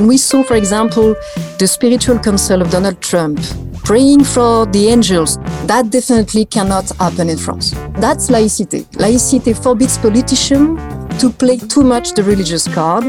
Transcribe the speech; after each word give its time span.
When 0.00 0.08
we 0.08 0.16
saw, 0.16 0.42
for 0.42 0.56
example, 0.56 1.14
the 1.58 1.66
spiritual 1.66 2.18
council 2.18 2.62
of 2.62 2.70
Donald 2.70 3.02
Trump 3.02 3.38
praying 3.84 4.24
for 4.24 4.64
the 4.64 4.88
angels, 4.88 5.36
that 5.66 5.90
definitely 5.90 6.46
cannot 6.46 6.88
happen 6.96 7.28
in 7.28 7.36
France. 7.36 7.72
That's 7.98 8.30
laïcité. 8.30 8.86
Laïcité 8.92 9.54
forbids 9.54 9.98
politicians 9.98 10.80
to 11.20 11.28
play 11.28 11.58
too 11.58 11.82
much 11.82 12.14
the 12.14 12.22
religious 12.22 12.66
card 12.66 13.04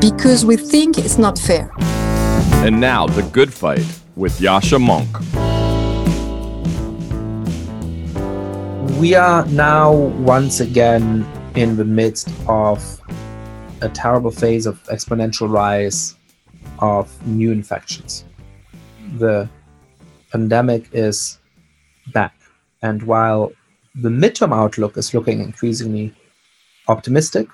because 0.00 0.46
we 0.46 0.56
think 0.56 0.96
it's 0.96 1.18
not 1.18 1.38
fair. 1.38 1.70
And 2.64 2.80
now, 2.80 3.06
The 3.08 3.24
Good 3.24 3.52
Fight 3.52 3.84
with 4.16 4.38
Yascha 4.40 4.78
Mounk. 4.80 5.12
We 8.98 9.14
are 9.14 9.44
now 9.48 9.92
once 9.92 10.60
again 10.60 11.26
in 11.56 11.76
the 11.76 11.84
midst 11.84 12.30
of 12.48 13.02
a 13.82 13.90
terrible 13.90 14.30
phase 14.30 14.64
of 14.64 14.82
exponential 14.84 15.50
rise 15.50 16.14
of 16.82 17.26
new 17.26 17.52
infections. 17.52 18.24
The 19.18 19.48
pandemic 20.32 20.88
is 20.92 21.38
back. 22.12 22.34
And 22.82 23.04
while 23.04 23.52
the 23.94 24.08
midterm 24.08 24.52
outlook 24.52 24.96
is 24.96 25.14
looking 25.14 25.40
increasingly 25.40 26.12
optimistic, 26.88 27.46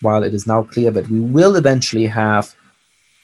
while 0.00 0.24
it 0.24 0.34
is 0.34 0.46
now 0.46 0.64
clear 0.64 0.90
that 0.90 1.08
we 1.08 1.20
will 1.20 1.54
eventually 1.56 2.06
have 2.06 2.54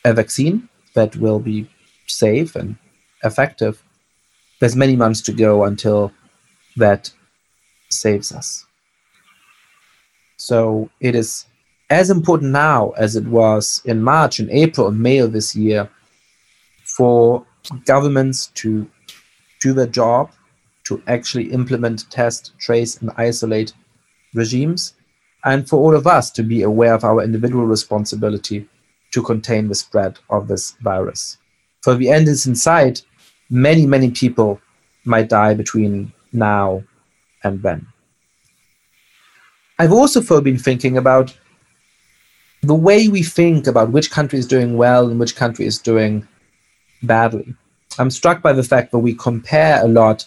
a 0.04 0.14
vaccine 0.14 0.68
that 0.94 1.16
will 1.16 1.40
be 1.40 1.68
safe 2.06 2.54
and 2.54 2.76
effective, 3.24 3.82
there's 4.60 4.76
many 4.76 4.94
months 4.94 5.20
to 5.22 5.32
go 5.32 5.64
until 5.64 6.12
that 6.76 7.10
saves 7.90 8.30
us. 8.30 8.66
So 10.36 10.90
it 11.00 11.14
is 11.16 11.46
as 11.90 12.08
important 12.08 12.52
now 12.52 12.90
as 12.90 13.16
it 13.16 13.26
was 13.26 13.82
in 13.84 14.00
March 14.02 14.38
and 14.38 14.48
April 14.50 14.86
and 14.86 14.98
May 14.98 15.18
of 15.18 15.32
this 15.32 15.56
year 15.56 15.90
for 16.84 17.44
governments 17.84 18.46
to 18.54 18.88
do 19.60 19.72
their 19.72 19.88
job, 19.88 20.30
to 20.84 21.02
actually 21.08 21.52
implement, 21.52 22.10
test, 22.10 22.52
trace, 22.58 22.96
and 23.00 23.10
isolate 23.16 23.72
regimes, 24.34 24.94
and 25.44 25.68
for 25.68 25.76
all 25.76 25.94
of 25.94 26.06
us 26.06 26.30
to 26.30 26.42
be 26.42 26.62
aware 26.62 26.94
of 26.94 27.04
our 27.04 27.22
individual 27.22 27.66
responsibility 27.66 28.68
to 29.12 29.22
contain 29.22 29.68
the 29.68 29.74
spread 29.74 30.18
of 30.30 30.46
this 30.46 30.72
virus. 30.82 31.38
For 31.82 31.94
the 31.94 32.10
end 32.10 32.28
is 32.28 32.46
in 32.46 32.54
sight, 32.54 33.02
many, 33.50 33.86
many 33.86 34.10
people 34.10 34.60
might 35.04 35.28
die 35.28 35.54
between 35.54 36.12
now 36.32 36.84
and 37.42 37.62
then. 37.62 37.86
I've 39.78 39.92
also 39.92 40.40
been 40.40 40.58
thinking 40.58 40.96
about 40.96 41.36
the 42.62 42.74
way 42.74 43.08
we 43.08 43.22
think 43.22 43.66
about 43.66 43.90
which 43.90 44.10
country 44.10 44.38
is 44.38 44.46
doing 44.46 44.76
well 44.76 45.08
and 45.08 45.18
which 45.18 45.36
country 45.36 45.66
is 45.66 45.78
doing 45.78 46.26
badly. 47.02 47.54
I'm 47.98 48.10
struck 48.10 48.42
by 48.42 48.52
the 48.52 48.62
fact 48.62 48.92
that 48.92 48.98
we 48.98 49.14
compare 49.14 49.82
a 49.82 49.88
lot 49.88 50.26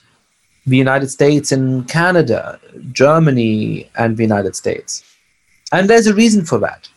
the 0.66 0.78
United 0.78 1.10
States 1.10 1.52
and 1.52 1.88
Canada, 1.90 2.60
Germany 2.92 3.90
and 3.98 4.16
the 4.16 4.24
United 4.24 4.56
States. 4.56 5.04
And 5.72 5.90
there's 5.90 6.08
a 6.08 6.14
reason 6.14 6.46
for 6.46 6.58
that. 6.60 6.88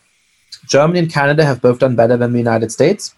Germany 0.69 1.01
and 1.01 1.13
Canada 1.13 1.45
have 1.45 1.61
both 1.61 1.81
done 1.81 1.97
better 1.97 2.17
than 2.17 2.33
the 2.33 2.39
United 2.39 2.71
States. 2.71 3.15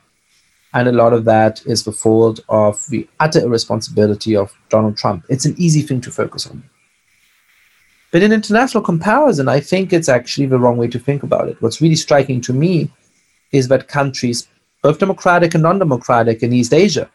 And 0.75 0.89
a 0.89 0.93
lot 0.93 1.13
of 1.13 1.25
that 1.25 1.65
is 1.67 1.85
the 1.85 1.93
fault 1.93 2.41
of 2.49 2.87
the 2.89 3.09
utter 3.21 3.41
irresponsibility 3.41 4.37
of 4.37 4.53
Donald 4.69 4.97
Trump. 4.97 5.25
It's 5.29 5.45
an 5.45 5.55
easy 5.59 5.83
thing 5.83 6.01
to 6.03 6.11
focus 6.11 6.47
on. 6.47 6.63
But 8.11 8.23
in 8.23 8.33
international 8.33 8.83
comparison, 8.83 9.49
I 9.49 9.61
think 9.61 9.93
it's 9.93 10.09
actually 10.09 10.47
the 10.47 10.59
wrong 10.59 10.79
way 10.79 10.89
to 10.89 10.99
think 10.99 11.23
about 11.23 11.49
it. 11.49 11.61
What's 11.61 11.81
really 11.81 11.95
striking 11.97 12.41
to 12.43 12.53
me 12.53 12.91
is 13.53 13.69
that 13.69 13.89
countries, 13.89 14.49
both 14.83 14.99
democratic 14.99 15.55
and 15.55 15.63
non 15.63 15.79
democratic 15.79 16.43
in 16.43 16.53
East 16.53 16.73
Asia, 16.73 17.11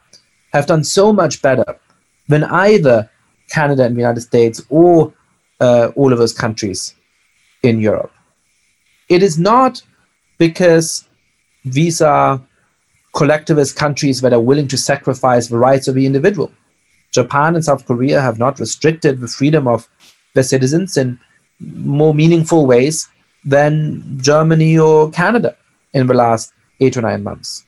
have 0.52 0.68
done 0.68 0.84
so 0.84 1.12
much 1.12 1.42
better 1.42 1.80
than 2.28 2.44
either 2.44 3.10
Canada 3.50 3.86
and 3.86 3.96
the 3.96 4.02
United 4.02 4.22
States 4.22 4.62
or 4.70 5.14
uh, 5.60 5.92
all 5.96 6.12
of 6.12 6.20
those 6.20 6.34
countries 6.34 6.96
in 7.64 7.80
Europe. 7.80 8.12
It 9.10 9.24
is 9.24 9.40
not 9.40 9.82
because 10.38 11.08
these 11.66 12.02
are 12.02 12.42
collectivist 13.14 13.76
countries 13.76 14.22
that 14.22 14.34
are 14.34 14.40
willing 14.40 14.68
to 14.68 14.78
sacrifice 14.78 15.48
the 15.48 15.58
rights 15.58 15.88
of 15.88 15.96
the 15.96 16.06
individual. 16.06 16.52
Japan 17.12 17.56
and 17.56 17.64
South 17.64 17.86
Korea 17.86 18.20
have 18.22 18.40
not 18.40 18.60
restricted 18.60 19.20
the 19.20 19.28
freedom 19.28 19.68
of 19.68 19.88
their 20.34 20.44
citizens 20.44 20.98
in 20.98 21.20
more 21.60 22.14
meaningful 22.14 22.66
ways 22.66 23.08
than 23.46 24.20
Germany 24.22 24.78
or 24.78 25.12
Canada 25.12 25.56
in 25.94 26.08
the 26.08 26.14
last 26.14 26.54
eight 26.80 26.98
or 26.98 27.02
nine 27.02 27.24
months. 27.24 27.66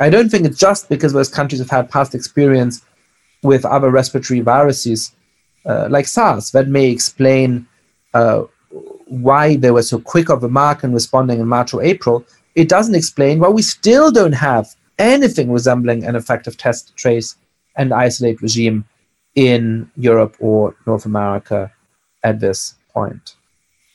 I 0.00 0.10
don't 0.10 0.28
think 0.28 0.44
it's 0.44 0.58
just 0.58 0.88
because 0.88 1.12
those 1.12 1.28
countries 1.28 1.60
have 1.60 1.70
had 1.70 1.90
past 1.90 2.14
experience 2.14 2.82
with 3.42 3.64
other 3.64 3.90
respiratory 3.90 4.40
viruses 4.40 5.12
uh, 5.66 5.86
like 5.90 6.06
SARS 6.06 6.50
that 6.50 6.68
may 6.68 6.90
explain 6.90 7.66
uh, 8.12 8.44
why 9.06 9.56
they 9.56 9.70
were 9.70 9.82
so 9.82 9.98
quick 9.98 10.30
of 10.30 10.42
a 10.42 10.48
mark 10.48 10.82
in 10.82 10.92
responding 10.92 11.40
in 11.40 11.46
March 11.46 11.72
or 11.74 11.82
April. 11.82 12.24
It 12.54 12.68
doesn't 12.68 12.94
explain 12.94 13.38
why 13.38 13.48
we 13.48 13.62
still 13.62 14.10
don't 14.10 14.32
have 14.32 14.74
anything 14.98 15.52
resembling 15.52 16.04
an 16.04 16.16
effective 16.16 16.56
test, 16.56 16.96
trace, 16.96 17.36
and 17.76 17.92
isolate 17.92 18.40
regime 18.40 18.84
in 19.34 19.90
Europe 19.96 20.36
or 20.38 20.74
North 20.86 21.06
America 21.06 21.72
at 22.22 22.40
this 22.40 22.74
point. 22.92 23.36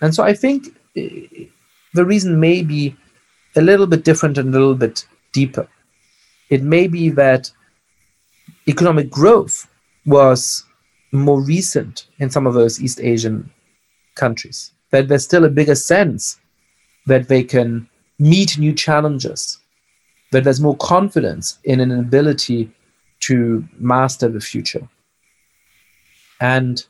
And 0.02 0.14
so 0.14 0.24
I 0.24 0.34
think 0.34 0.68
eh, 0.96 1.46
the 1.94 2.06
reason 2.06 2.40
may 2.40 2.62
be 2.62 2.96
a 3.56 3.62
little 3.62 3.88
bit 3.88 4.04
different 4.04 4.38
and 4.38 4.50
a 4.50 4.52
little 4.52 4.76
bit 4.76 5.06
deeper. 5.34 5.68
It 6.50 6.64
may 6.64 6.88
be 6.88 7.10
that 7.12 7.52
economic 8.68 9.10
growth 9.10 9.68
was 10.06 10.64
more 11.12 11.42
recent 11.42 12.08
in 12.20 12.30
some 12.30 12.46
of 12.46 12.54
those 12.54 12.82
East 12.82 13.00
Asian 13.02 13.50
countries, 14.16 14.72
that 14.92 15.08
there's 15.08 15.24
still 15.24 15.46
a 15.46 15.50
bigger 15.50 15.76
sense 15.76 16.40
that 17.06 17.28
they 17.28 17.44
can 17.44 17.88
meet 18.20 18.58
new 18.58 18.74
challenges, 18.74 19.60
that 20.32 20.44
there's 20.44 20.62
more 20.62 20.78
confidence 20.78 21.58
in 21.64 21.80
an 21.80 21.92
ability 21.92 22.70
to 23.22 23.68
master 23.80 24.28
the 24.28 24.40
future. 24.40 24.88
And 26.40 26.84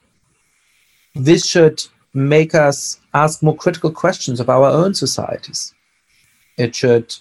this 1.15 1.45
should 1.45 1.83
make 2.13 2.55
us 2.55 2.99
ask 3.13 3.41
more 3.41 3.55
critical 3.55 3.91
questions 3.91 4.39
of 4.39 4.49
our 4.49 4.69
own 4.69 4.93
societies. 4.93 5.73
It 6.57 6.75
should 6.75 7.15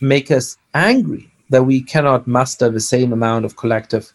make 0.00 0.30
us 0.30 0.56
angry 0.74 1.30
that 1.50 1.64
we 1.64 1.82
cannot 1.82 2.26
muster 2.26 2.68
the 2.68 2.80
same 2.80 3.12
amount 3.12 3.44
of 3.44 3.56
collective 3.56 4.12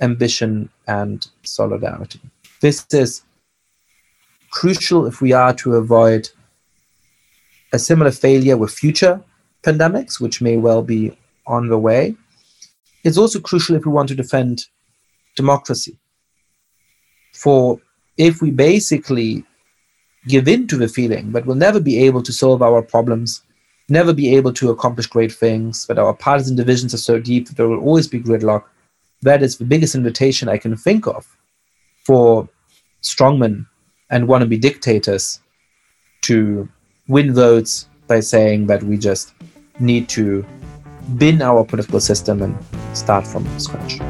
ambition 0.00 0.68
and 0.86 1.26
solidarity. 1.42 2.20
This 2.60 2.86
is 2.92 3.22
crucial 4.50 5.06
if 5.06 5.20
we 5.20 5.32
are 5.32 5.54
to 5.54 5.74
avoid 5.74 6.28
a 7.72 7.78
similar 7.78 8.10
failure 8.10 8.56
with 8.56 8.70
future 8.70 9.22
pandemics, 9.62 10.20
which 10.20 10.40
may 10.40 10.56
well 10.56 10.82
be 10.82 11.16
on 11.46 11.68
the 11.68 11.78
way. 11.78 12.14
It's 13.04 13.18
also 13.18 13.40
crucial 13.40 13.76
if 13.76 13.84
we 13.84 13.92
want 13.92 14.08
to 14.08 14.14
defend 14.14 14.66
democracy 15.34 15.98
for 17.36 17.80
if 18.16 18.40
we 18.40 18.50
basically 18.50 19.44
give 20.26 20.48
in 20.48 20.66
to 20.66 20.76
the 20.76 20.88
feeling 20.88 21.32
that 21.32 21.46
we'll 21.46 21.56
never 21.56 21.80
be 21.80 21.98
able 21.98 22.22
to 22.22 22.32
solve 22.32 22.62
our 22.62 22.82
problems, 22.82 23.42
never 23.88 24.12
be 24.12 24.34
able 24.34 24.52
to 24.54 24.70
accomplish 24.70 25.06
great 25.06 25.32
things, 25.32 25.86
that 25.86 25.98
our 25.98 26.14
partisan 26.14 26.56
divisions 26.56 26.94
are 26.94 26.98
so 26.98 27.20
deep 27.20 27.46
that 27.46 27.56
there 27.56 27.68
will 27.68 27.80
always 27.80 28.08
be 28.08 28.20
gridlock, 28.20 28.64
that 29.22 29.42
is 29.42 29.56
the 29.56 29.64
biggest 29.64 29.94
invitation 29.94 30.48
I 30.48 30.58
can 30.58 30.76
think 30.76 31.06
of 31.06 31.26
for 32.04 32.48
strongmen 33.02 33.66
and 34.10 34.28
wannabe 34.28 34.60
dictators 34.60 35.40
to 36.22 36.68
win 37.08 37.34
votes 37.34 37.88
by 38.06 38.20
saying 38.20 38.66
that 38.66 38.82
we 38.82 38.96
just 38.96 39.34
need 39.78 40.08
to 40.08 40.44
bin 41.18 41.42
our 41.42 41.64
political 41.64 42.00
system 42.00 42.42
and 42.42 42.56
start 42.96 43.26
from 43.26 43.46
scratch. 43.58 44.00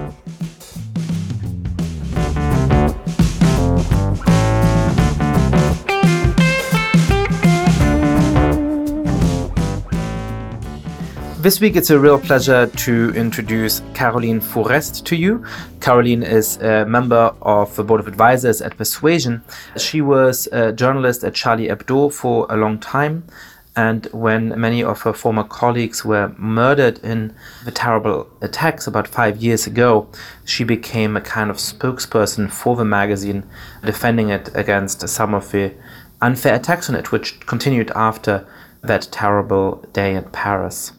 This 11.47 11.61
week, 11.61 11.77
it's 11.77 11.91
a 11.91 11.99
real 12.01 12.19
pleasure 12.19 12.67
to 12.67 13.13
introduce 13.15 13.81
Caroline 13.95 14.41
Fourest 14.41 15.07
to 15.07 15.15
you. 15.15 15.45
Caroline 15.81 16.25
is 16.25 16.57
a 16.57 16.85
member 16.87 17.33
of 17.41 17.77
the 17.77 17.85
board 17.85 18.01
of 18.01 18.09
advisors 18.09 18.61
at 18.61 18.77
Persuasion. 18.77 19.45
She 19.77 20.01
was 20.01 20.49
a 20.51 20.73
journalist 20.73 21.23
at 21.23 21.35
Charlie 21.35 21.69
Hebdo 21.69 22.13
for 22.13 22.49
a 22.51 22.57
long 22.57 22.81
time. 22.81 23.29
And 23.77 24.07
when 24.07 24.61
many 24.61 24.83
of 24.83 25.03
her 25.03 25.13
former 25.13 25.45
colleagues 25.45 26.05
were 26.05 26.35
murdered 26.37 26.99
in 27.05 27.33
the 27.65 27.71
terrible 27.71 28.29
attacks 28.41 28.89
about 28.89 29.07
five 29.07 29.37
years 29.37 29.69
ago, 29.69 30.09
she 30.45 30.65
became 30.65 31.17
a 31.17 31.21
kind 31.21 31.49
of 31.49 31.59
spokesperson 31.59 32.51
for 32.51 32.75
the 32.75 32.85
magazine, 32.85 33.49
defending 33.85 34.31
it 34.31 34.51
against 34.53 35.09
some 35.09 35.33
of 35.33 35.53
the 35.53 35.75
unfair 36.21 36.57
attacks 36.57 36.91
on 36.91 36.97
it, 36.97 37.13
which 37.13 37.39
continued 37.47 37.93
after 37.95 38.45
that 38.83 39.07
terrible 39.13 39.77
day 39.93 40.17
in 40.17 40.25
Paris. 40.25 40.91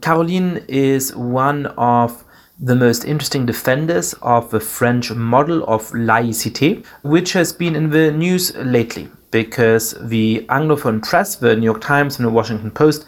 Caroline 0.00 0.64
is 0.68 1.14
one 1.14 1.66
of 1.76 2.24
the 2.60 2.74
most 2.74 3.04
interesting 3.04 3.46
defenders 3.46 4.14
of 4.20 4.50
the 4.50 4.60
French 4.60 5.12
model 5.12 5.62
of 5.64 5.90
laïcité, 5.90 6.84
which 7.02 7.32
has 7.32 7.52
been 7.52 7.76
in 7.76 7.90
the 7.90 8.10
news 8.10 8.54
lately 8.56 9.08
because 9.30 9.94
the 10.00 10.44
Anglophone 10.48 11.02
press, 11.02 11.36
the 11.36 11.54
New 11.54 11.64
York 11.64 11.80
Times 11.80 12.18
and 12.18 12.26
the 12.26 12.32
Washington 12.32 12.70
Post 12.70 13.04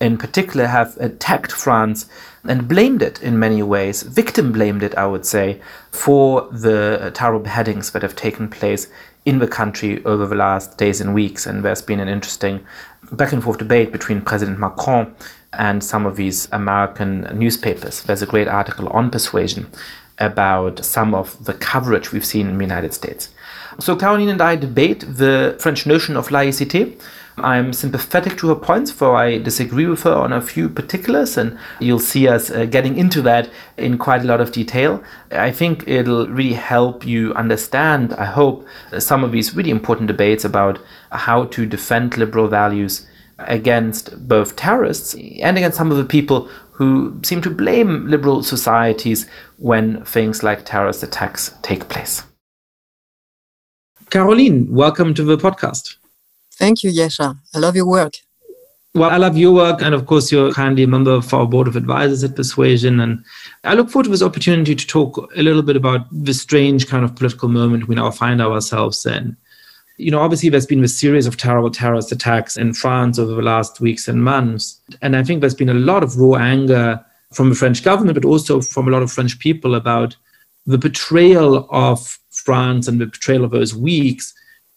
in 0.00 0.16
particular, 0.16 0.66
have 0.66 0.96
attacked 0.98 1.52
France 1.52 2.06
and 2.44 2.68
blamed 2.68 3.02
it 3.02 3.22
in 3.22 3.38
many 3.38 3.62
ways, 3.62 4.02
victim 4.02 4.52
blamed 4.52 4.82
it, 4.82 4.94
I 4.96 5.06
would 5.06 5.26
say, 5.26 5.60
for 5.90 6.48
the 6.50 7.10
terrible 7.14 7.40
beheadings 7.40 7.90
that 7.92 8.02
have 8.02 8.14
taken 8.16 8.48
place 8.48 8.88
in 9.24 9.40
the 9.40 9.48
country 9.48 10.02
over 10.04 10.26
the 10.26 10.36
last 10.36 10.78
days 10.78 11.00
and 11.00 11.14
weeks. 11.14 11.46
And 11.46 11.64
there's 11.64 11.82
been 11.82 12.00
an 12.00 12.08
interesting 12.08 12.64
back 13.12 13.32
and 13.32 13.42
forth 13.42 13.58
debate 13.58 13.92
between 13.92 14.22
President 14.22 14.58
Macron 14.58 15.14
and 15.52 15.82
some 15.82 16.06
of 16.06 16.16
these 16.16 16.48
American 16.52 17.22
newspapers. 17.38 18.02
There's 18.02 18.22
a 18.22 18.26
great 18.26 18.48
article 18.48 18.88
on 18.88 19.10
persuasion 19.10 19.70
about 20.18 20.84
some 20.84 21.14
of 21.14 21.44
the 21.44 21.54
coverage 21.54 22.12
we've 22.12 22.24
seen 22.24 22.48
in 22.48 22.58
the 22.58 22.64
United 22.64 22.92
States. 22.92 23.30
So 23.78 23.94
Caroline 23.94 24.28
and 24.28 24.42
I 24.42 24.56
debate 24.56 25.04
the 25.06 25.56
French 25.60 25.86
notion 25.86 26.16
of 26.16 26.28
laïcité. 26.28 27.00
I'm 27.36 27.72
sympathetic 27.72 28.36
to 28.38 28.48
her 28.48 28.56
points, 28.56 28.90
for 28.90 29.14
I 29.14 29.38
disagree 29.38 29.86
with 29.86 30.02
her 30.02 30.12
on 30.12 30.32
a 30.32 30.42
few 30.42 30.68
particulars, 30.68 31.36
and 31.38 31.56
you'll 31.78 32.00
see 32.00 32.26
us 32.26 32.50
uh, 32.50 32.64
getting 32.64 32.98
into 32.98 33.22
that 33.22 33.48
in 33.76 33.96
quite 33.96 34.22
a 34.22 34.26
lot 34.26 34.40
of 34.40 34.50
detail. 34.50 35.00
I 35.30 35.52
think 35.52 35.86
it'll 35.86 36.26
really 36.26 36.54
help 36.54 37.06
you 37.06 37.32
understand, 37.34 38.12
I 38.14 38.24
hope, 38.24 38.66
some 38.98 39.22
of 39.22 39.30
these 39.30 39.54
really 39.54 39.70
important 39.70 40.08
debates 40.08 40.44
about 40.44 40.80
how 41.12 41.44
to 41.44 41.64
defend 41.64 42.16
liberal 42.16 42.48
values 42.48 43.06
against 43.38 44.28
both 44.28 44.56
terrorists 44.56 45.14
and 45.14 45.56
against 45.56 45.78
some 45.78 45.90
of 45.90 45.96
the 45.96 46.04
people 46.04 46.48
who 46.72 47.18
seem 47.24 47.42
to 47.42 47.50
blame 47.50 48.06
liberal 48.08 48.42
societies 48.42 49.26
when 49.56 50.04
things 50.04 50.42
like 50.42 50.64
terrorist 50.64 51.02
attacks 51.02 51.54
take 51.62 51.88
place. 51.88 52.22
Caroline, 54.10 54.72
welcome 54.72 55.12
to 55.14 55.24
the 55.24 55.36
podcast. 55.36 55.96
Thank 56.52 56.82
you, 56.82 56.90
Yascha. 56.90 57.36
I 57.54 57.58
love 57.58 57.76
your 57.76 57.86
work. 57.86 58.14
Well, 58.94 59.10
I 59.10 59.16
love 59.16 59.36
your 59.36 59.52
work. 59.52 59.82
And 59.82 59.94
of 59.94 60.06
course, 60.06 60.32
you're 60.32 60.52
kindly 60.52 60.82
a 60.82 60.88
member 60.88 61.10
of 61.10 61.32
our 61.34 61.46
board 61.46 61.68
of 61.68 61.76
advisors 61.76 62.24
at 62.24 62.34
Persuasion. 62.34 63.00
And 63.00 63.24
I 63.64 63.74
look 63.74 63.90
forward 63.90 64.04
to 64.04 64.10
this 64.10 64.22
opportunity 64.22 64.74
to 64.74 64.86
talk 64.86 65.30
a 65.36 65.42
little 65.42 65.62
bit 65.62 65.76
about 65.76 66.06
the 66.10 66.32
strange 66.32 66.88
kind 66.88 67.04
of 67.04 67.14
political 67.14 67.48
moment 67.48 67.86
we 67.86 67.94
now 67.94 68.10
find 68.10 68.40
ourselves 68.40 69.04
in. 69.04 69.36
You 69.98 70.10
know, 70.10 70.20
obviously, 70.20 70.48
there's 70.48 70.66
been 70.66 70.82
a 70.84 70.88
series 70.88 71.26
of 71.26 71.36
terrible 71.36 71.70
terrorist 71.70 72.12
attacks 72.12 72.56
in 72.56 72.72
France 72.72 73.18
over 73.18 73.34
the 73.34 73.42
last 73.42 73.80
weeks 73.80 74.08
and 74.08 74.22
months. 74.22 74.80
And 75.02 75.16
I 75.16 75.24
think 75.24 75.40
there's 75.40 75.54
been 75.54 75.68
a 75.68 75.74
lot 75.74 76.02
of 76.02 76.16
raw 76.16 76.38
anger 76.38 77.04
from 77.32 77.50
the 77.50 77.56
French 77.56 77.82
government, 77.82 78.14
but 78.14 78.24
also 78.24 78.60
from 78.60 78.88
a 78.88 78.90
lot 78.90 79.02
of 79.02 79.12
French 79.12 79.38
people 79.38 79.74
about 79.74 80.16
the 80.66 80.78
betrayal 80.78 81.68
of 81.70 82.18
France 82.30 82.88
and 82.88 83.00
the 83.00 83.06
betrayal 83.06 83.44
of 83.44 83.50
those 83.50 83.74
weeks 83.74 84.34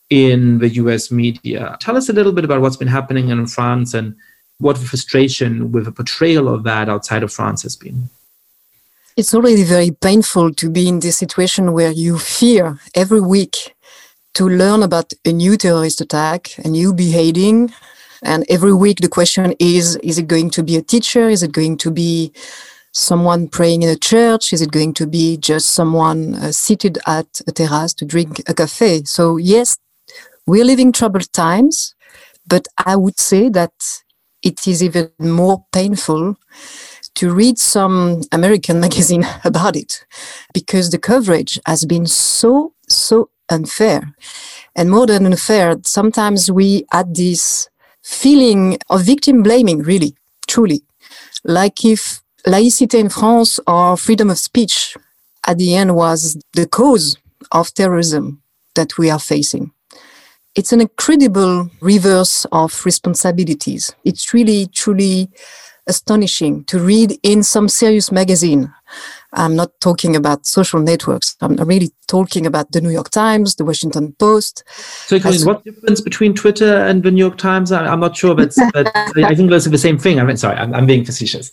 in 0.10 0.60
the 0.60 0.70
US 0.70 1.12
media. 1.12 1.78
Tell 1.80 1.98
us 1.98 2.10
a 2.10 2.14
little 2.14 2.34
bit 2.34 2.44
about 2.44 2.62
what's 2.62 2.78
been 2.78 2.88
happening 2.88 3.30
in 3.30 3.48
France 3.48 3.94
and 3.94 4.16
what 4.58 4.78
the 4.78 4.86
frustration 4.86 5.72
with 5.72 5.86
the 5.86 5.92
portrayal 5.92 6.48
of 6.48 6.64
that 6.64 6.90
outside 6.90 7.24
of 7.24 7.32
France 7.32 7.64
has 7.64 7.76
been. 7.76 8.10
It's 9.18 9.34
already 9.34 9.64
very 9.64 9.92
painful 9.92 10.54
to 10.54 10.70
be 10.70 10.88
in 10.88 11.00
this 11.00 11.18
situation 11.18 11.74
where 11.74 11.92
you 11.92 12.18
fear 12.18 12.80
every 12.96 13.22
week 13.22 13.76
to 14.34 14.48
learn 14.48 14.84
about 14.84 15.14
a 15.26 15.32
new 15.32 15.58
terrorist 15.58 16.02
attack, 16.02 16.52
a 16.64 16.68
new 16.68 16.94
beheading. 16.94 17.72
And 18.24 18.46
every 18.50 18.74
week 18.74 19.00
the 19.00 19.10
question 19.10 19.56
is 19.60 19.96
is 19.98 20.18
it 20.18 20.28
going 20.28 20.50
to 20.52 20.64
be 20.64 20.78
a 20.78 20.82
teacher? 20.82 21.30
Is 21.30 21.44
it 21.44 21.52
going 21.52 21.78
to 21.78 21.92
be 21.92 22.32
someone 22.94 23.48
praying 23.48 23.84
in 23.84 23.90
a 23.90 23.96
church? 23.96 24.54
Is 24.54 24.62
it 24.62 24.72
going 24.72 24.94
to 24.96 25.08
be 25.08 25.38
just 25.38 25.72
someone 25.72 26.36
uh, 26.36 26.52
seated 26.52 27.00
at 27.08 27.42
a 27.48 27.52
terrace 27.52 27.94
to 27.96 28.06
drink 28.06 28.42
a 28.48 28.54
cafe? 28.54 29.04
So, 29.06 29.38
yes, 29.38 29.78
we're 30.46 30.66
living 30.66 30.92
troubled 30.92 31.32
times, 31.34 31.96
but 32.48 32.68
I 32.86 32.96
would 32.96 33.20
say 33.20 33.50
that 33.50 33.74
it 34.42 34.68
is 34.68 34.84
even 34.84 35.12
more 35.20 35.66
painful 35.72 36.38
to 37.16 37.34
read 37.34 37.58
some 37.60 38.22
American 38.32 38.80
magazine 38.86 39.26
about 39.44 39.76
it 39.76 40.06
because 40.54 40.90
the 40.90 40.98
coverage 40.98 41.60
has 41.66 41.86
been 41.86 42.06
so, 42.06 42.74
so 42.88 43.30
unfair. 43.52 44.14
And 44.76 44.90
more 44.90 45.06
than 45.06 45.26
unfair, 45.26 45.78
sometimes 45.84 46.52
we 46.52 46.86
add 46.92 47.16
this 47.16 47.70
feeling 48.04 48.78
of 48.90 49.04
victim 49.04 49.44
blaming, 49.44 49.80
really, 49.80 50.16
truly. 50.48 50.82
Like 51.44 51.86
if 51.86 52.22
laïcité 52.46 53.00
in 53.00 53.10
France 53.10 53.60
or 53.68 53.98
freedom 53.98 54.30
of 54.30 54.38
speech 54.38 54.96
at 55.48 55.58
the 55.58 55.76
end 55.76 55.96
was 55.96 56.38
the 56.54 56.68
cause 56.68 57.18
of 57.52 57.74
terrorism 57.74 58.42
that 58.76 58.98
we 58.98 59.10
are 59.10 59.20
facing. 59.20 59.72
It's 60.56 60.74
an 60.74 60.82
incredible 60.82 61.70
reverse 61.82 62.46
of 62.52 62.86
responsibilities. 62.86 63.94
It's 64.04 64.34
really, 64.34 64.68
truly 64.68 65.30
astonishing 65.88 66.64
to 66.66 66.80
read 66.80 67.18
in 67.24 67.44
some 67.44 67.70
serious 67.70 68.12
magazine. 68.12 68.74
I'm 69.34 69.56
not 69.56 69.72
talking 69.80 70.16
about 70.16 70.46
social 70.46 70.80
networks. 70.80 71.38
I'm 71.42 71.56
really 71.56 71.92
talking 72.08 72.46
about 72.46 72.72
the 72.72 72.82
New 72.82 72.90
York 72.90 73.10
Times, 73.10 73.56
the 73.56 73.64
Washington 73.64 74.14
Post. 74.20 74.64
So, 74.68 75.20
Caroline, 75.20 75.46
what's 75.46 75.64
the 75.64 75.72
difference 75.72 76.02
between 76.02 76.34
Twitter 76.34 76.78
and 76.78 77.02
the 77.02 77.12
New 77.12 77.24
York 77.24 77.38
Times? 77.38 77.72
I'm 77.72 78.02
not 78.02 78.16
sure, 78.16 78.36
but, 78.36 78.54
but 78.74 78.94
I 78.96 79.34
think 79.34 79.50
those 79.50 79.66
are 79.66 79.70
the 79.70 79.78
same 79.78 79.98
thing. 79.98 80.20
I 80.20 80.24
mean, 80.24 80.38
sorry, 80.38 80.58
I'm, 80.58 80.74
I'm 80.74 80.86
being 80.86 81.06
facetious. 81.06 81.52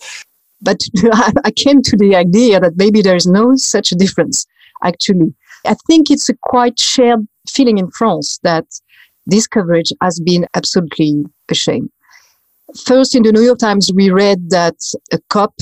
But 0.61 0.81
I 1.45 1.53
came 1.53 1.83
to 1.83 1.97
the 1.97 2.17
idea 2.17 2.59
that 2.61 2.77
maybe 2.77 3.01
there 3.01 3.17
is 3.17 3.27
no 3.27 3.55
such 3.55 3.93
a 3.93 3.95
difference, 3.95 4.45
actually. 4.83 5.35
I 5.65 5.75
think 5.87 6.11
it's 6.11 6.29
a 6.29 6.35
quite 6.43 6.79
shared 6.81 7.27
feeling 7.49 7.79
in 7.79 7.91
France 7.91 8.39
that 8.43 8.65
this 9.27 9.47
coverage 9.47 9.93
has 10.03 10.19
been 10.21 10.47
absolutely 10.55 11.25
a 11.49 11.55
shame. 11.55 11.91
First, 12.85 13.15
in 13.15 13.23
the 13.23 13.33
New 13.33 13.43
York 13.43 13.59
Times, 13.59 13.91
we 13.95 14.11
read 14.11 14.51
that 14.51 14.77
a 15.13 15.19
cop 15.31 15.55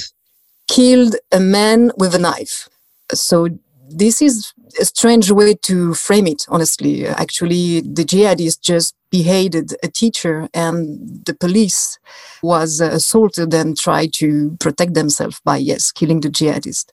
killed 0.69 1.17
a 1.33 1.41
man 1.41 1.93
with 1.97 2.15
a 2.15 2.19
knife. 2.19 2.69
So 3.13 3.49
this 3.89 4.21
is 4.21 4.53
a 4.81 4.85
strange 4.85 5.31
way 5.31 5.55
to 5.55 5.95
frame 5.95 6.27
it, 6.27 6.45
honestly. 6.49 7.07
Actually, 7.07 7.81
the 7.81 8.05
jihadists 8.05 8.61
just 8.61 8.95
beheaded 9.11 9.75
a 9.83 9.89
teacher 9.89 10.49
and 10.53 11.25
the 11.25 11.35
police 11.35 11.99
was 12.43 12.81
uh, 12.81 12.87
assaulted 12.93 13.55
and 13.55 13.77
tried 13.79 14.13
to 14.15 14.57
protect 14.59 14.95
themselves 14.95 15.41
by, 15.45 15.57
yes, 15.57 15.93
killing 15.93 16.21
the 16.21 16.29
jihadist. 16.29 16.91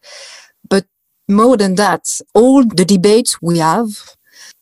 But 0.70 0.86
more 1.28 1.58
than 1.58 1.76
that, 1.76 2.22
all 2.34 2.64
the 2.64 2.86
debates 2.86 3.42
we 3.42 3.58
have 3.58 4.16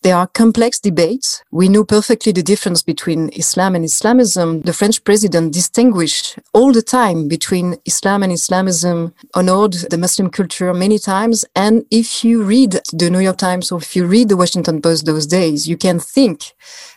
there 0.03 0.15
are 0.15 0.27
complex 0.27 0.79
debates. 0.79 1.43
We 1.51 1.69
know 1.69 1.83
perfectly 1.83 2.31
the 2.31 2.41
difference 2.41 2.81
between 2.81 3.29
Islam 3.29 3.75
and 3.75 3.85
Islamism. 3.85 4.61
The 4.61 4.73
French 4.73 5.03
president 5.03 5.53
distinguished 5.53 6.39
all 6.53 6.71
the 6.71 6.81
time 6.81 7.27
between 7.27 7.75
Islam 7.85 8.23
and 8.23 8.31
Islamism, 8.31 9.13
honored 9.35 9.73
the 9.73 9.97
Muslim 9.97 10.31
culture 10.31 10.73
many 10.73 10.97
times. 10.97 11.45
And 11.55 11.85
if 11.91 12.23
you 12.23 12.41
read 12.41 12.79
the 12.91 13.09
New 13.11 13.19
York 13.19 13.37
Times 13.37 13.71
or 13.71 13.79
if 13.79 13.95
you 13.95 14.05
read 14.07 14.29
the 14.29 14.37
Washington 14.37 14.81
Post 14.81 15.05
those 15.05 15.27
days, 15.27 15.67
you 15.67 15.77
can 15.77 15.99
think 15.99 16.53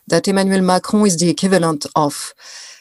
that 0.07 0.27
Emmanuel 0.27 0.63
Macron 0.63 1.07
is 1.07 1.19
the 1.19 1.29
equivalent 1.29 1.87
of 1.95 2.33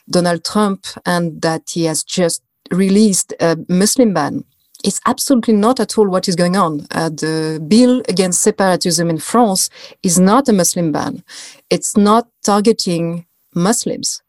Donald 0.09 0.45
Trump 0.45 0.85
and 1.05 1.41
that 1.41 1.71
he 1.71 1.83
has 1.85 2.03
just 2.03 2.41
released 2.71 3.33
a 3.41 3.57
Muslim 3.67 4.13
ban 4.13 4.45
it's 4.83 4.99
absolutely 5.05 5.53
not 5.53 5.79
at 5.79 5.97
all 5.97 6.07
what 6.07 6.27
is 6.27 6.35
going 6.35 6.57
on. 6.57 6.85
Uh, 6.91 7.09
the 7.09 7.63
bill 7.67 8.01
against 8.09 8.41
separatism 8.41 9.09
in 9.09 9.17
France 9.17 9.69
is 10.03 10.19
not 10.19 10.49
a 10.49 10.53
Muslim 10.53 10.91
ban. 10.91 11.23
It's 11.69 11.95
not 11.95 12.27
targeting 12.43 13.25
Muslims. 13.55 14.21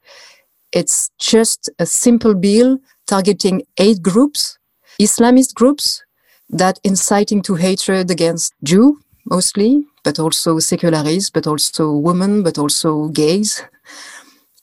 It's 0.73 1.11
just 1.19 1.71
a 1.79 1.87
simple 1.87 2.35
bill 2.35 2.79
targeting 3.07 3.63
eight 3.79 4.03
groups, 4.03 4.59
Islamist 5.01 5.55
groups, 5.55 6.03
that 6.51 6.79
inciting 6.85 7.43
to 7.43 7.55
hatred 7.55 8.11
against 8.11 8.55
Jew 8.63 9.01
mostly, 9.27 9.85
but 10.05 10.19
also 10.19 10.59
secularists, 10.59 11.31
but 11.31 11.47
also 11.47 11.93
women, 11.93 12.43
but 12.43 12.59
also 12.59 13.09
gays. 13.09 13.63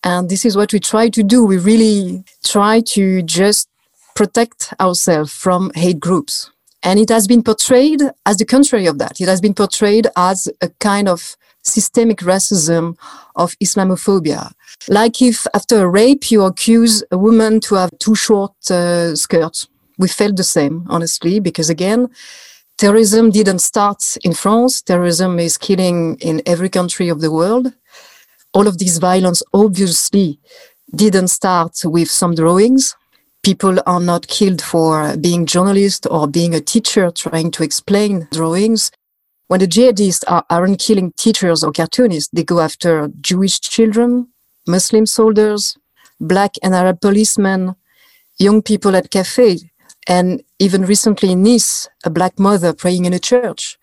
And 0.03 0.29
this 0.29 0.45
is 0.45 0.55
what 0.55 0.73
we 0.73 0.79
try 0.79 1.09
to 1.09 1.23
do. 1.23 1.43
We 1.43 1.57
really 1.57 2.23
try 2.43 2.81
to 2.87 3.21
just 3.23 3.67
protect 4.15 4.73
ourselves 4.79 5.33
from 5.33 5.71
hate 5.75 5.99
groups. 5.99 6.51
And 6.83 6.99
it 6.99 7.09
has 7.09 7.27
been 7.27 7.43
portrayed 7.43 8.01
as 8.25 8.37
the 8.37 8.45
contrary 8.45 8.87
of 8.87 8.97
that. 8.97 9.21
It 9.21 9.27
has 9.27 9.39
been 9.39 9.53
portrayed 9.53 10.07
as 10.15 10.49
a 10.61 10.69
kind 10.79 11.07
of 11.07 11.35
systemic 11.63 12.19
racism 12.19 12.97
of 13.35 13.55
Islamophobia. 13.59 14.51
Like 14.87 15.21
if 15.21 15.45
after 15.53 15.81
a 15.81 15.89
rape 15.89 16.31
you 16.31 16.43
accuse 16.43 17.03
a 17.11 17.17
woman 17.17 17.59
to 17.61 17.75
have 17.75 17.91
too 17.99 18.15
short 18.15 18.53
uh, 18.71 19.15
skirts. 19.15 19.67
We 19.97 20.07
felt 20.07 20.35
the 20.35 20.43
same, 20.43 20.87
honestly, 20.89 21.39
because 21.39 21.69
again, 21.69 22.09
terrorism 22.77 23.29
didn't 23.29 23.59
start 23.59 24.17
in 24.23 24.33
France. 24.33 24.81
Terrorism 24.81 25.37
is 25.37 25.59
killing 25.59 26.17
in 26.19 26.41
every 26.47 26.69
country 26.69 27.09
of 27.09 27.21
the 27.21 27.31
world. 27.31 27.71
All 28.53 28.67
of 28.67 28.79
this 28.79 28.97
violence 28.97 29.43
obviously 29.53 30.39
didn't 30.95 31.27
start 31.27 31.81
with 31.85 32.09
some 32.09 32.33
drawings. 32.33 32.95
People 33.43 33.79
are 33.85 33.99
not 33.99 34.27
killed 34.27 34.61
for 34.61 35.17
being 35.17 35.45
journalists 35.45 36.05
or 36.05 36.27
being 36.27 36.53
a 36.53 36.61
teacher 36.61 37.09
trying 37.09 37.49
to 37.51 37.63
explain 37.63 38.27
drawings. 38.31 38.91
When 39.47 39.59
the 39.59 39.67
jihadists 39.67 40.23
are, 40.27 40.45
aren't 40.49 40.79
killing 40.79 41.11
teachers 41.17 41.63
or 41.63 41.71
cartoonists, 41.71 42.29
they 42.31 42.43
go 42.43 42.59
after 42.59 43.09
Jewish 43.19 43.59
children, 43.59 44.27
Muslim 44.67 45.05
soldiers, 45.05 45.77
black 46.19 46.51
and 46.61 46.75
Arab 46.75 47.01
policemen, 47.01 47.75
young 48.37 48.61
people 48.61 48.95
at 48.95 49.09
cafes, 49.09 49.65
and 50.07 50.43
even 50.59 50.83
recently 50.83 51.31
in 51.31 51.43
Nice, 51.43 51.89
a 52.05 52.09
black 52.09 52.37
mother 52.39 52.73
praying 52.73 53.05
in 53.05 53.13
a 53.13 53.19
church. 53.19 53.77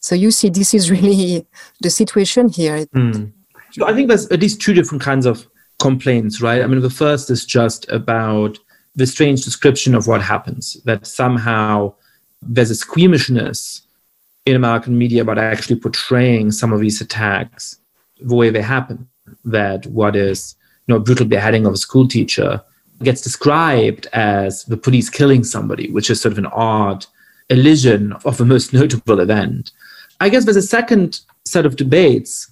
So 0.00 0.14
you 0.14 0.30
see, 0.30 0.48
this 0.48 0.74
is 0.74 0.90
really 0.96 1.46
the 1.80 1.90
situation 1.90 2.48
here. 2.48 2.86
Mm. 2.86 3.32
So 3.72 3.86
I 3.86 3.92
think 3.92 4.08
there's 4.08 4.26
at 4.30 4.40
least 4.40 4.60
two 4.60 4.72
different 4.72 5.02
kinds 5.02 5.26
of 5.26 5.46
complaints, 5.78 6.40
right? 6.40 6.62
I 6.62 6.66
mean, 6.66 6.80
the 6.80 6.90
first 6.90 7.30
is 7.30 7.44
just 7.44 7.88
about 7.90 8.58
the 8.98 9.06
strange 9.06 9.44
description 9.44 9.94
of 9.94 10.08
what 10.08 10.20
happens, 10.20 10.74
that 10.84 11.06
somehow 11.06 11.94
there's 12.42 12.70
a 12.70 12.74
squeamishness 12.74 13.82
in 14.44 14.56
American 14.56 14.98
media 14.98 15.22
about 15.22 15.38
actually 15.38 15.78
portraying 15.78 16.50
some 16.50 16.72
of 16.72 16.80
these 16.80 17.00
attacks 17.00 17.78
the 18.20 18.34
way 18.34 18.50
they 18.50 18.60
happen. 18.60 19.08
That 19.44 19.86
what 19.86 20.16
is 20.16 20.56
you 20.86 20.94
know, 20.94 21.00
brutal 21.00 21.26
beheading 21.26 21.64
of 21.64 21.74
a 21.74 21.76
school 21.76 22.08
teacher 22.08 22.60
gets 23.04 23.20
described 23.20 24.08
as 24.12 24.64
the 24.64 24.76
police 24.76 25.08
killing 25.08 25.44
somebody, 25.44 25.90
which 25.92 26.10
is 26.10 26.20
sort 26.20 26.32
of 26.32 26.38
an 26.38 26.46
odd 26.46 27.06
elision 27.50 28.14
of 28.24 28.36
the 28.36 28.44
most 28.44 28.72
notable 28.72 29.20
event. 29.20 29.70
I 30.20 30.28
guess 30.28 30.44
there's 30.44 30.56
a 30.56 30.62
second 30.78 31.20
set 31.44 31.66
of 31.66 31.76
debates 31.76 32.50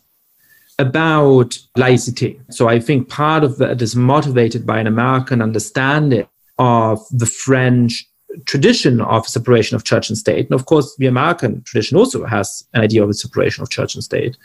about 0.78 1.58
laicity. 1.76 2.38
So 2.50 2.68
I 2.68 2.78
think 2.78 3.08
part 3.08 3.42
of 3.42 3.58
that 3.58 3.82
is 3.82 3.96
motivated 3.96 4.64
by 4.64 4.78
an 4.78 4.86
American 4.86 5.42
understanding 5.42 6.28
of 6.58 7.00
the 7.10 7.26
French 7.26 8.04
tradition 8.44 9.00
of 9.00 9.26
separation 9.26 9.76
of 9.76 9.84
church 9.84 10.08
and 10.08 10.18
state. 10.18 10.46
And 10.46 10.54
of 10.54 10.66
course, 10.66 10.94
the 10.96 11.06
American 11.06 11.62
tradition 11.62 11.96
also 11.96 12.24
has 12.24 12.64
an 12.74 12.82
idea 12.82 13.02
of 13.02 13.08
a 13.08 13.14
separation 13.14 13.62
of 13.62 13.70
church 13.70 13.94
and 13.94 14.04
state, 14.04 14.36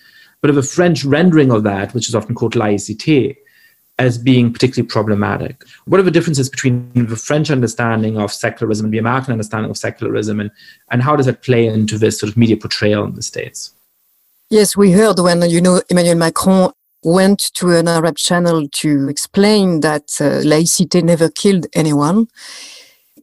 but 0.42 0.50
of 0.50 0.58
a 0.58 0.64
French 0.64 1.04
rendering 1.04 1.52
of 1.52 1.64
that, 1.64 1.94
which 1.94 2.08
is 2.08 2.16
often 2.16 2.36
called 2.36 2.54
laïcité, 2.54 3.36
as 4.00 4.18
being 4.18 4.52
particularly 4.52 4.88
problematic. 4.88 5.64
What 5.86 6.00
are 6.00 6.04
the 6.04 6.12
differences 6.12 6.50
between 6.50 6.92
the 6.94 7.16
French 7.16 7.52
understanding 7.52 8.18
of 8.18 8.32
secularism 8.32 8.86
and 8.86 8.94
the 8.94 8.98
American 8.98 9.34
understanding 9.34 9.70
of 9.70 9.78
secularism, 9.78 10.40
and, 10.40 10.52
and 10.90 11.04
how 11.04 11.16
does 11.16 11.28
that 11.28 11.44
play 11.44 11.68
into 11.68 11.98
this 11.98 12.20
sort 12.20 12.32
of 12.32 12.38
media 12.38 12.58
portrayal 12.58 13.04
in 13.04 13.14
the 13.14 13.22
States? 13.22 13.74
Yes, 14.50 14.76
we 14.76 14.92
heard 14.92 15.20
when, 15.20 15.48
you 15.50 15.62
know, 15.62 15.82
Emmanuel 15.90 16.16
Macron 16.16 16.72
went 17.04 17.54
to 17.54 17.72
an 17.72 17.88
Arab 17.88 18.18
channel 18.18 18.68
to 18.70 19.10
explain 19.10 19.82
that 19.82 20.04
uh, 20.20 20.42
laïcité 20.44 21.04
never 21.04 21.30
killed 21.30 21.68
anyone. 21.74 22.28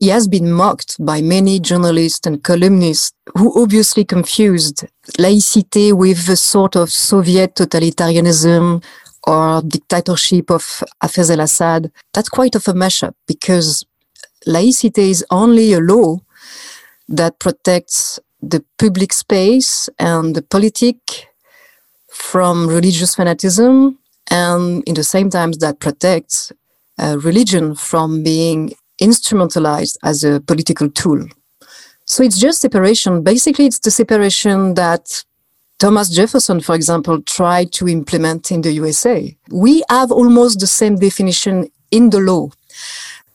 He 0.01 0.09
has 0.09 0.29
been 0.29 0.53
mocked 0.53 0.97
by 1.05 1.21
many 1.23 1.59
journalists 1.59 2.27
and 2.27 2.43
columnists 2.43 3.13
who 3.37 3.61
obviously 3.61 4.05
confused 4.05 4.87
laïcité 5.19 5.93
with 5.93 6.29
a 6.29 6.37
sort 6.37 6.77
of 6.77 6.91
Soviet 6.93 7.55
totalitarianism 7.57 8.83
or 9.27 9.63
dictatorship 9.63 10.51
of 10.51 10.83
Hafez 11.03 11.31
al-Assad. 11.31 11.91
That's 12.15 12.29
quite 12.29 12.55
of 12.55 12.69
a 12.69 12.73
mashup 12.73 13.15
because 13.27 13.85
laïcité 14.47 15.11
is 15.11 15.25
only 15.31 15.73
a 15.73 15.81
law 15.81 16.19
that 17.09 17.39
protects 17.39 18.21
the 18.41 18.65
public 18.79 19.13
space 19.13 19.89
and 19.99 20.35
the 20.37 20.43
politic 20.43 21.28
from 22.31 22.69
religious 22.69 23.15
fanaticism 23.15 23.99
and 24.31 24.83
in 24.85 24.95
the 24.95 25.03
same 25.03 25.31
time 25.31 25.53
that 25.53 25.81
protects 25.81 26.53
uh, 26.99 27.17
religion 27.23 27.75
from 27.75 28.23
being 28.23 28.75
instrumentalized 29.01 29.97
as 30.03 30.25
a 30.25 30.41
political 30.41 30.91
tool. 30.91 31.27
So 32.05 32.23
it's 32.23 32.39
just 32.39 32.61
separation. 32.61 33.23
Basically, 33.23 33.65
it's 33.65 33.79
the 33.79 33.91
separation 33.91 34.75
that 34.75 35.25
Thomas 35.79 36.11
Jefferson, 36.11 36.61
for 36.61 36.75
example, 36.75 37.23
tried 37.23 37.73
to 37.73 37.89
implement 37.89 38.51
in 38.51 38.61
the 38.61 38.73
USA. 38.73 39.35
We 39.51 39.83
have 39.89 40.13
almost 40.13 40.61
the 40.61 40.67
same 40.67 40.97
definition 40.97 41.71
in 41.91 42.11
the 42.11 42.21
law. 42.21 42.51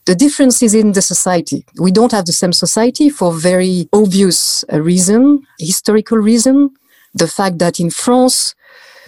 The 0.06 0.14
difference 0.14 0.62
is 0.62 0.76
in 0.76 0.92
the 0.92 1.02
society. 1.02 1.66
We 1.80 1.92
don't 1.92 2.12
have 2.12 2.26
the 2.26 2.34
same 2.34 2.54
society 2.54 3.10
for 3.10 3.34
very 3.34 3.88
obvious 3.92 4.64
uh, 4.72 4.82
reason, 4.82 5.48
historical 5.58 6.18
reason. 6.18 6.76
The 7.16 7.28
fact 7.28 7.58
that 7.60 7.80
in 7.80 7.90
France, 7.90 8.54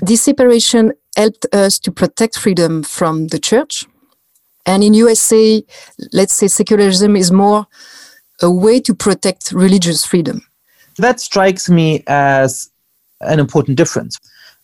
this 0.02 0.22
separation 0.22 0.94
helped 1.16 1.46
us 1.54 1.80
to 1.80 1.92
protect 1.92 2.38
freedom 2.38 2.84
from 2.84 3.28
the 3.28 3.40
church. 3.40 3.86
And 4.66 4.84
in 4.84 4.94
USA, 4.94 5.64
let's 6.12 6.34
say 6.34 6.48
secularism 6.48 7.16
is 7.16 7.32
more 7.32 7.68
a 8.42 8.52
way 8.52 8.80
to 8.82 8.94
protect 8.94 9.52
religious 9.52 10.06
freedom. 10.06 10.42
That 10.98 11.20
strikes 11.20 11.70
me 11.70 12.04
as 12.08 12.70
an 13.22 13.40
important 13.40 13.78
difference. 13.78 14.18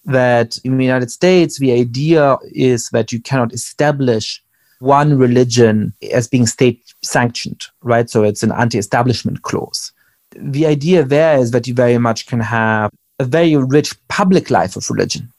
That 0.05 0.57
in 0.63 0.77
the 0.77 0.83
United 0.83 1.11
States, 1.11 1.59
the 1.59 1.71
idea 1.71 2.37
is 2.51 2.89
that 2.89 3.11
you 3.11 3.21
cannot 3.21 3.53
establish 3.53 4.41
one 4.79 5.17
religion 5.17 5.93
as 6.11 6.27
being 6.27 6.47
state 6.47 6.81
sanctioned, 7.03 7.65
right? 7.81 8.09
So 8.09 8.23
it's 8.23 8.41
an 8.41 8.51
anti 8.51 8.79
establishment 8.79 9.43
clause. 9.43 9.91
The 10.35 10.65
idea 10.65 11.03
there 11.03 11.37
is 11.37 11.51
that 11.51 11.67
you 11.67 11.75
very 11.75 11.99
much 11.99 12.25
can 12.25 12.39
have 12.39 12.91
a 13.21 13.25
very 13.25 13.55
rich 13.55 13.95
public 14.07 14.49
life 14.49 14.75
of 14.75 14.89
religion. 14.89 15.31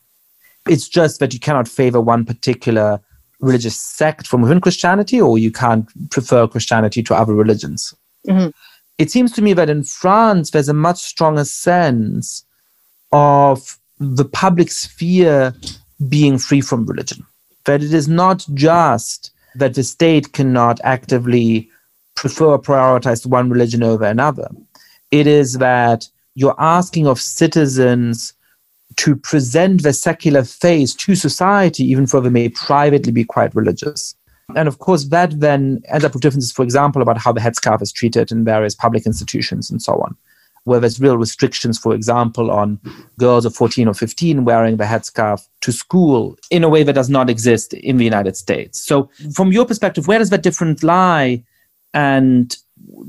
It's 0.69 0.89
just 0.89 1.21
that 1.21 1.35
you 1.35 1.41
cannot 1.41 1.69
favor 1.69 2.01
one 2.01 2.25
particular 2.25 3.01
religious 3.41 3.77
sect 3.77 4.27
from 4.27 4.43
within 4.43 4.61
Christianity, 4.61 5.21
or 5.21 5.37
you 5.37 5.51
can't 5.51 5.87
prefer 6.11 6.47
Christianity 6.47 7.03
to 7.03 7.15
other 7.15 7.35
religions. 7.35 7.93
Mm-hmm. 8.29 8.51
It 8.99 9.11
seems 9.11 9.33
to 9.33 9.43
me 9.43 9.53
that 9.55 9.69
in 9.69 9.83
France, 9.83 10.51
there's 10.51 10.69
a 10.69 10.75
much 10.75 10.99
stronger 10.99 11.45
sense 11.45 12.45
of 13.11 13.79
the 13.99 14.25
public 14.25 14.71
sphere 14.71 15.55
being 16.09 16.39
free 16.39 16.61
from 16.61 16.87
religion. 16.87 17.27
That 17.65 17.83
it 17.83 17.93
is 17.93 18.09
not 18.09 18.47
just 18.55 19.33
that 19.57 19.75
the 19.75 19.83
state 19.83 20.33
cannot 20.33 20.81
actively 20.85 21.69
prefer 22.15 22.47
or 22.47 22.63
prioritize 22.63 23.27
one 23.27 23.51
religion 23.51 23.83
over 23.83 24.05
another. 24.05 24.49
It 25.11 25.27
is 25.27 25.59
that 25.59 26.09
you're 26.35 26.55
asking 26.59 27.07
of 27.07 27.21
citizens 27.21 28.35
to 28.97 29.17
present 29.17 29.83
the 29.83 29.93
secular 29.93 30.45
face 30.45 30.95
to 30.95 31.15
society, 31.15 31.85
even 31.85 32.05
though 32.05 32.21
they 32.21 32.29
may 32.29 32.49
privately 32.49 33.13
be 33.13 33.25
quite 33.25 33.55
religious. 33.55 34.15
And 34.55 34.69
of 34.69 34.79
course, 34.79 35.05
that 35.05 35.41
then 35.41 35.83
ends 35.89 36.05
up 36.05 36.13
with 36.13 36.23
differences, 36.23 36.53
for 36.53 36.63
example, 36.63 37.01
about 37.01 37.19
how 37.19 37.33
the 37.33 37.41
headscarf 37.41 37.81
is 37.81 37.93
treated 37.93 38.31
in 38.31 38.45
various 38.45 38.75
public 38.75 39.07
institutions 39.07 39.71
and 39.71 39.81
so 39.81 39.95
on, 39.95 40.17
where 40.65 40.81
there's 40.81 41.01
real 41.01 41.17
restrictions, 41.17 41.79
for 41.79 41.95
example, 41.95 42.51
on 42.51 42.79
girls 43.19 43.47
of 43.47 43.55
14 43.55 43.89
or 43.89 43.95
15 43.95 44.45
wearing 44.45 44.77
the 44.77 44.85
headscarf 44.85 45.47
to 45.63 45.73
school 45.73 46.37
in 46.51 46.65
a 46.65 46.69
way 46.69 46.83
that 46.83 46.95
does 46.95 47.09
not 47.09 47.31
exist 47.31 47.73
in 47.73 47.97
the 47.97 48.05
United 48.05 48.37
States. 48.37 48.85
So, 48.85 49.11
from 49.35 49.53
your 49.53 49.65
perspective, 49.65 50.07
where 50.07 50.19
does 50.19 50.31
that 50.31 50.43
difference 50.43 50.83
lie? 50.83 51.45
And 51.95 52.55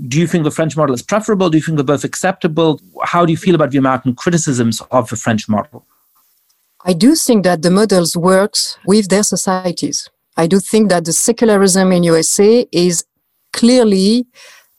do 0.07 0.19
you 0.19 0.27
think 0.27 0.43
the 0.43 0.51
French 0.51 0.75
model 0.75 0.95
is 0.95 1.01
preferable? 1.01 1.49
Do 1.49 1.57
you 1.57 1.63
think 1.63 1.77
they're 1.77 1.85
both 1.85 2.03
acceptable? 2.03 2.81
How 3.03 3.25
do 3.25 3.31
you 3.31 3.37
feel 3.37 3.55
about 3.55 3.71
the 3.71 3.77
American 3.77 4.15
criticisms 4.15 4.81
of 4.91 5.09
the 5.09 5.15
French 5.15 5.47
model? 5.47 5.85
I 6.85 6.93
do 6.93 7.15
think 7.15 7.43
that 7.45 7.61
the 7.61 7.71
models 7.71 8.17
works 8.17 8.77
with 8.85 9.09
their 9.09 9.23
societies. 9.23 10.09
I 10.35 10.47
do 10.47 10.59
think 10.59 10.89
that 10.89 11.05
the 11.05 11.13
secularism 11.13 11.91
in 11.91 12.03
USA 12.03 12.67
is 12.71 13.05
clearly 13.53 14.25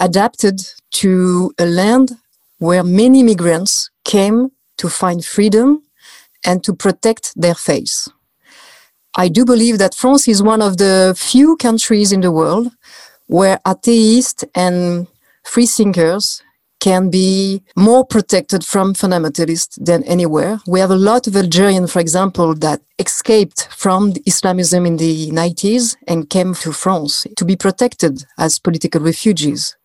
adapted 0.01 0.61
to 0.91 1.53
a 1.59 1.65
land 1.65 2.13
where 2.59 2.85
many 2.85 3.23
migrants 3.23 3.91
came 4.05 4.51
to 4.77 4.89
find 4.89 5.25
freedom 5.25 5.83
and 6.45 6.63
to 6.65 6.75
protect 6.75 7.33
their 7.41 7.55
faith. 7.55 8.09
I 9.17 9.29
do 9.29 9.45
believe 9.45 9.79
that 9.79 9.95
France 9.95 10.27
is 10.27 10.43
one 10.43 10.61
of 10.61 10.77
the 10.77 11.15
few 11.17 11.57
countries 11.57 12.11
in 12.11 12.21
the 12.21 12.33
world 12.33 12.73
where 13.27 13.59
atheists 13.67 14.45
and 14.55 15.07
free 15.45 15.67
thinkers 15.67 16.43
can 16.81 17.09
be 17.09 17.63
more 17.77 18.05
protected 18.05 18.63
from 18.63 18.93
fundamentalists 18.93 19.83
than 19.83 20.05
anywhere. 20.05 20.61
We 20.67 20.81
have 20.81 20.91
a 20.91 20.97
lot 20.97 21.27
of 21.27 21.35
Algerians, 21.35 21.91
for 21.91 22.01
example, 22.01 22.55
that 22.57 22.83
escaped 22.99 23.69
from 23.71 24.13
Islamism 24.27 24.85
in 24.85 24.99
the 24.99 25.31
90s 25.31 25.97
and 26.07 26.29
came 26.29 26.53
to 26.57 26.73
France 26.73 27.27
to 27.39 27.45
be 27.47 27.57
protected 27.57 28.27
as 28.37 28.59
political 28.59 29.01
refugees. 29.01 29.77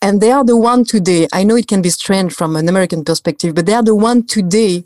And 0.00 0.20
they 0.20 0.30
are 0.30 0.44
the 0.44 0.56
one 0.56 0.84
today, 0.84 1.26
I 1.32 1.42
know 1.42 1.56
it 1.56 1.66
can 1.66 1.82
be 1.82 1.90
strange 1.90 2.32
from 2.32 2.54
an 2.54 2.68
American 2.68 3.02
perspective, 3.02 3.56
but 3.56 3.66
they 3.66 3.74
are 3.74 3.82
the 3.82 3.96
one 3.96 4.24
today 4.26 4.84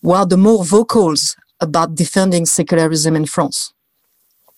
who 0.00 0.12
are 0.12 0.24
the 0.24 0.38
more 0.38 0.64
vocals 0.64 1.36
about 1.60 1.94
defending 1.94 2.46
secularism 2.46 3.14
in 3.14 3.26
France. 3.26 3.74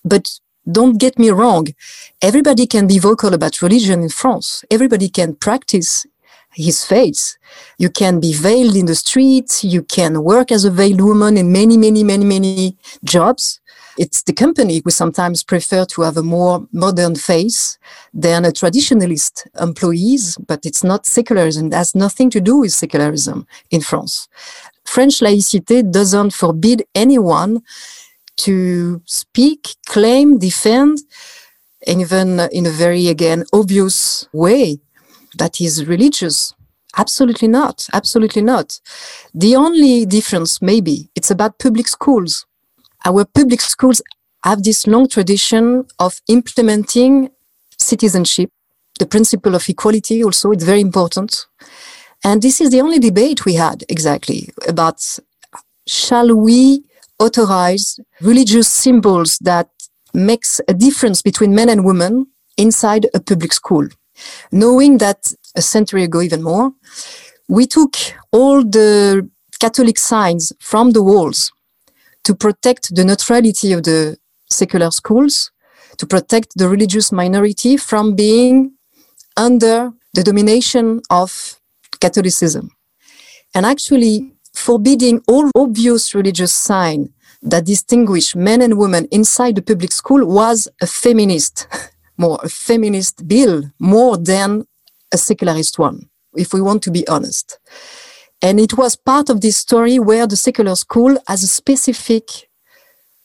But 0.05 0.39
don't 0.71 0.97
get 0.97 1.19
me 1.19 1.29
wrong, 1.29 1.67
everybody 2.21 2.65
can 2.67 2.87
be 2.87 2.99
vocal 2.99 3.33
about 3.33 3.61
religion 3.61 4.01
in 4.01 4.09
France. 4.09 4.63
Everybody 4.71 5.09
can 5.09 5.35
practice 5.35 6.05
his 6.53 6.85
faith. 6.85 7.37
You 7.77 7.89
can 7.89 8.19
be 8.19 8.33
veiled 8.33 8.75
in 8.75 8.85
the 8.85 8.95
streets. 8.95 9.63
You 9.63 9.83
can 9.83 10.23
work 10.23 10.51
as 10.51 10.65
a 10.65 10.71
veiled 10.71 11.01
woman 11.01 11.37
in 11.37 11.51
many, 11.51 11.77
many, 11.77 12.03
many, 12.03 12.25
many 12.25 12.77
jobs. 13.03 13.59
It's 13.97 14.23
the 14.23 14.33
company 14.33 14.81
who 14.83 14.89
sometimes 14.89 15.43
prefer 15.43 15.85
to 15.85 16.01
have 16.01 16.17
a 16.17 16.23
more 16.23 16.67
modern 16.71 17.15
face 17.15 17.77
than 18.13 18.43
a 18.43 18.51
traditionalist 18.51 19.45
employees, 19.59 20.35
but 20.47 20.65
it's 20.65 20.83
not 20.83 21.05
secularism. 21.05 21.67
It 21.67 21.73
has 21.73 21.93
nothing 21.93 22.31
to 22.31 22.41
do 22.41 22.57
with 22.57 22.71
secularism 22.71 23.45
in 23.69 23.81
France. 23.81 24.27
French 24.83 25.19
laicité 25.19 25.89
doesn't 25.89 26.33
forbid 26.33 26.85
anyone 26.95 27.61
to 28.37 29.01
speak, 29.05 29.75
claim, 29.85 30.37
defend, 30.37 30.99
and 31.85 32.01
even 32.01 32.39
in 32.51 32.65
a 32.65 32.69
very, 32.69 33.07
again, 33.07 33.43
obvious 33.53 34.27
way 34.33 34.79
that 35.37 35.59
is 35.59 35.85
religious. 35.85 36.53
Absolutely 36.95 37.47
not. 37.47 37.87
Absolutely 37.93 38.41
not. 38.41 38.79
The 39.33 39.55
only 39.55 40.05
difference, 40.05 40.61
maybe, 40.61 41.09
it's 41.15 41.31
about 41.31 41.59
public 41.59 41.87
schools. 41.87 42.45
Our 43.05 43.25
public 43.25 43.61
schools 43.61 44.01
have 44.43 44.63
this 44.63 44.85
long 44.87 45.07
tradition 45.07 45.85
of 45.99 46.21
implementing 46.27 47.29
citizenship, 47.77 48.51
the 48.99 49.05
principle 49.05 49.55
of 49.55 49.67
equality 49.67 50.23
also, 50.23 50.51
it's 50.51 50.63
very 50.63 50.81
important. 50.81 51.47
And 52.23 52.41
this 52.41 52.61
is 52.61 52.69
the 52.69 52.81
only 52.81 52.99
debate 52.99 53.45
we 53.45 53.55
had 53.55 53.83
exactly 53.89 54.49
about 54.67 55.19
shall 55.87 56.33
we 56.33 56.83
authorize 57.23 57.99
religious 58.21 58.67
symbols 58.67 59.37
that 59.39 59.69
makes 60.13 60.61
a 60.67 60.73
difference 60.73 61.21
between 61.21 61.55
men 61.55 61.69
and 61.69 61.85
women 61.85 62.27
inside 62.57 63.07
a 63.13 63.19
public 63.19 63.53
school. 63.53 63.87
Knowing 64.51 64.99
that 64.99 65.33
a 65.55 65.61
century 65.61 66.03
ago, 66.03 66.21
even 66.21 66.43
more, 66.43 66.71
we 67.49 67.65
took 67.65 67.95
all 68.31 68.63
the 68.63 69.27
Catholic 69.59 69.97
signs 69.97 70.51
from 70.59 70.91
the 70.91 71.01
walls 71.01 71.51
to 72.23 72.35
protect 72.35 72.95
the 72.95 73.03
neutrality 73.03 73.73
of 73.73 73.83
the 73.83 74.17
secular 74.49 74.91
schools, 74.91 75.51
to 75.97 76.05
protect 76.05 76.49
the 76.55 76.69
religious 76.69 77.11
minority 77.11 77.77
from 77.77 78.15
being 78.15 78.73
under 79.35 79.91
the 80.13 80.23
domination 80.23 81.01
of 81.09 81.59
Catholicism. 81.99 82.69
And 83.55 83.65
actually 83.65 84.32
forbidding 84.53 85.21
all 85.27 85.49
obvious 85.55 86.15
religious 86.15 86.53
sign 86.53 87.13
that 87.41 87.65
distinguish 87.65 88.35
men 88.35 88.61
and 88.61 88.77
women 88.77 89.07
inside 89.11 89.55
the 89.55 89.61
public 89.61 89.91
school 89.91 90.25
was 90.25 90.67
a 90.81 90.87
feminist, 90.87 91.67
more 92.17 92.39
a 92.43 92.49
feminist 92.49 93.27
bill, 93.27 93.63
more 93.79 94.17
than 94.17 94.65
a 95.11 95.17
secularist 95.17 95.77
one, 95.77 96.09
if 96.35 96.53
we 96.53 96.61
want 96.61 96.81
to 96.83 96.91
be 96.91 97.07
honest. 97.07 97.59
And 98.41 98.59
it 98.59 98.77
was 98.77 98.95
part 98.95 99.29
of 99.29 99.41
this 99.41 99.57
story 99.57 99.99
where 99.99 100.27
the 100.27 100.35
secular 100.35 100.75
school 100.75 101.17
has 101.27 101.43
a 101.43 101.47
specific 101.47 102.49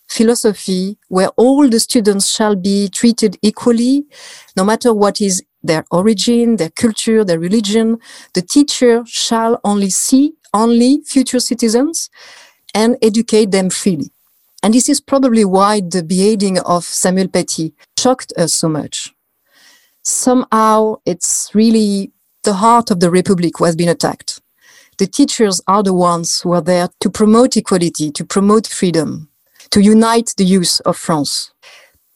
philosophy 0.08 0.98
where 1.08 1.28
all 1.36 1.68
the 1.68 1.80
students 1.80 2.28
shall 2.28 2.56
be 2.56 2.88
treated 2.88 3.36
equally, 3.42 4.06
no 4.56 4.64
matter 4.64 4.94
what 4.94 5.20
is 5.20 5.42
their 5.62 5.84
origin, 5.90 6.56
their 6.56 6.70
culture, 6.70 7.24
their 7.24 7.38
religion. 7.38 7.98
The 8.34 8.42
teacher 8.42 9.02
shall 9.06 9.60
only 9.64 9.90
see 9.90 10.34
only 10.54 11.02
future 11.04 11.40
citizens 11.40 12.10
and 12.74 12.96
educate 13.02 13.50
them 13.50 13.70
freely. 13.70 14.10
And 14.62 14.74
this 14.74 14.88
is 14.88 15.00
probably 15.00 15.44
why 15.44 15.80
the 15.80 16.02
beheading 16.02 16.58
of 16.60 16.84
Samuel 16.84 17.28
Paty 17.28 17.72
shocked 17.98 18.32
us 18.36 18.54
so 18.54 18.68
much. 18.68 19.14
Somehow 20.02 20.96
it's 21.04 21.50
really 21.54 22.12
the 22.44 22.54
heart 22.54 22.90
of 22.90 23.00
the 23.00 23.10
Republic 23.10 23.58
who 23.58 23.64
has 23.64 23.76
been 23.76 23.88
attacked 23.88 24.40
the 24.98 25.06
teachers 25.06 25.60
are 25.68 25.82
the 25.84 25.94
ones 25.94 26.40
who 26.40 26.52
are 26.52 26.60
there 26.60 26.88
to 27.00 27.08
promote 27.08 27.56
equality, 27.56 28.10
to 28.10 28.24
promote 28.24 28.66
freedom, 28.66 29.28
to 29.70 29.80
unite 29.80 30.34
the 30.36 30.44
youth 30.44 30.80
of 30.84 30.96
France. 30.96 31.52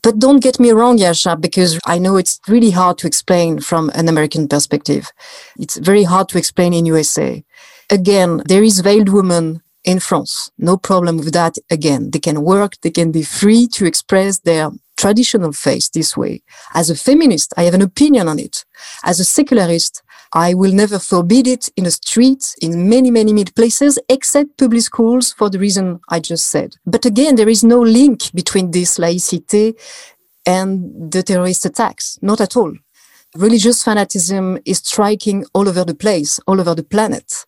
But 0.02 0.18
don't 0.18 0.42
get 0.42 0.58
me 0.58 0.72
wrong, 0.72 0.98
Yascha, 0.98 1.40
because 1.40 1.78
I 1.86 1.98
know 1.98 2.16
it's 2.16 2.40
really 2.48 2.70
hard 2.70 2.98
to 2.98 3.06
explain 3.06 3.60
from 3.60 3.90
an 3.94 4.08
American 4.08 4.48
perspective. 4.48 5.12
It's 5.58 5.76
very 5.76 6.02
hard 6.02 6.28
to 6.30 6.38
explain 6.38 6.74
in 6.74 6.86
USA. 6.86 7.44
Again, 7.88 8.42
there 8.46 8.64
is 8.64 8.80
veiled 8.80 9.10
women 9.10 9.62
in 9.84 10.00
France. 10.00 10.50
No 10.58 10.76
problem 10.76 11.18
with 11.18 11.32
that. 11.34 11.56
Again, 11.70 12.10
they 12.10 12.18
can 12.18 12.42
work, 12.42 12.72
they 12.82 12.90
can 12.90 13.12
be 13.12 13.22
free 13.22 13.68
to 13.68 13.86
express 13.86 14.40
their 14.40 14.70
traditional 14.96 15.52
faith 15.52 15.90
this 15.92 16.16
way. 16.16 16.42
As 16.74 16.90
a 16.90 16.96
feminist, 16.96 17.52
I 17.56 17.62
have 17.64 17.74
an 17.74 17.82
opinion 17.82 18.28
on 18.28 18.38
it. 18.38 18.64
As 19.04 19.20
a 19.20 19.24
secularist, 19.24 20.02
I 20.34 20.54
will 20.54 20.72
never 20.72 20.98
forbid 20.98 21.46
it 21.46 21.68
in 21.76 21.84
the 21.84 21.90
streets, 21.90 22.54
in 22.62 22.88
many, 22.88 23.10
many, 23.10 23.32
many 23.32 23.50
places, 23.50 23.98
except 24.08 24.56
public 24.56 24.82
schools 24.82 25.32
for 25.32 25.50
the 25.50 25.58
reason 25.58 26.00
I 26.08 26.20
just 26.20 26.46
said. 26.46 26.76
But 26.86 27.04
again, 27.04 27.36
there 27.36 27.50
is 27.50 27.62
no 27.62 27.80
link 27.80 28.32
between 28.32 28.70
this 28.70 28.98
laïcité 28.98 29.74
and 30.46 31.12
the 31.12 31.22
terrorist 31.22 31.66
attacks. 31.66 32.18
Not 32.22 32.40
at 32.40 32.56
all. 32.56 32.72
Religious 33.34 33.82
fanaticism 33.82 34.58
is 34.64 34.78
striking 34.78 35.44
all 35.54 35.68
over 35.68 35.84
the 35.84 35.94
place, 35.94 36.40
all 36.46 36.60
over 36.60 36.74
the 36.74 36.82
planet. 36.82 37.44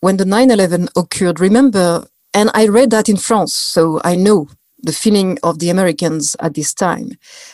When 0.00 0.16
the 0.16 0.24
9-11 0.24 0.88
occurred, 0.96 1.40
remember, 1.40 2.06
and 2.32 2.50
I 2.54 2.68
read 2.68 2.90
that 2.90 3.08
in 3.08 3.16
France, 3.16 3.54
so 3.54 4.00
I 4.04 4.14
know 4.14 4.48
the 4.82 4.92
feeling 4.92 5.38
of 5.42 5.58
the 5.58 5.68
Americans 5.68 6.36
at 6.40 6.54
this 6.54 6.72
time. 6.72 7.10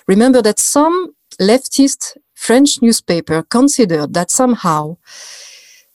Remember 0.06 0.40
that 0.42 0.58
some 0.58 1.14
leftist 1.40 2.16
French 2.46 2.80
newspaper 2.80 3.42
considered 3.42 4.14
that 4.14 4.30
somehow 4.30 4.96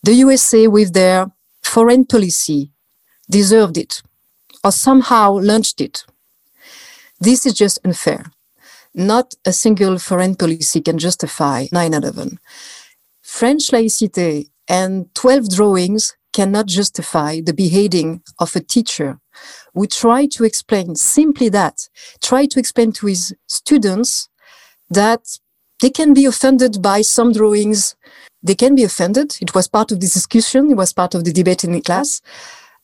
the 0.04 0.14
USA, 0.16 0.68
with 0.68 0.92
their 0.92 1.32
foreign 1.64 2.04
policy, 2.04 2.72
deserved 3.30 3.78
it 3.78 4.02
or 4.62 4.74
somehow 4.74 5.40
launched 5.40 5.80
it. 5.80 6.04
This 7.22 7.46
is 7.46 7.54
just 7.54 7.80
unfair. 7.86 8.26
Not 8.94 9.34
a 9.46 9.54
single 9.54 9.98
foreign 9.98 10.36
policy 10.36 10.82
can 10.82 10.98
justify 10.98 11.68
9 11.72 11.94
11. 11.94 12.38
French 13.22 13.72
laïcité 13.72 14.50
and 14.68 15.06
12 15.16 15.56
drawings 15.56 16.18
cannot 16.34 16.66
justify 16.66 17.40
the 17.40 17.54
beheading 17.54 18.24
of 18.40 18.54
a 18.58 18.60
teacher 18.60 19.20
who 19.74 19.88
tried 19.88 20.32
to 20.32 20.44
explain 20.44 20.96
simply 20.96 21.48
that, 21.48 21.88
try 22.22 22.46
to 22.46 22.60
explain 22.60 22.92
to 22.92 23.08
his 23.08 23.34
students 23.48 24.28
that 24.90 25.40
they 25.82 25.89
can 25.89 26.13
be 26.13 26.26
offended 26.26 26.82
by 26.82 27.02
some 27.02 27.34
drawings. 27.34 27.96
They 28.41 28.56
can 28.56 28.76
be 28.76 28.84
offended. 28.84 29.38
It 29.41 29.54
was 29.54 29.67
part 29.67 29.91
of 29.91 30.00
the 30.00 30.08
discussion. 30.08 30.72
It 30.72 30.78
was 30.78 30.94
part 30.94 31.13
of 31.13 31.26
the 31.26 31.34
debate 31.34 31.63
in 31.63 31.74
the 31.74 31.82
class, 31.82 32.22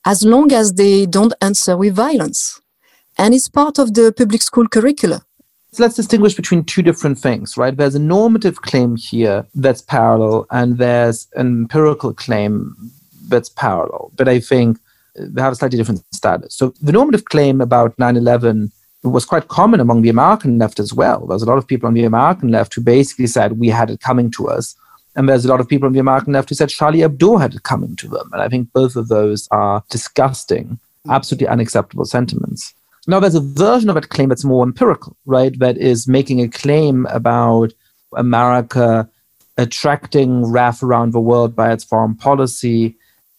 as 0.05 0.23
long 0.23 0.51
as 0.51 0.73
they 0.73 1.05
don't 1.05 1.33
answer 1.41 1.77
with 1.77 1.95
violence. 1.95 2.59
And 3.17 3.33
it's 3.33 3.49
part 3.49 3.79
of 3.79 3.93
the 3.93 4.13
public 4.15 4.41
school 4.41 4.67
curricula. 4.67 5.23
So 5.71 5.83
let's 5.83 5.95
distinguish 5.95 6.35
between 6.35 6.63
two 6.63 6.81
different 6.81 7.19
things, 7.19 7.57
right? 7.57 7.75
There's 7.75 7.95
a 7.95 7.99
normative 7.99 8.61
claim 8.61 8.95
here 8.95 9.45
that's 9.53 9.81
parallel, 9.81 10.47
and 10.51 10.77
there's 10.77 11.27
an 11.35 11.47
empirical 11.47 12.13
claim 12.13 12.75
that's 13.27 13.49
parallel. 13.49 14.11
But 14.15 14.27
I 14.27 14.39
think 14.39 14.79
they 15.15 15.41
have 15.41 15.53
a 15.53 15.55
slightly 15.55 15.77
different 15.77 16.03
status. 16.13 16.55
So 16.55 16.73
the 16.81 16.91
normative 16.91 17.25
claim 17.25 17.61
about 17.61 17.97
9 17.99 18.15
11 18.15 18.71
was 19.03 19.25
quite 19.25 19.47
common 19.47 19.79
among 19.79 20.01
the 20.01 20.09
American 20.09 20.57
left 20.57 20.79
as 20.79 20.93
well. 20.93 21.25
There's 21.27 21.43
a 21.43 21.45
lot 21.45 21.57
of 21.57 21.67
people 21.67 21.87
on 21.87 21.93
the 21.93 22.03
American 22.03 22.49
left 22.49 22.73
who 22.73 22.81
basically 22.81 23.27
said 23.27 23.59
we 23.59 23.69
had 23.69 23.89
it 23.89 24.01
coming 24.01 24.31
to 24.31 24.49
us. 24.49 24.75
And 25.15 25.27
there's 25.27 25.45
a 25.45 25.49
lot 25.49 25.59
of 25.59 25.67
people 25.67 25.87
on 25.87 25.93
the 25.93 25.99
American 25.99 26.33
left 26.33 26.49
who 26.49 26.55
said 26.55 26.69
Charlie 26.69 26.99
Hebdo 26.99 27.39
had 27.39 27.55
it 27.55 27.63
coming 27.63 27.95
to 27.97 28.07
them. 28.07 28.29
And 28.33 28.41
I 28.41 28.49
think 28.49 28.71
both 28.73 28.95
of 28.95 29.07
those 29.07 29.47
are 29.49 29.83
disgusting, 29.89 30.79
absolutely 31.09 31.47
unacceptable 31.47 32.05
sentiments. 32.05 32.73
Now, 33.07 33.19
there's 33.19 33.35
a 33.35 33.41
version 33.41 33.89
of 33.89 33.95
that 33.95 34.09
claim 34.09 34.29
that's 34.29 34.43
more 34.43 34.63
empirical, 34.63 35.15
right? 35.25 35.57
That 35.59 35.77
is 35.77 36.07
making 36.07 36.41
a 36.41 36.49
claim 36.49 37.05
about 37.07 37.71
America 38.15 39.09
attracting 39.57 40.45
wrath 40.51 40.83
around 40.83 41.13
the 41.13 41.21
world 41.21 41.55
by 41.55 41.71
its 41.71 41.83
foreign 41.83 42.15
policy 42.15 42.96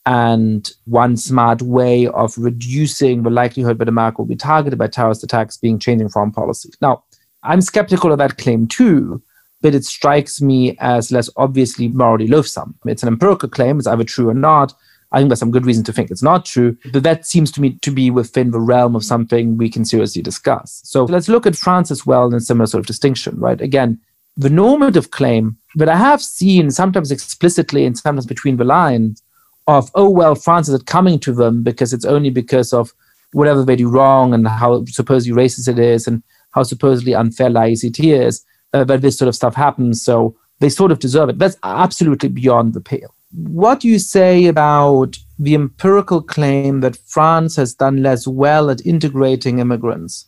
and 0.08 0.72
one 0.86 1.18
smart 1.18 1.60
way 1.60 2.06
of 2.06 2.32
reducing 2.38 3.22
the 3.22 3.30
likelihood 3.30 3.76
that 3.76 3.90
America 3.90 4.22
will 4.22 4.26
be 4.26 4.36
targeted 4.36 4.78
by 4.78 4.86
terrorist 4.86 5.22
attacks 5.22 5.58
being 5.58 5.78
changing 5.78 6.08
foreign 6.08 6.32
policy. 6.32 6.70
Now, 6.80 7.04
I'm 7.42 7.60
skeptical 7.60 8.10
of 8.10 8.16
that 8.16 8.38
claim 8.38 8.66
too, 8.66 9.22
but 9.60 9.74
it 9.74 9.84
strikes 9.84 10.40
me 10.40 10.78
as 10.80 11.12
less 11.12 11.28
obviously 11.36 11.88
morally 11.88 12.26
loathsome. 12.26 12.74
It's 12.86 13.02
an 13.02 13.08
empirical 13.08 13.50
claim, 13.50 13.78
it's 13.78 13.86
either 13.86 14.02
true 14.02 14.30
or 14.30 14.34
not. 14.34 14.72
I 15.12 15.18
think 15.18 15.28
there's 15.28 15.40
some 15.40 15.50
good 15.50 15.66
reason 15.66 15.84
to 15.84 15.92
think 15.92 16.10
it's 16.10 16.22
not 16.22 16.46
true, 16.46 16.78
but 16.90 17.02
that 17.02 17.26
seems 17.26 17.50
to 17.52 17.60
me 17.60 17.74
to 17.82 17.90
be 17.90 18.10
within 18.10 18.50
the 18.50 18.60
realm 18.60 18.96
of 18.96 19.04
something 19.04 19.58
we 19.58 19.68
can 19.68 19.84
seriously 19.84 20.22
discuss. 20.22 20.80
So 20.84 21.04
let's 21.04 21.28
look 21.28 21.46
at 21.46 21.54
France 21.54 21.90
as 21.90 22.06
well 22.06 22.28
in 22.28 22.34
a 22.34 22.40
similar 22.40 22.66
sort 22.66 22.80
of 22.80 22.86
distinction, 22.86 23.38
right? 23.38 23.60
Again, 23.60 24.00
the 24.38 24.48
normative 24.48 25.10
claim 25.10 25.58
that 25.74 25.90
I 25.90 25.96
have 25.96 26.22
seen 26.22 26.70
sometimes 26.70 27.10
explicitly 27.10 27.84
and 27.84 27.98
sometimes 27.98 28.24
between 28.24 28.56
the 28.56 28.64
lines 28.64 29.22
of 29.68 29.90
oh 29.94 30.10
well 30.10 30.34
france 30.34 30.68
is 30.68 30.82
coming 30.82 31.18
to 31.20 31.32
them 31.32 31.62
because 31.62 31.92
it's 31.92 32.04
only 32.04 32.30
because 32.30 32.72
of 32.72 32.92
whatever 33.32 33.64
they 33.64 33.76
do 33.76 33.88
wrong 33.88 34.34
and 34.34 34.48
how 34.48 34.84
supposedly 34.86 35.40
racist 35.40 35.68
it 35.68 35.78
is 35.78 36.06
and 36.06 36.22
how 36.52 36.62
supposedly 36.62 37.14
unfair 37.14 37.50
laicity 37.50 38.12
is 38.12 38.44
uh, 38.72 38.84
that 38.84 39.02
this 39.02 39.18
sort 39.18 39.28
of 39.28 39.34
stuff 39.34 39.54
happens. 39.54 40.02
So 40.02 40.36
they 40.60 40.68
sort 40.68 40.92
of 40.92 40.98
deserve 40.98 41.28
it. 41.28 41.38
That's 41.38 41.56
absolutely 41.62 42.28
beyond 42.28 42.74
the 42.74 42.80
pale. 42.80 43.14
What 43.32 43.80
do 43.80 43.88
you 43.88 43.98
say 43.98 44.46
about 44.46 45.18
the 45.38 45.54
empirical 45.54 46.22
claim 46.22 46.80
that 46.80 46.96
france 46.96 47.54
has 47.56 47.74
done 47.74 48.02
less 48.02 48.26
well 48.26 48.70
at 48.70 48.84
integrating 48.86 49.58
immigrants 49.58 50.26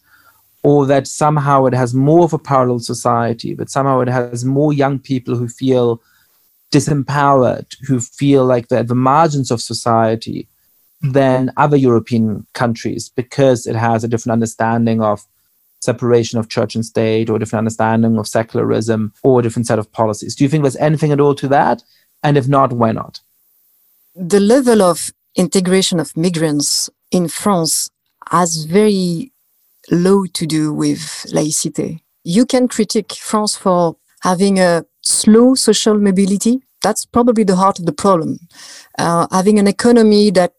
or 0.62 0.84
that 0.86 1.06
somehow 1.06 1.64
it 1.64 1.72
has 1.72 1.94
more 1.94 2.24
of 2.24 2.34
a 2.34 2.38
parallel 2.38 2.80
society, 2.80 3.54
but 3.54 3.70
somehow 3.70 4.00
it 4.00 4.08
has 4.08 4.44
more 4.44 4.74
young 4.74 4.98
people 4.98 5.34
who 5.34 5.48
feel 5.48 6.02
disempowered, 6.70 7.76
who 7.86 8.00
feel 8.00 8.44
like 8.44 8.68
they're 8.68 8.80
at 8.80 8.88
the 8.88 8.94
margins 8.94 9.50
of 9.50 9.60
society 9.60 10.48
mm-hmm. 11.02 11.12
than 11.12 11.52
other 11.56 11.76
European 11.76 12.46
countries 12.54 13.08
because 13.08 13.66
it 13.66 13.76
has 13.76 14.04
a 14.04 14.08
different 14.08 14.32
understanding 14.32 15.02
of 15.02 15.26
separation 15.80 16.38
of 16.38 16.48
church 16.48 16.74
and 16.74 16.84
state 16.84 17.30
or 17.30 17.36
a 17.36 17.38
different 17.38 17.60
understanding 17.60 18.18
of 18.18 18.28
secularism 18.28 19.12
or 19.22 19.40
a 19.40 19.42
different 19.42 19.66
set 19.66 19.78
of 19.78 19.90
policies. 19.92 20.36
Do 20.36 20.44
you 20.44 20.50
think 20.50 20.62
there's 20.62 20.76
anything 20.76 21.10
at 21.10 21.20
all 21.20 21.34
to 21.36 21.48
that? 21.48 21.82
And 22.22 22.36
if 22.36 22.46
not, 22.46 22.72
why 22.72 22.92
not? 22.92 23.20
The 24.14 24.40
level 24.40 24.82
of 24.82 25.10
integration 25.34 25.98
of 25.98 26.16
migrants 26.16 26.90
in 27.10 27.28
France 27.28 27.90
has 28.30 28.64
very 28.64 29.32
low 29.90 30.26
to 30.26 30.46
do 30.46 30.72
with 30.72 31.00
laïcité. 31.32 32.00
You 32.24 32.44
can 32.44 32.68
critique 32.68 33.12
France 33.12 33.56
for 33.56 33.96
having 34.20 34.58
a 34.58 34.84
slow 35.02 35.54
social 35.54 35.98
mobility. 35.98 36.62
That's 36.82 37.04
probably 37.04 37.44
the 37.44 37.56
heart 37.56 37.78
of 37.78 37.86
the 37.86 37.92
problem. 37.92 38.38
Uh, 38.98 39.26
having 39.30 39.58
an 39.58 39.66
economy 39.66 40.30
that 40.30 40.54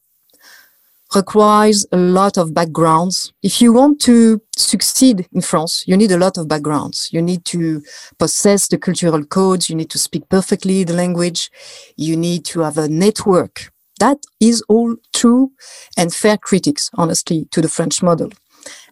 requires 1.15 1.85
a 1.91 1.97
lot 1.97 2.37
of 2.37 2.53
backgrounds. 2.53 3.33
If 3.43 3.61
you 3.61 3.73
want 3.73 3.99
to 4.01 4.41
succeed 4.55 5.27
in 5.33 5.41
France, 5.41 5.83
you 5.87 5.97
need 5.97 6.11
a 6.11 6.17
lot 6.17 6.37
of 6.37 6.47
backgrounds. 6.47 7.09
You 7.11 7.21
need 7.21 7.43
to 7.45 7.81
possess 8.17 8.67
the 8.67 8.77
cultural 8.77 9.25
codes. 9.25 9.69
You 9.69 9.75
need 9.75 9.89
to 9.89 9.99
speak 9.99 10.29
perfectly 10.29 10.83
the 10.83 10.93
language. 10.93 11.51
You 11.97 12.15
need 12.15 12.45
to 12.45 12.61
have 12.61 12.77
a 12.77 12.87
network. 12.87 13.71
That 13.99 14.17
is 14.39 14.63
all 14.67 14.95
true 15.13 15.51
and 15.97 16.13
fair 16.13 16.37
critics, 16.37 16.89
honestly, 16.95 17.45
to 17.51 17.61
the 17.61 17.69
French 17.69 18.01
model. 18.01 18.31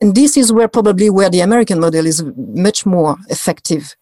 And 0.02 0.16
this 0.16 0.38
is 0.38 0.52
where 0.52 0.68
probably 0.68 1.10
where 1.10 1.30
the 1.30 1.42
American 1.42 1.80
model 1.80 2.06
is 2.06 2.24
much 2.36 2.86
more 2.86 3.18
effective 3.30 3.96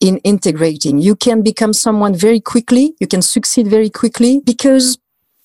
in 0.00 0.18
integrating. 0.18 0.98
You 0.98 1.16
can 1.16 1.42
become 1.42 1.72
someone 1.72 2.14
very 2.14 2.40
quickly. 2.40 2.94
You 3.00 3.06
can 3.06 3.22
succeed 3.22 3.66
very 3.66 3.90
quickly 3.90 4.40
because 4.44 4.98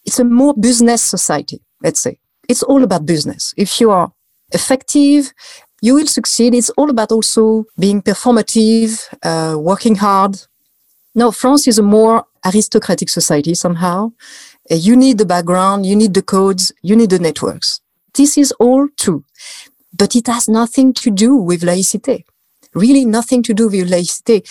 it's 0.06 0.20
a 0.20 0.24
more 0.24 0.54
business 0.54 1.02
society 1.02 1.62
let's 1.86 2.02
say. 2.02 2.20
It's 2.50 2.64
all 2.64 2.84
about 2.84 3.06
business. 3.06 3.54
If 3.58 3.80
you 3.80 3.92
are 3.92 4.12
effective, 4.52 5.34
you 5.82 5.94
will 5.96 6.08
succeed. 6.08 6.54
It's 6.54 6.72
all 6.72 6.90
about 6.90 7.12
also 7.12 7.66
being 7.80 8.02
performative, 8.02 8.90
uh, 9.24 9.58
working 9.58 9.96
hard. 9.96 10.34
Now, 11.14 11.32
France 11.32 11.68
is 11.68 11.80
a 11.80 11.84
more 11.84 12.26
aristocratic 12.46 13.10
society 13.10 13.54
somehow. 13.56 14.12
Uh, 14.70 14.76
you 14.76 14.96
need 14.96 15.18
the 15.18 15.26
background, 15.26 15.86
you 15.86 15.96
need 15.96 16.14
the 16.14 16.22
codes, 16.22 16.72
you 16.82 16.96
need 16.96 17.12
the 17.12 17.20
networks. 17.20 17.82
This 18.14 18.38
is 18.38 18.52
all 18.60 18.88
true. 18.98 19.24
But 19.98 20.16
it 20.16 20.28
has 20.28 20.50
nothing 20.50 20.94
to 20.94 21.12
do 21.12 21.36
with 21.36 21.62
laïcité. 21.62 22.24
Really 22.74 23.06
nothing 23.06 23.42
to 23.44 23.54
do 23.54 23.70
with 23.70 23.90
laïcité. 23.90 24.44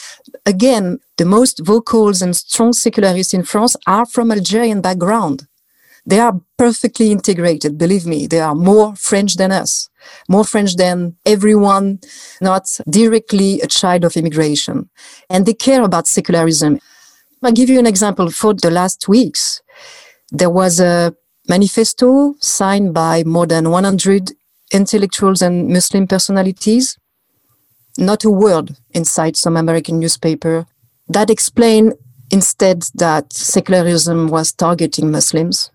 Again, 0.46 0.98
the 1.18 1.26
most 1.26 1.61
vocals 1.61 2.22
and 2.22 2.35
strong 2.35 2.72
secularists 2.72 3.35
in 3.35 3.42
France 3.42 3.76
are 3.87 4.07
from 4.07 4.33
Algerian 4.33 4.80
background. 4.80 5.46
They 6.07 6.18
are 6.20 6.38
perfectly 6.59 7.11
integrated. 7.12 7.78
Believe 7.78 8.07
me, 8.07 8.26
they 8.26 8.40
are 8.40 8.54
more 8.54 8.94
French 8.94 9.37
than 9.37 9.52
us, 9.52 9.88
more 10.28 10.44
French 10.44 10.76
than 10.76 11.16
everyone 11.24 12.00
not 12.40 12.78
directly 12.88 13.61
a 13.61 13.66
child 13.66 14.04
of 14.04 14.16
immigration. 14.16 14.90
And 15.30 15.46
they 15.46 15.54
care 15.54 15.83
about 15.83 16.07
secularism. 16.07 16.78
I'll 17.42 17.52
give 17.52 17.70
you 17.70 17.78
an 17.78 17.87
example. 17.87 18.30
For 18.30 18.54
the 18.54 18.70
last 18.70 19.09
weeks, 19.09 19.62
there 20.30 20.50
was 20.50 20.80
a 20.80 21.14
manifesto 21.48 22.35
signed 22.40 22.94
by 22.94 23.22
more 23.24 23.46
than 23.46 23.70
100 23.70 24.33
intellectuals 24.75 25.41
and 25.41 25.69
Muslim 25.69 26.07
personalities. 26.07 26.99
Not 27.97 28.25
a 28.25 28.31
word 28.31 28.77
inside 28.91 29.37
some 29.37 29.57
American 29.57 30.01
newspaper 30.01 30.67
that 31.09 31.31
explained 31.31 31.95
instead 32.31 32.83
that 32.95 33.33
secularism 33.33 34.29
was 34.29 34.53
targeting 34.53 35.11
Muslims 35.11 35.71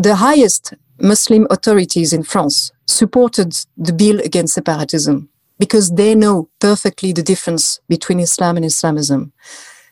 the 0.00 0.14
highest 0.16 0.72
Muslim 0.98 1.46
authorities 1.50 2.12
in 2.14 2.22
France 2.22 2.72
supported 2.86 3.52
the 3.76 3.92
bill 3.92 4.18
against 4.20 4.54
separatism 4.54 5.28
because 5.58 5.90
they 5.90 6.14
know 6.14 6.48
perfectly 6.58 7.12
the 7.12 7.22
difference 7.22 7.80
between 7.86 8.18
Islam 8.18 8.56
and 8.56 8.64
Islamism. 8.64 9.32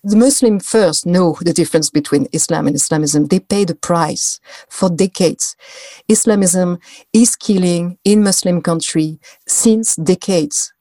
The 0.05 0.17
Muslims 0.17 0.67
first 0.67 1.07
know 1.07 1.37
the 1.41 1.53
difference 1.53 1.91
between 1.91 2.29
Islam 2.33 2.67
and 2.67 2.77
Islamism. 2.77 3.27
They 3.27 3.41
pay 3.41 3.65
the 3.65 3.75
price 3.75 4.39
for 4.69 4.89
decades. 4.89 5.57
Islamism 6.09 6.79
is 7.13 7.35
killing 7.35 7.99
in 8.05 8.23
Muslim 8.23 8.63
country 8.63 9.19
since 9.47 9.97
decades. 9.97 10.73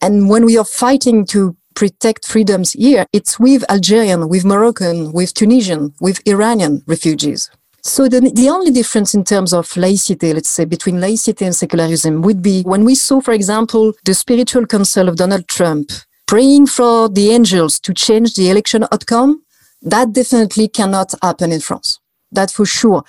And 0.00 0.28
when 0.30 0.46
we 0.46 0.56
are 0.56 0.64
fighting 0.64 1.26
to 1.26 1.56
protect 1.74 2.26
freedoms 2.26 2.72
here, 2.72 3.06
it's 3.12 3.38
with 3.38 3.64
Algerian, 3.70 4.28
with 4.28 4.44
Moroccan, 4.44 5.12
with 5.12 5.34
Tunisian, 5.34 5.94
with 6.00 6.20
Iranian 6.26 6.82
refugees. 6.86 7.50
So 7.82 8.08
the, 8.08 8.20
the 8.20 8.48
only 8.48 8.70
difference 8.70 9.14
in 9.14 9.24
terms 9.24 9.52
of 9.52 9.76
laicity, 9.76 10.32
let's 10.32 10.48
say, 10.48 10.64
between 10.64 11.00
laicity 11.00 11.44
and 11.44 11.54
secularism 11.54 12.22
would 12.22 12.42
be 12.42 12.62
when 12.62 12.84
we 12.84 12.94
saw, 12.94 13.20
for 13.20 13.32
example, 13.32 13.92
the 14.04 14.14
spiritual 14.14 14.66
council 14.66 15.08
of 15.08 15.16
Donald 15.16 15.46
Trump 15.48 15.90
praying 16.28 16.66
for 16.66 17.08
the 17.08 17.30
angels 17.30 17.80
to 17.80 17.92
change 17.92 18.34
the 18.34 18.50
election 18.50 18.84
outcome, 18.92 19.42
that 19.82 20.12
definitely 20.12 20.68
cannot 20.68 21.12
happen 21.22 21.50
in 21.50 21.60
France. 21.60 21.98
That 22.30 22.52
for 22.52 22.66
sure. 22.66 23.02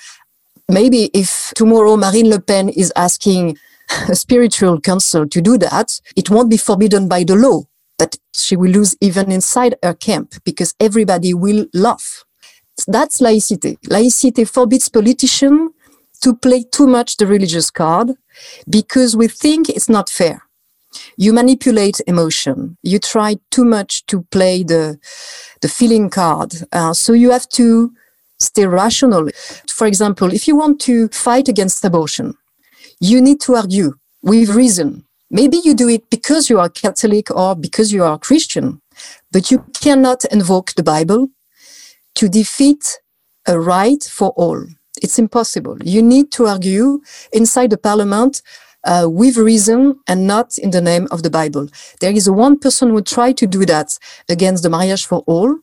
Maybe 0.67 1.11
if 1.13 1.51
tomorrow 1.55 1.97
Marine 1.97 2.29
Le 2.29 2.39
Pen 2.39 2.69
is 2.69 2.91
asking 2.95 3.57
a 4.09 4.15
spiritual 4.15 4.79
council 4.81 5.27
to 5.27 5.41
do 5.41 5.57
that, 5.59 5.99
it 6.15 6.31
won't 6.31 6.49
be 6.49 6.57
forbidden 6.57 7.07
by 7.07 7.23
the 7.23 7.35
law, 7.35 7.63
but 7.99 8.17
she 8.33 8.55
will 8.55 8.71
lose 8.71 8.95
even 9.01 9.31
inside 9.31 9.75
her 9.83 9.93
camp 9.93 10.33
because 10.43 10.73
everybody 10.79 11.33
will 11.33 11.67
laugh 11.75 12.25
that's 12.87 13.21
laicity. 13.21 13.77
Laicity 13.87 14.45
forbids 14.45 14.89
politicians 14.89 15.71
to 16.21 16.35
play 16.35 16.63
too 16.63 16.87
much 16.87 17.17
the 17.17 17.27
religious 17.27 17.71
card 17.71 18.11
because 18.69 19.15
we 19.15 19.27
think 19.27 19.69
it's 19.69 19.89
not 19.89 20.09
fair. 20.09 20.43
You 21.17 21.33
manipulate 21.33 22.01
emotion. 22.07 22.77
You 22.83 22.99
try 22.99 23.37
too 23.51 23.65
much 23.65 24.05
to 24.07 24.23
play 24.31 24.63
the, 24.63 24.99
the 25.61 25.69
feeling 25.69 26.09
card. 26.09 26.53
Uh, 26.71 26.93
so 26.93 27.13
you 27.13 27.31
have 27.31 27.47
to 27.49 27.91
stay 28.39 28.65
rational. 28.65 29.29
For 29.69 29.85
example, 29.87 30.33
if 30.33 30.47
you 30.47 30.55
want 30.55 30.79
to 30.81 31.09
fight 31.09 31.47
against 31.47 31.83
abortion, 31.85 32.35
you 32.99 33.21
need 33.21 33.39
to 33.41 33.55
argue 33.55 33.93
with 34.21 34.49
reason. 34.49 35.05
Maybe 35.31 35.57
you 35.63 35.73
do 35.75 35.89
it 35.89 36.09
because 36.09 36.49
you 36.49 36.59
are 36.59 36.69
Catholic 36.69 37.29
or 37.29 37.55
because 37.55 37.93
you 37.93 38.03
are 38.03 38.17
Christian, 38.17 38.81
but 39.31 39.51
you 39.51 39.65
cannot 39.79 40.25
invoke 40.25 40.73
the 40.73 40.83
Bible 40.83 41.27
to 42.15 42.27
defeat 42.27 42.99
a 43.47 43.59
right 43.59 44.03
for 44.03 44.29
all. 44.31 44.65
It's 45.01 45.19
impossible. 45.19 45.77
You 45.83 46.01
need 46.01 46.31
to 46.33 46.47
argue 46.47 47.01
inside 47.31 47.69
the 47.69 47.77
parliament 47.77 48.41
uh, 48.83 49.07
with 49.09 49.37
reason 49.37 49.99
and 50.07 50.27
not 50.27 50.57
in 50.57 50.71
the 50.71 50.81
name 50.81 51.07
of 51.11 51.23
the 51.23 51.29
Bible. 51.29 51.67
There 51.99 52.11
is 52.11 52.29
one 52.29 52.57
person 52.59 52.89
who 52.89 53.01
tried 53.01 53.37
to 53.37 53.47
do 53.47 53.65
that 53.65 53.97
against 54.29 54.63
the 54.63 54.69
marriage 54.69 55.05
for 55.05 55.23
all. 55.27 55.59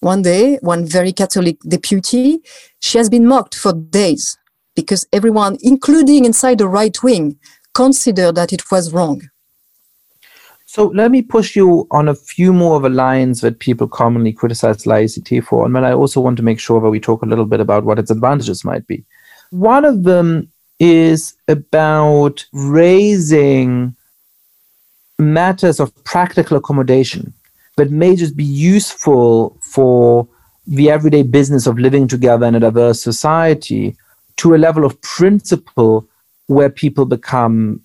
One 0.00 0.22
day, 0.22 0.58
one 0.62 0.86
very 0.86 1.12
Catholic 1.12 1.60
deputy, 1.60 2.40
she 2.80 2.98
has 2.98 3.10
been 3.10 3.26
mocked 3.26 3.54
for 3.54 3.72
days 3.72 4.38
because 4.74 5.06
everyone, 5.12 5.58
including 5.60 6.24
inside 6.24 6.58
the 6.58 6.68
right 6.68 7.02
wing, 7.02 7.38
considered 7.74 8.34
that 8.36 8.52
it 8.52 8.70
was 8.70 8.92
wrong. 8.92 9.20
So 10.64 10.86
let 10.86 11.10
me 11.10 11.20
push 11.20 11.56
you 11.56 11.88
on 11.90 12.08
a 12.08 12.14
few 12.14 12.52
more 12.52 12.76
of 12.76 12.82
the 12.82 12.90
lines 12.90 13.40
that 13.40 13.58
people 13.58 13.88
commonly 13.88 14.32
criticize 14.32 14.86
laicity 14.86 15.40
for, 15.40 15.66
and 15.66 15.74
then 15.74 15.84
I 15.84 15.92
also 15.92 16.20
want 16.20 16.36
to 16.36 16.44
make 16.44 16.60
sure 16.60 16.80
that 16.80 16.90
we 16.90 17.00
talk 17.00 17.22
a 17.22 17.26
little 17.26 17.44
bit 17.44 17.60
about 17.60 17.84
what 17.84 17.98
its 17.98 18.10
advantages 18.10 18.64
might 18.64 18.86
be. 18.86 19.04
One 19.50 19.84
of 19.84 20.04
them 20.04 20.49
is 20.80 21.34
about 21.46 22.44
raising 22.52 23.94
matters 25.18 25.78
of 25.78 25.94
practical 26.04 26.56
accommodation 26.56 27.32
that 27.76 27.90
may 27.90 28.16
just 28.16 28.36
be 28.36 28.44
useful 28.44 29.56
for 29.60 30.26
the 30.66 30.90
everyday 30.90 31.22
business 31.22 31.66
of 31.66 31.78
living 31.78 32.08
together 32.08 32.46
in 32.46 32.54
a 32.54 32.60
diverse 32.60 33.00
society 33.00 33.96
to 34.36 34.54
a 34.54 34.58
level 34.58 34.84
of 34.84 35.00
principle 35.02 36.08
where 36.46 36.70
people 36.70 37.04
become 37.04 37.80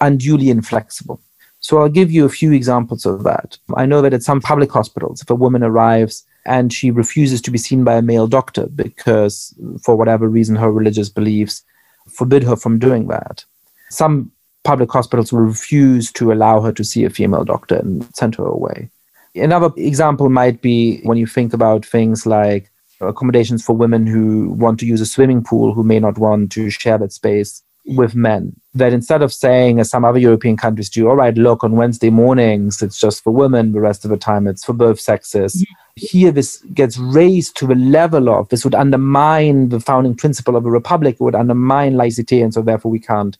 unduly 0.00 0.50
inflexible. 0.50 1.20
So 1.60 1.78
I'll 1.78 1.88
give 1.88 2.12
you 2.12 2.24
a 2.24 2.30
few 2.30 2.52
examples 2.52 3.04
of 3.04 3.24
that. 3.24 3.58
I 3.74 3.86
know 3.86 4.00
that 4.02 4.14
at 4.14 4.22
some 4.22 4.40
public 4.40 4.70
hospitals, 4.70 5.22
if 5.22 5.30
a 5.30 5.34
woman 5.34 5.62
arrives 5.62 6.24
and 6.46 6.72
she 6.72 6.90
refuses 6.90 7.42
to 7.42 7.50
be 7.50 7.58
seen 7.58 7.84
by 7.84 7.96
a 7.96 8.02
male 8.02 8.26
doctor 8.26 8.66
because, 8.68 9.54
for 9.82 9.96
whatever 9.96 10.28
reason, 10.28 10.56
her 10.56 10.70
religious 10.70 11.08
beliefs 11.08 11.62
forbid 12.10 12.42
her 12.44 12.56
from 12.56 12.78
doing 12.78 13.08
that, 13.08 13.44
some 13.90 14.30
public 14.64 14.90
hospitals 14.90 15.32
will 15.32 15.40
refuse 15.40 16.12
to 16.12 16.32
allow 16.32 16.60
her 16.60 16.72
to 16.72 16.84
see 16.84 17.04
a 17.04 17.10
female 17.10 17.44
doctor 17.44 17.76
and 17.76 18.04
send 18.14 18.34
her 18.34 18.44
away. 18.44 18.90
Another 19.34 19.70
example 19.76 20.28
might 20.28 20.60
be 20.60 21.00
when 21.02 21.16
you 21.16 21.26
think 21.26 21.52
about 21.52 21.86
things 21.86 22.26
like 22.26 22.70
accommodations 23.00 23.64
for 23.64 23.74
women 23.74 24.06
who 24.06 24.50
want 24.50 24.80
to 24.80 24.86
use 24.86 25.00
a 25.00 25.06
swimming 25.06 25.42
pool 25.42 25.72
who 25.72 25.84
may 25.84 26.00
not 26.00 26.18
want 26.18 26.50
to 26.52 26.68
share 26.70 26.98
that 26.98 27.12
space 27.12 27.62
with 27.88 28.14
men. 28.14 28.54
That 28.74 28.92
instead 28.92 29.22
of 29.22 29.32
saying, 29.32 29.80
as 29.80 29.90
some 29.90 30.04
other 30.04 30.18
European 30.18 30.56
countries 30.56 30.90
do, 30.90 31.08
all 31.08 31.16
right, 31.16 31.36
look, 31.36 31.64
on 31.64 31.72
Wednesday 31.72 32.10
mornings 32.10 32.82
it's 32.82 33.00
just 33.00 33.24
for 33.24 33.32
women, 33.32 33.72
the 33.72 33.80
rest 33.80 34.04
of 34.04 34.10
the 34.10 34.16
time 34.16 34.46
it's 34.46 34.64
for 34.64 34.74
both 34.74 35.00
sexes. 35.00 35.54
Mm-hmm. 35.54 35.74
Here, 35.96 36.30
this 36.30 36.58
gets 36.74 36.98
raised 36.98 37.56
to 37.56 37.72
a 37.72 37.74
level 37.74 38.28
of 38.28 38.48
this 38.50 38.64
would 38.64 38.74
undermine 38.74 39.70
the 39.70 39.80
founding 39.80 40.14
principle 40.14 40.54
of 40.54 40.64
a 40.64 40.70
republic, 40.70 41.16
it 41.16 41.20
would 41.20 41.34
undermine 41.34 41.94
laicite, 41.94 42.42
and 42.42 42.54
so 42.54 42.62
therefore 42.62 42.90
we 42.90 43.00
can't 43.00 43.36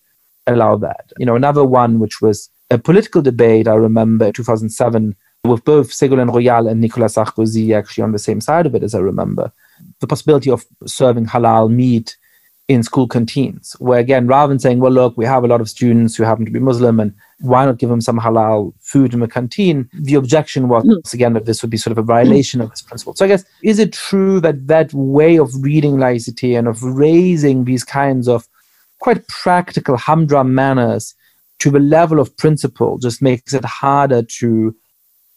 allow 0.46 0.76
that. 0.76 1.12
You 1.18 1.26
know, 1.26 1.36
another 1.36 1.64
one 1.64 1.98
which 1.98 2.20
was 2.20 2.50
a 2.70 2.78
political 2.78 3.22
debate, 3.22 3.68
I 3.68 3.74
remember 3.74 4.32
2007, 4.32 5.14
with 5.44 5.64
both 5.64 5.90
Ségolène 5.90 6.32
Royal 6.32 6.68
and 6.68 6.80
Nicolas 6.80 7.14
Sarkozy 7.14 7.76
actually 7.76 8.04
on 8.04 8.12
the 8.12 8.18
same 8.18 8.40
side 8.40 8.66
of 8.66 8.74
it, 8.74 8.82
as 8.82 8.94
I 8.94 8.98
remember. 8.98 9.52
The 10.00 10.06
possibility 10.06 10.50
of 10.50 10.66
serving 10.84 11.26
halal 11.26 11.70
meat 11.70 12.16
in 12.68 12.82
school 12.82 13.08
canteens, 13.08 13.74
where 13.78 13.98
again, 13.98 14.26
rather 14.26 14.50
than 14.50 14.58
saying, 14.58 14.78
well, 14.78 14.92
look, 14.92 15.16
we 15.16 15.24
have 15.24 15.42
a 15.42 15.46
lot 15.46 15.62
of 15.62 15.70
students 15.70 16.14
who 16.14 16.22
happen 16.22 16.44
to 16.44 16.50
be 16.50 16.60
Muslim 16.60 17.00
and 17.00 17.14
why 17.40 17.64
not 17.64 17.78
give 17.78 17.88
them 17.88 18.02
some 18.02 18.20
halal 18.20 18.74
food 18.80 19.14
in 19.14 19.20
the 19.20 19.26
canteen? 19.26 19.88
The 19.94 20.14
objection 20.14 20.68
was, 20.68 20.84
mm. 20.84 21.14
again, 21.14 21.32
that 21.32 21.46
this 21.46 21.62
would 21.62 21.70
be 21.70 21.78
sort 21.78 21.92
of 21.92 21.98
a 21.98 22.02
violation 22.02 22.60
of 22.60 22.68
this 22.68 22.82
principle. 22.82 23.14
So 23.14 23.24
I 23.24 23.28
guess, 23.28 23.44
is 23.62 23.78
it 23.78 23.94
true 23.94 24.38
that 24.40 24.66
that 24.66 24.92
way 24.92 25.38
of 25.38 25.50
reading 25.62 25.96
laicite 25.96 26.58
and 26.58 26.68
of 26.68 26.82
raising 26.82 27.64
these 27.64 27.84
kinds 27.84 28.28
of 28.28 28.46
quite 28.98 29.26
practical 29.28 29.96
humdrum 29.96 30.54
manners 30.54 31.14
to 31.60 31.70
the 31.70 31.80
level 31.80 32.20
of 32.20 32.36
principle 32.36 32.98
just 32.98 33.22
makes 33.22 33.54
it 33.54 33.64
harder 33.64 34.22
to 34.22 34.76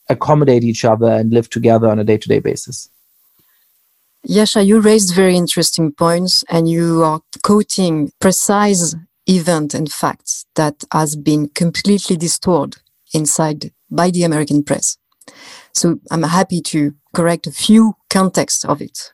accommodate 0.09 0.63
each 0.63 0.83
other 0.83 1.07
and 1.07 1.31
live 1.31 1.49
together 1.49 1.87
on 1.87 1.97
a 1.97 2.03
day 2.03 2.17
to 2.17 2.27
day 2.27 2.39
basis. 2.39 2.89
Yascha, 4.27 4.65
you 4.65 4.79
raised 4.79 5.15
very 5.15 5.35
interesting 5.35 5.91
points 5.91 6.43
and 6.49 6.69
you 6.69 7.03
are 7.03 7.21
quoting 7.43 8.11
precise 8.19 8.95
event 9.27 9.73
and 9.73 9.91
facts 9.91 10.45
that 10.55 10.83
has 10.91 11.15
been 11.15 11.49
completely 11.49 12.15
distorted 12.15 12.81
inside 13.13 13.71
by 13.89 14.11
the 14.11 14.23
American 14.23 14.63
press. 14.63 14.97
So 15.73 15.99
I'm 16.11 16.23
happy 16.23 16.61
to 16.61 16.93
correct 17.13 17.47
a 17.47 17.51
few 17.51 17.95
contexts 18.09 18.63
of 18.63 18.81
it. 18.81 19.11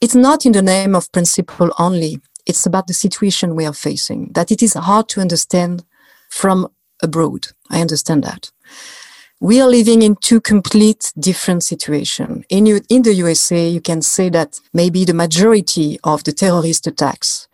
It's 0.00 0.14
not 0.14 0.46
in 0.46 0.52
the 0.52 0.62
name 0.62 0.94
of 0.94 1.12
principle 1.12 1.70
only. 1.78 2.20
It's 2.46 2.66
about 2.66 2.86
the 2.86 2.94
situation 2.94 3.54
we 3.54 3.66
are 3.66 3.72
facing, 3.74 4.32
that 4.32 4.50
it 4.50 4.62
is 4.62 4.74
hard 4.74 5.08
to 5.10 5.20
understand 5.20 5.84
from 6.30 6.68
abroad. 7.02 7.48
I 7.70 7.80
understand 7.80 8.24
that. 8.24 8.50
We 9.44 9.60
are 9.60 9.68
living 9.68 10.00
in 10.00 10.16
two 10.16 10.40
complete 10.40 11.12
different 11.18 11.64
situations. 11.64 12.46
In, 12.48 12.66
in 12.88 13.02
the 13.02 13.12
USA, 13.12 13.68
you 13.68 13.82
can 13.82 14.00
say 14.00 14.30
that 14.30 14.58
maybe 14.72 15.04
the 15.04 15.12
majority 15.12 15.98
of 16.02 16.24
the 16.24 16.32
terrorist 16.32 16.86
attacks 16.86 17.46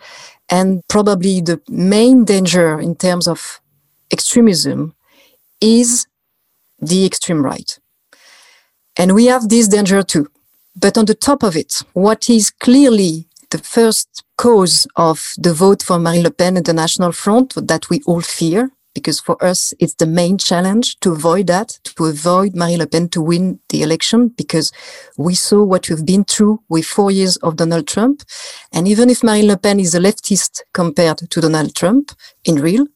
and 0.49 0.87
probably 0.87 1.41
the 1.41 1.61
main 1.69 2.25
danger 2.25 2.79
in 2.79 2.95
terms 2.95 3.27
of 3.27 3.61
extremism 4.13 4.95
is 5.61 6.07
the 6.79 7.05
extreme 7.05 7.45
right. 7.45 7.77
And 8.97 9.13
we 9.13 9.27
have 9.27 9.49
this 9.49 9.67
danger 9.67 10.05
too. 10.05 10.31
But 10.77 10.97
on 10.97 11.07
the 11.07 11.17
top 11.17 11.43
of 11.43 11.57
it, 11.57 11.83
what 11.93 12.31
is 12.31 12.53
clearly 12.53 13.27
the 13.51 13.59
first 13.59 14.23
cause 14.39 14.87
of 14.95 15.35
the 15.39 15.53
vote 15.53 15.83
for 15.83 15.99
Marine 15.99 16.23
Le 16.23 16.31
Pen 16.31 16.57
and 16.57 16.67
the 16.67 16.73
National 16.73 17.11
Front 17.11 17.55
that 17.67 17.91
we 17.91 18.01
all 18.07 18.21
fear, 18.21 18.71
because 18.95 19.21
for 19.21 19.43
us 19.45 19.73
it's 19.79 19.95
the 19.95 20.07
main 20.07 20.39
challenge 20.39 20.99
to 21.01 21.13
avoid 21.13 21.47
that, 21.47 21.79
to 21.85 22.05
avoid 22.05 22.55
Marine 22.55 22.79
Le 22.79 22.87
Pen 22.87 23.09
to 23.11 23.21
win 23.21 23.61
the 23.69 23.83
election, 23.83 24.29
because 24.29 24.73
we 25.17 25.35
saw 25.35 25.63
what 25.63 25.89
we've 25.89 26.05
been 26.05 26.25
through 26.25 26.63
with 26.69 26.85
four 26.85 27.11
years 27.11 27.37
of 27.39 27.57
Donald 27.57 27.87
Trump. 27.87 28.23
And 28.73 28.89
even 28.89 29.11
if 29.11 29.23
Marine 29.23 29.47
Le 29.47 29.57
Pen 29.57 29.81
is 29.81 29.95
a 29.95 30.01
leftist 30.01 30.61
compared 30.73 31.19
to 31.31 31.41
Donald 31.41 31.75
Trump 31.75 32.13
in 32.45 32.57
real, 32.57 32.87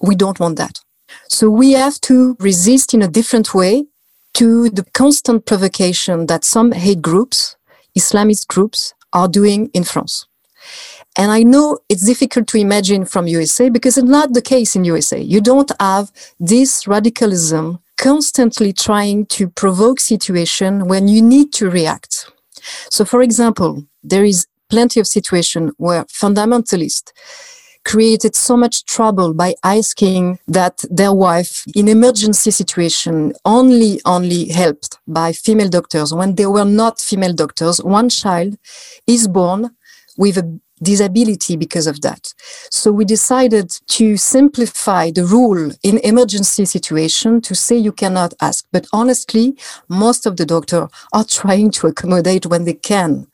we 0.00 0.14
don't 0.14 0.40
want 0.40 0.58
that. 0.58 0.80
So 1.28 1.48
we 1.48 1.72
have 1.72 2.00
to 2.02 2.36
resist 2.40 2.94
in 2.94 3.02
a 3.02 3.08
different 3.08 3.54
way 3.54 3.86
to 4.34 4.68
the 4.70 4.84
constant 4.92 5.46
provocation 5.46 6.26
that 6.26 6.44
some 6.44 6.72
hate 6.72 7.00
groups, 7.00 7.56
Islamist 7.96 8.48
groups, 8.48 8.92
are 9.12 9.28
doing 9.28 9.70
in 9.72 9.84
France. 9.84 10.26
And 11.16 11.30
I 11.30 11.42
know 11.42 11.78
it's 11.88 12.04
difficult 12.04 12.48
to 12.48 12.58
imagine 12.58 13.04
from 13.04 13.28
USA 13.28 13.68
because 13.68 13.96
it's 13.96 14.08
not 14.08 14.32
the 14.32 14.42
case 14.42 14.74
in 14.74 14.84
USA. 14.84 15.20
You 15.20 15.40
don't 15.40 15.70
have 15.80 16.10
this 16.40 16.86
radicalism 16.86 17.78
constantly 17.96 18.72
trying 18.72 19.26
to 19.26 19.48
provoke 19.48 20.00
situation 20.00 20.88
when 20.88 21.06
you 21.06 21.22
need 21.22 21.52
to 21.54 21.70
react. 21.70 22.30
So 22.90 23.04
for 23.04 23.22
example, 23.22 23.84
there 24.02 24.24
is 24.24 24.46
plenty 24.68 24.98
of 24.98 25.06
situation 25.06 25.70
where 25.76 26.04
fundamentalists 26.06 27.12
created 27.84 28.34
so 28.34 28.56
much 28.56 28.84
trouble 28.86 29.34
by 29.34 29.54
asking 29.62 30.38
that 30.48 30.84
their 30.90 31.12
wife 31.12 31.64
in 31.74 31.86
emergency 31.86 32.50
situation 32.50 33.32
only 33.44 34.00
only 34.06 34.48
helped 34.48 34.98
by 35.06 35.32
female 35.32 35.68
doctors 35.68 36.12
when 36.14 36.34
they 36.34 36.46
were 36.46 36.64
not 36.64 36.98
female 36.98 37.34
doctors 37.34 37.82
one 37.82 38.08
child 38.08 38.56
is 39.06 39.28
born 39.28 39.70
with 40.16 40.38
a 40.38 40.60
disability 40.84 41.56
because 41.56 41.86
of 41.86 42.00
that. 42.02 42.32
So 42.70 42.92
we 42.92 43.04
decided 43.04 43.70
to 43.88 44.16
simplify 44.16 45.10
the 45.10 45.24
rule 45.24 45.72
in 45.82 45.98
emergency 45.98 46.64
situation 46.64 47.40
to 47.42 47.54
say 47.54 47.76
you 47.76 47.92
cannot 47.92 48.34
ask. 48.40 48.66
But 48.72 48.86
honestly, 48.92 49.56
most 49.88 50.26
of 50.26 50.36
the 50.36 50.46
doctors 50.46 50.88
are 51.12 51.24
trying 51.24 51.70
to 51.72 51.88
accommodate 51.88 52.46
when 52.46 52.64
they 52.64 52.74
can. 52.74 53.26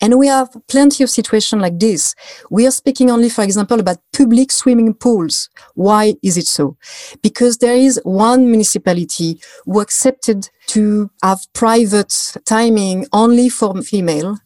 And 0.00 0.18
we 0.18 0.28
have 0.28 0.50
plenty 0.68 1.02
of 1.02 1.10
situations 1.10 1.60
like 1.60 1.78
this. 1.80 2.14
We 2.50 2.66
are 2.66 2.70
speaking 2.70 3.10
only, 3.10 3.28
for 3.28 3.42
example, 3.42 3.80
about 3.80 3.98
public 4.16 4.52
swimming 4.52 4.94
pools. 4.94 5.48
Why 5.74 6.14
is 6.22 6.36
it 6.36 6.46
so? 6.46 6.76
Because 7.22 7.58
there 7.58 7.74
is 7.74 8.00
one 8.04 8.46
municipality 8.50 9.40
who 9.64 9.80
accepted 9.80 10.48
to 10.68 11.10
have 11.22 11.40
private 11.52 12.36
timing 12.44 13.06
only 13.12 13.48
for 13.48 13.82
female 13.82 14.38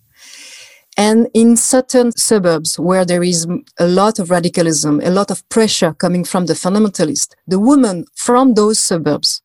and 0.96 1.28
in 1.32 1.56
certain 1.56 2.12
suburbs 2.12 2.78
where 2.78 3.04
there 3.04 3.22
is 3.22 3.46
a 3.78 3.86
lot 3.86 4.18
of 4.18 4.30
radicalism, 4.30 5.00
a 5.02 5.10
lot 5.10 5.30
of 5.30 5.48
pressure 5.48 5.94
coming 5.94 6.24
from 6.24 6.46
the 6.46 6.52
fundamentalists, 6.54 7.34
the 7.46 7.58
women 7.58 8.04
from 8.14 8.54
those 8.54 8.78
suburbs 8.78 9.42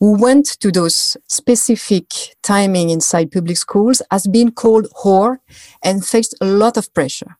who 0.00 0.18
went 0.18 0.46
to 0.60 0.70
those 0.70 1.16
specific 1.28 2.04
timing 2.42 2.90
inside 2.90 3.30
public 3.30 3.56
schools 3.56 4.02
has 4.10 4.26
been 4.26 4.50
called 4.50 4.86
whore 5.02 5.38
and 5.82 6.04
faced 6.04 6.34
a 6.40 6.46
lot 6.46 6.76
of 6.76 6.92
pressure. 6.94 7.36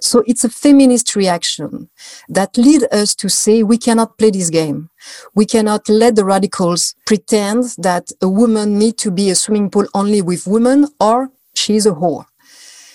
So 0.00 0.24
it's 0.26 0.44
a 0.44 0.48
feminist 0.48 1.14
reaction 1.14 1.90
that 2.28 2.56
lead 2.56 2.84
us 2.90 3.14
to 3.16 3.28
say 3.28 3.62
we 3.62 3.76
cannot 3.76 4.16
play 4.18 4.30
this 4.30 4.50
game. 4.50 4.88
We 5.34 5.44
cannot 5.44 5.88
let 5.88 6.16
the 6.16 6.24
radicals 6.24 6.94
pretend 7.06 7.74
that 7.78 8.10
a 8.22 8.28
woman 8.28 8.78
need 8.78 8.96
to 8.98 9.10
be 9.10 9.30
a 9.30 9.34
swimming 9.34 9.70
pool 9.70 9.86
only 9.94 10.22
with 10.22 10.46
women 10.46 10.88
or 10.98 11.30
she's 11.54 11.84
a 11.84 11.92
whore. 11.92 12.27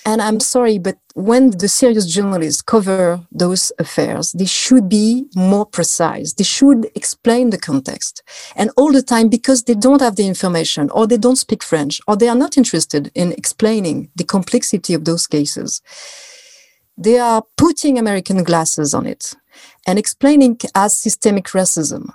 And 0.06 0.22
I'm 0.22 0.42
sorry, 0.42 0.80
but 0.80 0.98
when 1.14 1.52
the 1.52 1.70
serious 1.70 2.06
journalists 2.06 2.62
cover 2.62 3.22
those 3.32 3.72
affairs, 3.80 4.34
they 4.34 4.46
should 4.46 4.90
be 4.90 5.26
more 5.34 5.66
precise. 5.66 6.34
They 6.34 6.44
should 6.44 6.90
explain 6.94 7.52
the 7.52 7.58
context. 7.58 8.22
And 8.56 8.70
all 8.76 8.92
the 8.92 9.02
time, 9.02 9.30
because 9.30 9.64
they 9.64 9.76
don't 9.76 10.02
have 10.02 10.18
the 10.18 10.28
information 10.28 10.90
or 10.90 11.08
they 11.08 11.18
don't 11.18 11.38
speak 11.38 11.64
French 11.64 12.02
or 12.06 12.18
they 12.18 12.28
are 12.28 12.36
not 12.36 12.58
interested 12.58 13.12
in 13.16 13.32
explaining 13.32 14.10
the 14.16 14.26
complexity 14.26 14.94
of 14.94 15.06
those 15.06 15.26
cases, 15.26 15.82
they 16.98 17.18
are 17.18 17.44
putting 17.58 17.98
American 17.98 18.44
glasses 18.44 18.94
on 18.94 19.06
it 19.06 19.36
and 19.88 19.98
explaining 19.98 20.60
as 20.76 20.98
systemic 20.98 21.46
racism. 21.46 22.14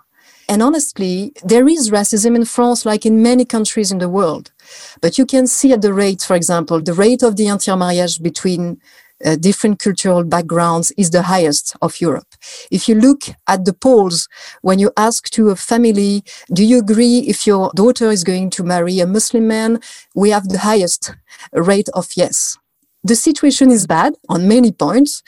And 0.49 0.63
honestly, 0.63 1.33
there 1.45 1.69
is 1.69 1.91
racism 1.91 2.35
in 2.35 2.45
France, 2.45 2.87
like 2.87 3.05
in 3.05 3.23
many 3.23 3.45
countries 3.45 3.93
in 3.93 3.99
the 3.99 4.09
world. 4.09 4.51
But 5.01 5.19
you 5.19 5.27
can 5.27 5.47
see 5.47 5.73
at 5.73 5.83
the 5.83 5.93
rate, 5.93 6.23
for 6.23 6.37
example, 6.37 6.81
the 6.81 6.95
rate 6.95 7.23
of 7.23 7.37
the 7.37 7.49
intermarriage 7.49 8.23
between 8.23 8.81
uh, 9.25 9.37
different 9.37 9.79
cultural 9.81 10.25
backgrounds 10.25 10.93
is 10.97 11.11
the 11.11 11.23
highest 11.23 11.77
of 11.83 12.01
Europe. 12.01 12.29
If 12.71 12.89
you 12.89 12.95
look 12.95 13.23
at 13.49 13.65
the 13.65 13.73
polls, 13.73 14.29
when 14.63 14.79
you 14.79 14.93
ask 14.97 15.29
to 15.31 15.51
a 15.51 15.57
family, 15.57 16.23
do 16.53 16.65
you 16.65 16.79
agree 16.79 17.19
if 17.21 17.47
your 17.47 17.71
daughter 17.75 18.11
is 18.11 18.25
going 18.25 18.51
to 18.51 18.63
marry 18.63 19.01
a 19.01 19.07
Muslim 19.07 19.49
man? 19.49 19.81
We 20.15 20.31
have 20.31 20.49
the 20.49 20.59
highest 20.59 21.15
rate 21.53 21.89
of 21.95 22.09
yes. 22.17 22.57
The 23.05 23.17
situation 23.17 23.71
is 23.71 23.87
bad 23.87 24.15
on 24.29 24.49
many 24.49 24.73
points, 24.73 25.23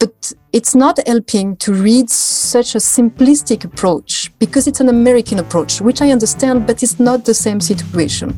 but 0.00 0.32
it's 0.54 0.74
not 0.74 0.98
helping 1.06 1.56
to 1.56 1.74
read 1.74 2.08
such 2.08 2.74
a 2.74 2.78
simplistic 2.78 3.64
approach 3.64 4.32
because 4.38 4.66
it's 4.66 4.80
an 4.80 4.88
American 4.88 5.38
approach, 5.38 5.80
which 5.80 6.00
I 6.00 6.10
understand, 6.10 6.66
but 6.66 6.82
it's 6.82 6.98
not 6.98 7.26
the 7.26 7.34
same 7.34 7.60
situation. 7.60 8.30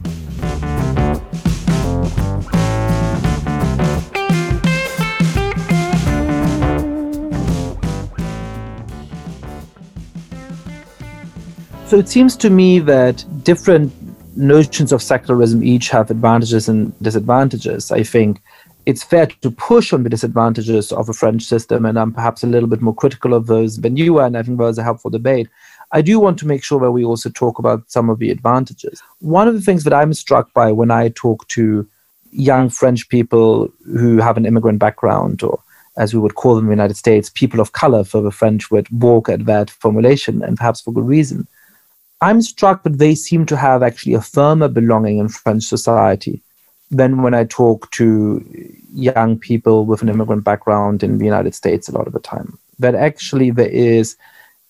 So 11.87 11.99
it 11.99 12.09
seems 12.09 12.37
to 12.39 12.51
me 12.51 12.81
that 12.81 13.25
different 13.45 13.93
notions 14.37 14.93
of 14.93 15.03
secularism 15.03 15.63
each 15.63 15.91
have 15.91 16.11
advantages 16.11 16.69
and 16.69 16.93
disadvantages. 17.03 17.93
I 17.93 18.03
think 18.03 18.41
it's 18.85 19.05
fair 19.05 19.27
to 19.27 19.51
push 19.51 19.93
on 19.93 20.03
the 20.03 20.11
disadvantages 20.11 20.93
of 20.93 21.09
a 21.09 21.13
French 21.13 21.45
system, 21.45 21.87
and 21.87 21.99
I'm 21.99 22.13
perhaps 22.13 22.43
a 22.43 22.49
little 22.49 22.69
bit 22.69 22.83
more 22.83 22.95
critical 22.95 23.35
of 23.35 23.47
those 23.47 23.79
than 23.79 23.97
you 23.97 24.19
are, 24.19 24.27
and 24.27 24.37
I 24.37 24.43
think 24.43 24.59
that 24.59 24.65
was 24.65 24.79
a 24.79 24.83
helpful 24.83 25.11
debate. 25.11 25.49
I 25.93 26.03
do 26.03 26.19
want 26.19 26.39
to 26.39 26.47
make 26.47 26.65
sure 26.65 26.81
that 26.81 26.91
we 26.91 27.05
also 27.05 27.31
talk 27.31 27.59
about 27.59 27.91
some 27.91 28.11
of 28.11 28.19
the 28.19 28.31
advantages. 28.31 29.03
One 29.21 29.47
of 29.47 29.55
the 29.55 29.61
things 29.61 29.85
that 29.85 29.93
I'm 29.93 30.15
struck 30.15 30.53
by 30.55 30.73
when 30.73 30.91
I 30.91 31.11
talk 31.11 31.47
to 31.49 31.87
young 32.33 32.71
French 32.71 33.09
people 33.09 33.71
who 33.85 34.19
have 34.19 34.37
an 34.37 34.47
immigrant 34.47 34.79
background, 34.79 35.43
or 35.43 35.63
as 35.97 36.15
we 36.15 36.21
would 36.21 36.35
call 36.35 36.57
them 36.57 36.65
in 36.65 36.71
the 36.71 36.75
United 36.75 36.97
States, 36.97 37.31
people 37.31 37.61
of 37.61 37.73
color, 37.73 38.03
for 38.03 38.23
the 38.23 38.31
French 38.31 38.71
would 38.71 38.89
balk 38.91 39.29
at 39.29 39.45
that 39.47 39.71
formulation, 39.71 40.43
and 40.43 40.57
perhaps 40.57 40.81
for 40.81 40.93
good 40.93 41.07
reason. 41.07 41.47
I'm 42.21 42.41
struck 42.41 42.85
that 42.85 42.99
they 42.99 43.15
seem 43.15 43.47
to 43.47 43.57
have 43.57 43.83
actually 43.83 44.15
a 44.15 44.21
firmer 44.21 44.69
belonging 44.69 45.19
in 45.19 45.29
French 45.29 45.65
society 45.65 46.43
than 46.93 47.23
when 47.23 47.35
I 47.35 47.45
talk 47.45 47.91
to 47.93 48.45
young 48.93 49.39
people 49.39 49.87
with 49.87 50.03
an 50.03 50.11
immigrant 50.11 50.45
background 50.45 51.03
in 51.03 51.19
the 51.19 51.25
United 51.25 51.55
States 51.55 51.89
a 51.89 51.93
lot 51.93 52.07
of 52.07 52.13
the 52.13 52.21
time. 52.21 52.59
That 52.79 52.95
actually 52.95 53.51
there 53.51 53.69
is 53.69 54.17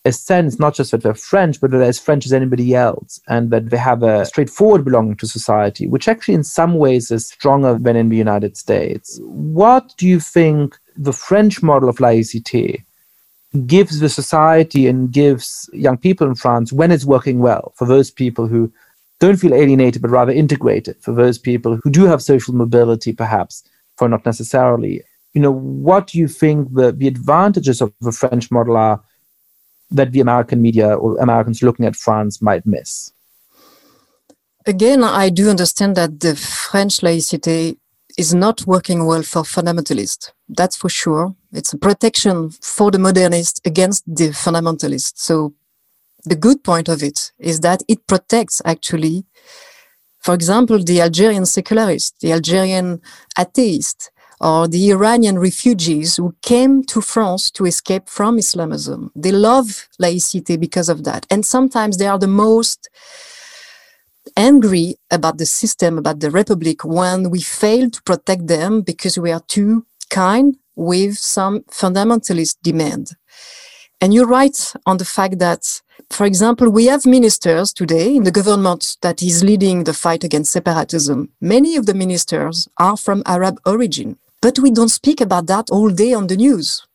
a 0.04 0.12
sense 0.12 0.58
not 0.58 0.74
just 0.74 0.92
that 0.92 1.02
they're 1.02 1.14
French, 1.14 1.61
but 1.61 1.70
that 1.70 1.78
they're 1.78 1.88
as 1.88 1.98
French 1.98 2.24
as 2.24 2.32
anybody 2.32 2.74
else, 2.74 3.20
and 3.28 3.50
that 3.50 3.70
they 3.70 3.76
have 3.76 4.02
a 4.02 4.24
straightforward 4.24 4.85
belonging 4.85 5.16
to 5.16 5.26
society, 5.26 5.87
which 5.87 6.08
actually 6.08 6.35
in 6.35 6.44
some 6.44 6.74
ways 6.74 7.11
is 7.11 7.28
stronger 7.28 7.78
than 7.78 7.96
in 7.96 8.08
the 8.08 8.16
United 8.16 8.56
States. 8.56 9.20
What 9.22 9.94
do 9.98 10.06
you 10.08 10.18
think 10.18 10.76
the 10.96 11.12
French 11.12 11.62
model 11.62 11.88
of 11.88 11.96
laïcité 11.96 12.85
gives 13.66 14.00
the 14.00 14.08
society 14.08 14.87
and 14.87 15.12
gives 15.12 15.68
young 15.72 15.98
people 15.98 16.26
in 16.26 16.35
France 16.35 16.72
when 16.72 16.90
it's 16.90 17.04
working 17.04 17.38
well 17.40 17.72
for 17.76 17.87
those 17.87 18.11
people 18.11 18.46
who 18.46 18.72
don't 19.26 19.40
feel 19.40 19.54
alienated 19.54 20.02
but 20.02 20.11
rather 20.11 20.32
integrated, 20.32 20.96
for 21.00 21.12
those 21.14 21.38
people 21.38 21.78
who 21.82 21.90
do 21.90 22.04
have 22.06 22.22
social 22.22 22.54
mobility 22.54 23.12
perhaps, 23.12 23.62
for 23.96 24.08
not 24.08 24.26
necessarily? 24.26 25.02
You 25.32 25.40
know, 25.40 25.52
what 25.52 26.08
do 26.08 26.18
you 26.18 26.28
think 26.28 26.74
the, 26.74 26.92
the 26.92 27.08
advantages 27.08 27.80
of 27.80 27.92
the 28.00 28.12
French 28.12 28.50
model 28.50 28.76
are? 28.76 29.02
that 29.92 30.12
the 30.12 30.20
American 30.20 30.61
media 30.61 30.94
or 30.94 31.16
Americans 31.18 31.62
looking 31.62 31.87
at 31.87 31.96
France 31.96 32.42
might 32.42 32.66
miss? 32.66 33.12
Again, 34.66 35.04
I 35.04 35.28
do 35.28 35.50
understand 35.50 35.96
that 35.96 36.20
the 36.20 36.37
French 36.37 37.00
laïcité 37.00 37.76
is 38.16 38.35
not 38.35 38.66
working 38.66 39.06
well 39.06 39.22
for 39.22 39.42
fundamentalists. 39.42 40.30
That's 40.48 40.76
for 40.76 40.88
sure. 40.88 41.35
It's 41.52 41.72
a 41.72 41.78
protection 41.78 42.50
for 42.50 42.90
the 42.90 42.98
modernists 42.98 43.61
against 43.64 44.04
the 44.06 44.28
fundamentalists. 44.28 45.12
So 45.16 45.54
the 46.24 46.37
good 46.37 46.62
point 46.62 46.88
of 46.88 47.02
it 47.02 47.32
is 47.38 47.61
that 47.61 47.82
it 47.88 48.06
protects 48.06 48.62
actually, 48.64 49.24
for 50.20 50.35
example, 50.35 50.78
the 50.82 51.00
Algerian 51.00 51.46
secularist, 51.46 52.20
the 52.20 52.32
Algerian 52.32 53.00
atheist, 53.38 54.11
or 54.40 54.66
the 54.66 54.90
Iranian 54.90 55.38
refugees 55.38 56.16
who 56.16 56.35
came 56.42 56.82
to 56.85 57.00
France 57.00 57.50
to 57.52 57.64
escape 57.64 58.08
from 58.08 58.38
Islamism. 58.38 59.11
They 59.14 59.30
love 59.30 59.88
laicite 60.00 60.58
because 60.58 60.88
of 60.88 61.04
that. 61.04 61.26
And 61.30 61.46
sometimes 61.46 61.96
they 61.96 62.08
are 62.08 62.18
the 62.18 62.26
most 62.26 62.88
angry 64.37 64.96
about 65.11 65.38
the 65.38 65.46
system, 65.46 65.98
about 65.98 66.20
the 66.20 66.30
republic, 66.30 66.85
when 66.85 67.30
we 67.30 67.40
fail 67.40 67.88
to 67.90 68.02
protect 68.02 68.46
them 68.48 68.80
because 68.80 69.16
we 69.18 69.30
are 69.30 69.42
too 69.46 69.87
kind 70.11 70.56
with 70.74 71.18
some 71.18 71.61
fundamentalist 71.70 72.56
demand. 72.62 73.11
And 74.00 74.12
you're 74.12 74.26
right 74.26 74.72
on 74.87 74.96
the 74.96 75.04
fact 75.04 75.38
that, 75.38 75.80
for 76.10 76.26
example, 76.26 76.70
we 76.70 76.86
have 76.86 77.06
ministers 77.06 77.72
today 77.72 78.16
in 78.16 78.24
the 78.24 78.30
government 78.30 78.96
that 79.02 79.22
is 79.22 79.42
leading 79.42 79.84
the 79.84 79.94
fight 79.94 80.24
against 80.24 80.52
separatism. 80.52 81.30
Many 81.40 81.76
of 81.76 81.86
the 81.86 81.94
ministers 81.94 82.68
are 82.78 82.96
from 82.96 83.22
Arab 83.26 83.58
origin. 83.66 84.18
But 84.40 84.58
we 84.58 84.70
don't 84.70 84.88
speak 84.88 85.20
about 85.20 85.46
that 85.46 85.70
all 85.70 85.90
day 85.90 86.12
on 86.12 86.26
the 86.26 86.36
news. 86.36 86.86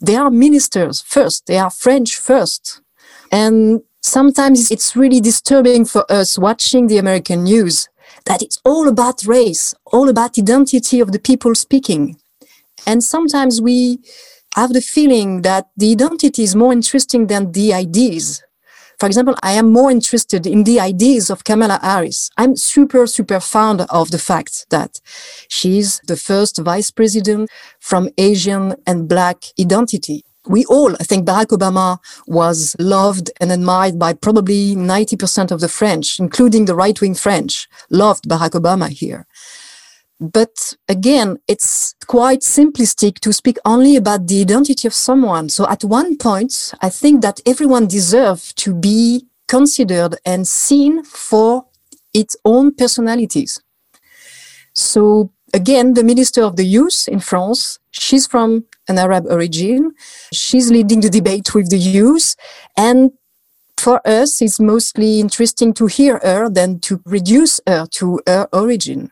They 0.00 0.16
are 0.16 0.30
ministers 0.30 1.00
first, 1.00 1.46
they 1.46 1.58
are 1.58 1.70
French 1.70 2.16
first. 2.16 2.80
And 3.30 3.82
sometimes 4.02 4.70
it's 4.70 4.94
really 4.94 5.20
disturbing 5.20 5.84
for 5.84 6.04
us 6.10 6.38
watching 6.38 6.88
the 6.88 6.98
American 6.98 7.44
news 7.44 7.88
that 8.26 8.42
it's 8.42 8.60
all 8.64 8.88
about 8.88 9.24
race, 9.24 9.74
all 9.86 10.08
about 10.08 10.38
identity 10.38 11.00
of 11.00 11.12
the 11.12 11.18
people 11.18 11.54
speaking. 11.54 12.16
And 12.86 13.02
sometimes 13.02 13.62
we 13.62 14.00
have 14.56 14.72
the 14.72 14.80
feeling 14.80 15.42
that 15.42 15.68
the 15.76 15.92
identity 15.92 16.42
is 16.42 16.54
more 16.54 16.72
interesting 16.72 17.26
than 17.26 17.52
the 17.52 17.72
ideas. 17.72 18.42
For 18.98 19.06
example, 19.06 19.34
I 19.42 19.52
am 19.52 19.72
more 19.72 19.90
interested 19.90 20.46
in 20.46 20.64
the 20.64 20.78
ideas 20.78 21.28
of 21.28 21.42
Kamala 21.42 21.80
Harris. 21.82 22.30
I'm 22.36 22.54
super, 22.56 23.06
super 23.06 23.40
fond 23.40 23.80
of 23.90 24.10
the 24.12 24.18
fact 24.18 24.66
that 24.70 25.00
she's 25.48 26.00
the 26.06 26.16
first 26.16 26.58
vice 26.58 26.90
president 26.92 27.50
from 27.80 28.10
Asian 28.16 28.76
and 28.86 29.08
Black 29.08 29.38
identity. 29.58 30.24
We 30.46 30.64
all, 30.66 30.94
I 30.94 31.04
think 31.04 31.26
Barack 31.26 31.46
Obama 31.46 31.98
was 32.26 32.76
loved 32.78 33.30
and 33.40 33.50
admired 33.50 33.98
by 33.98 34.12
probably 34.12 34.76
90% 34.76 35.50
of 35.50 35.60
the 35.60 35.68
French, 35.68 36.18
including 36.18 36.66
the 36.66 36.74
right 36.74 37.00
wing 37.00 37.14
French, 37.14 37.68
loved 37.90 38.28
Barack 38.28 38.50
Obama 38.50 38.88
here. 38.88 39.26
But 40.22 40.76
again, 40.88 41.38
it's 41.48 41.96
quite 42.06 42.42
simplistic 42.42 43.18
to 43.20 43.32
speak 43.32 43.58
only 43.64 43.96
about 43.96 44.28
the 44.28 44.40
identity 44.40 44.86
of 44.86 44.94
someone. 44.94 45.48
So 45.48 45.68
at 45.68 45.82
one 45.82 46.16
point, 46.16 46.72
I 46.80 46.90
think 46.90 47.22
that 47.22 47.40
everyone 47.44 47.88
deserves 47.88 48.52
to 48.54 48.72
be 48.72 49.26
considered 49.48 50.16
and 50.24 50.46
seen 50.46 51.02
for 51.02 51.66
its 52.14 52.36
own 52.44 52.72
personalities. 52.72 53.60
So 54.74 55.32
again, 55.52 55.94
the 55.94 56.04
Minister 56.04 56.42
of 56.44 56.54
the 56.54 56.64
Youth 56.64 57.08
in 57.08 57.18
France, 57.18 57.80
she's 57.90 58.28
from 58.28 58.64
an 58.88 58.98
Arab 58.98 59.26
origin. 59.28 59.90
She's 60.32 60.70
leading 60.70 61.00
the 61.00 61.10
debate 61.10 61.52
with 61.52 61.68
the 61.68 61.78
youth. 61.78 62.36
And 62.76 63.10
for 63.76 64.00
us, 64.06 64.40
it's 64.40 64.60
mostly 64.60 65.18
interesting 65.18 65.74
to 65.74 65.86
hear 65.86 66.20
her 66.22 66.48
than 66.48 66.78
to 66.80 67.00
reduce 67.04 67.60
her 67.66 67.86
to 67.86 68.20
her 68.28 68.46
origin 68.52 69.10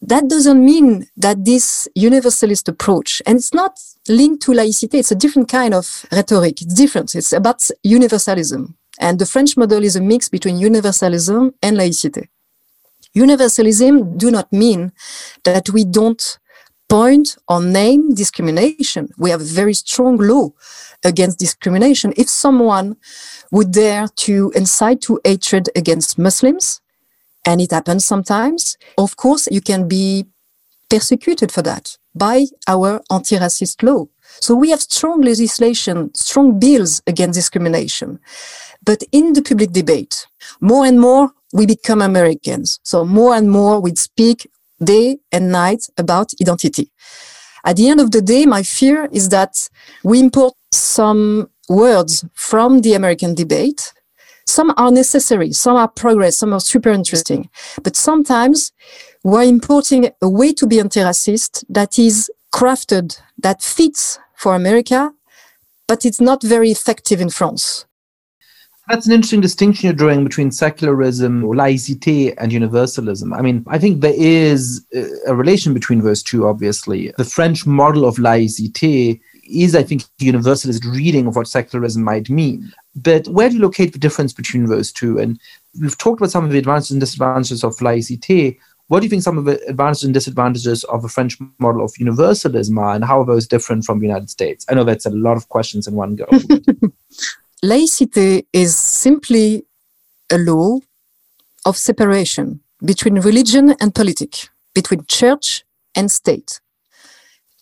that 0.00 0.28
doesn't 0.28 0.64
mean 0.64 1.06
that 1.16 1.44
this 1.44 1.88
universalist 1.94 2.68
approach, 2.68 3.20
and 3.26 3.38
it's 3.38 3.52
not 3.52 3.78
linked 4.08 4.42
to 4.44 4.52
laicite, 4.52 4.94
it's 4.94 5.10
a 5.10 5.16
different 5.16 5.48
kind 5.48 5.74
of 5.74 6.06
rhetoric. 6.12 6.62
It's 6.62 6.74
different. 6.74 7.14
It's 7.14 7.32
about 7.32 7.68
universalism. 7.82 8.76
And 9.00 9.18
the 9.18 9.26
French 9.26 9.56
model 9.56 9.84
is 9.84 9.96
a 9.96 10.00
mix 10.00 10.28
between 10.28 10.58
universalism 10.58 11.54
and 11.62 11.76
laicite. 11.76 12.28
Universalism 13.12 14.16
do 14.16 14.30
not 14.30 14.52
mean 14.52 14.92
that 15.44 15.70
we 15.70 15.84
don't 15.84 16.38
point 16.88 17.36
or 17.48 17.62
name 17.62 18.14
discrimination. 18.14 19.08
We 19.18 19.30
have 19.30 19.40
a 19.40 19.44
very 19.44 19.74
strong 19.74 20.16
law 20.16 20.50
against 21.04 21.38
discrimination. 21.38 22.12
If 22.16 22.28
someone 22.28 22.96
would 23.50 23.72
dare 23.72 24.08
to 24.08 24.52
incite 24.54 25.00
to 25.02 25.20
hatred 25.24 25.68
against 25.76 26.18
Muslims, 26.18 26.80
and 27.48 27.62
it 27.62 27.70
happens 27.70 28.04
sometimes. 28.04 28.76
Of 28.98 29.16
course, 29.16 29.48
you 29.50 29.62
can 29.62 29.88
be 29.88 30.26
persecuted 30.90 31.50
for 31.50 31.62
that 31.62 31.96
by 32.14 32.44
our 32.66 33.00
anti-racist 33.10 33.82
law. 33.82 34.04
So 34.40 34.54
we 34.54 34.68
have 34.70 34.82
strong 34.82 35.22
legislation, 35.22 36.10
strong 36.14 36.58
bills 36.58 37.00
against 37.06 37.38
discrimination. 37.38 38.20
But 38.84 39.02
in 39.12 39.32
the 39.32 39.42
public 39.42 39.72
debate, 39.72 40.26
more 40.60 40.84
and 40.84 41.00
more 41.00 41.30
we 41.54 41.64
become 41.64 42.02
Americans. 42.02 42.80
So 42.82 43.06
more 43.06 43.34
and 43.34 43.50
more 43.50 43.80
we 43.80 43.94
speak 43.94 44.46
day 44.84 45.18
and 45.32 45.50
night 45.50 45.86
about 45.96 46.34
identity. 46.42 46.90
At 47.64 47.76
the 47.76 47.88
end 47.88 48.00
of 48.00 48.10
the 48.10 48.20
day, 48.20 48.44
my 48.44 48.62
fear 48.62 49.08
is 49.10 49.30
that 49.30 49.70
we 50.04 50.20
import 50.20 50.54
some 50.70 51.48
words 51.68 52.24
from 52.34 52.82
the 52.82 52.92
American 52.92 53.34
debate 53.34 53.92
some 54.58 54.74
are 54.76 54.90
necessary, 54.90 55.52
some 55.52 55.76
are 55.76 55.86
progress, 55.86 56.36
some 56.38 56.52
are 56.52 56.58
super 56.58 56.90
interesting. 56.90 57.48
But 57.84 57.94
sometimes 57.94 58.72
we're 59.22 59.44
importing 59.44 60.10
a 60.20 60.28
way 60.28 60.52
to 60.54 60.66
be 60.66 60.80
anti-racist 60.80 61.64
that 61.68 61.96
is 61.96 62.28
crafted, 62.52 63.20
that 63.38 63.62
fits 63.62 64.18
for 64.34 64.56
America, 64.56 65.14
but 65.86 66.04
it's 66.04 66.20
not 66.20 66.42
very 66.42 66.70
effective 66.72 67.20
in 67.20 67.30
France. 67.30 67.86
That's 68.88 69.06
an 69.06 69.12
interesting 69.12 69.42
distinction 69.42 69.86
you're 69.86 69.94
drawing 69.94 70.24
between 70.24 70.50
secularism 70.50 71.44
or 71.44 71.54
laïcité 71.54 72.34
and 72.38 72.50
universalism. 72.50 73.32
I 73.32 73.42
mean, 73.42 73.64
I 73.68 73.78
think 73.78 74.00
there 74.00 74.16
is 74.16 74.84
a 75.28 75.36
relation 75.36 75.72
between 75.72 76.00
those 76.00 76.20
two, 76.20 76.48
obviously. 76.48 77.12
The 77.16 77.24
French 77.24 77.64
model 77.64 78.04
of 78.04 78.16
laïcité 78.16 79.20
is, 79.48 79.74
I 79.74 79.82
think, 79.82 80.04
universalist 80.18 80.84
reading 80.84 81.26
of 81.26 81.36
what 81.36 81.48
secularism 81.48 82.02
might 82.02 82.30
mean. 82.30 82.72
But 82.94 83.26
where 83.28 83.48
do 83.48 83.56
you 83.56 83.62
locate 83.62 83.92
the 83.92 83.98
difference 83.98 84.32
between 84.32 84.66
those 84.66 84.92
two? 84.92 85.18
And 85.18 85.40
we've 85.80 85.98
talked 85.98 86.20
about 86.20 86.30
some 86.30 86.44
of 86.44 86.50
the 86.50 86.58
advantages 86.58 86.90
and 86.90 87.00
disadvantages 87.00 87.64
of 87.64 87.76
laïcité. 87.76 88.58
What 88.88 89.00
do 89.00 89.06
you 89.06 89.10
think 89.10 89.22
some 89.22 89.38
of 89.38 89.44
the 89.44 89.60
advantages 89.68 90.04
and 90.04 90.14
disadvantages 90.14 90.84
of 90.84 91.04
a 91.04 91.08
French 91.08 91.36
model 91.58 91.84
of 91.84 91.92
universalism 91.98 92.78
are, 92.78 92.94
and 92.94 93.04
how 93.04 93.20
are 93.20 93.26
those 93.26 93.46
different 93.46 93.84
from 93.84 93.98
the 94.00 94.06
United 94.06 94.30
States? 94.30 94.64
I 94.68 94.74
know 94.74 94.84
that's 94.84 95.06
a 95.06 95.10
lot 95.10 95.36
of 95.36 95.48
questions 95.48 95.86
in 95.86 95.94
one 95.94 96.16
go. 96.16 96.24
Laïcité 97.64 98.46
is 98.52 98.76
simply 98.76 99.64
a 100.30 100.38
law 100.38 100.78
of 101.66 101.76
separation 101.76 102.60
between 102.84 103.20
religion 103.20 103.74
and 103.80 103.94
politics, 103.94 104.48
between 104.74 105.04
church 105.06 105.64
and 105.94 106.10
state. 106.10 106.60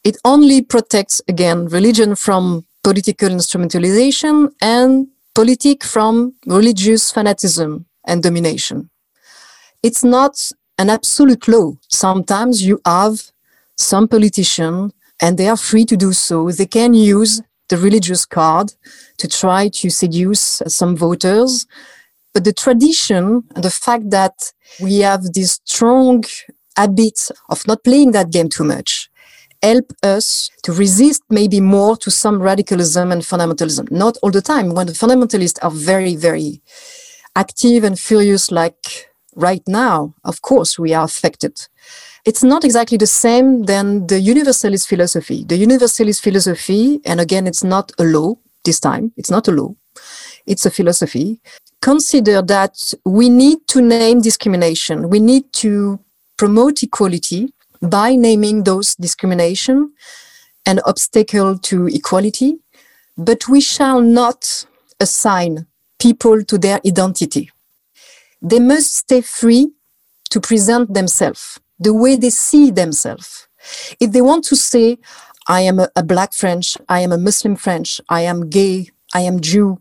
It 0.06 0.18
only 0.24 0.62
protects, 0.62 1.20
again, 1.26 1.66
religion 1.66 2.14
from 2.14 2.64
political 2.84 3.28
instrumentalization 3.28 4.52
and 4.60 5.08
politic 5.34 5.82
from 5.82 6.34
religious 6.46 7.12
fanatism 7.12 7.86
and 8.04 8.22
domination. 8.22 8.88
It's 9.82 10.04
not 10.04 10.52
an 10.78 10.90
absolute 10.90 11.48
law. 11.48 11.72
Sometimes 11.88 12.64
you 12.64 12.80
have 12.86 13.20
some 13.76 14.06
politician 14.06 14.92
and 15.18 15.38
they 15.38 15.48
are 15.48 15.56
free 15.56 15.84
to 15.86 15.96
do 15.96 16.12
so. 16.12 16.52
They 16.52 16.66
can 16.66 16.94
use 16.94 17.42
the 17.68 17.76
religious 17.76 18.24
card 18.24 18.74
to 19.18 19.26
try 19.26 19.66
to 19.80 19.90
seduce 19.90 20.62
some 20.68 20.96
voters. 20.96 21.66
But 22.32 22.44
the 22.44 22.52
tradition 22.52 23.42
and 23.56 23.64
the 23.64 23.72
fact 23.72 24.10
that 24.10 24.52
we 24.80 24.98
have 24.98 25.32
this 25.32 25.58
strong 25.64 26.22
habit 26.76 27.28
of 27.48 27.66
not 27.66 27.82
playing 27.82 28.12
that 28.12 28.30
game 28.30 28.48
too 28.48 28.62
much 28.62 29.10
help 29.62 29.92
us 30.02 30.50
to 30.62 30.72
resist 30.72 31.22
maybe 31.30 31.60
more 31.60 31.96
to 31.98 32.10
some 32.10 32.40
radicalism 32.40 33.12
and 33.12 33.22
fundamentalism. 33.22 33.90
Not 33.90 34.16
all 34.22 34.30
the 34.30 34.42
time. 34.42 34.74
When 34.74 34.86
the 34.86 34.92
fundamentalists 34.92 35.58
are 35.62 35.70
very, 35.70 36.16
very 36.16 36.60
active 37.34 37.84
and 37.84 37.98
furious, 37.98 38.50
like 38.50 39.10
right 39.34 39.62
now, 39.66 40.14
of 40.24 40.42
course, 40.42 40.78
we 40.78 40.94
are 40.94 41.04
affected. 41.04 41.60
It's 42.24 42.42
not 42.42 42.64
exactly 42.64 42.98
the 42.98 43.06
same 43.06 43.62
than 43.64 44.06
the 44.08 44.18
universalist 44.18 44.88
philosophy. 44.88 45.44
The 45.44 45.56
universalist 45.56 46.22
philosophy, 46.22 47.00
and 47.04 47.20
again, 47.20 47.46
it's 47.46 47.62
not 47.62 47.92
a 47.98 48.04
law 48.04 48.34
this 48.64 48.80
time, 48.80 49.12
it's 49.16 49.30
not 49.30 49.46
a 49.46 49.52
law, 49.52 49.76
it's 50.44 50.66
a 50.66 50.70
philosophy, 50.70 51.40
consider 51.80 52.42
that 52.42 52.94
we 53.04 53.28
need 53.28 53.58
to 53.68 53.80
name 53.80 54.20
discrimination. 54.20 55.08
We 55.08 55.20
need 55.20 55.52
to 55.54 56.00
promote 56.36 56.82
equality 56.82 57.52
by 57.80 58.16
naming 58.16 58.64
those 58.64 58.94
discrimination 58.96 59.92
and 60.64 60.80
obstacle 60.84 61.58
to 61.58 61.86
equality, 61.86 62.58
but 63.16 63.48
we 63.48 63.60
shall 63.60 64.00
not 64.00 64.66
assign 65.00 65.66
people 65.98 66.44
to 66.44 66.58
their 66.58 66.80
identity. 66.86 67.50
They 68.42 68.60
must 68.60 68.94
stay 68.94 69.20
free 69.20 69.72
to 70.30 70.40
present 70.40 70.92
themselves 70.92 71.60
the 71.78 71.94
way 71.94 72.16
they 72.16 72.30
see 72.30 72.70
themselves. 72.70 73.48
If 74.00 74.12
they 74.12 74.22
want 74.22 74.44
to 74.44 74.56
say, 74.56 74.98
I 75.48 75.60
am 75.62 75.78
a, 75.78 75.88
a, 75.96 76.02
black 76.02 76.32
French, 76.32 76.76
I 76.88 77.00
am 77.00 77.12
a 77.12 77.18
Muslim 77.18 77.56
French, 77.56 78.00
I 78.08 78.22
am 78.22 78.48
gay, 78.50 78.88
I 79.14 79.20
am 79.20 79.40
Jew, 79.40 79.80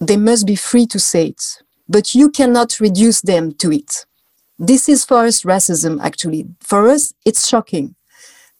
they 0.00 0.16
must 0.16 0.46
be 0.46 0.56
free 0.56 0.86
to 0.86 0.98
say 0.98 1.28
it. 1.28 1.62
But 1.88 2.14
you 2.14 2.30
cannot 2.30 2.78
reduce 2.80 3.20
them 3.20 3.52
to 3.54 3.72
it. 3.72 4.06
This 4.62 4.90
is 4.90 5.06
for 5.06 5.24
us 5.24 5.42
racism, 5.42 5.98
actually. 6.02 6.46
For 6.60 6.86
us, 6.90 7.14
it's 7.24 7.48
shocking. 7.48 7.94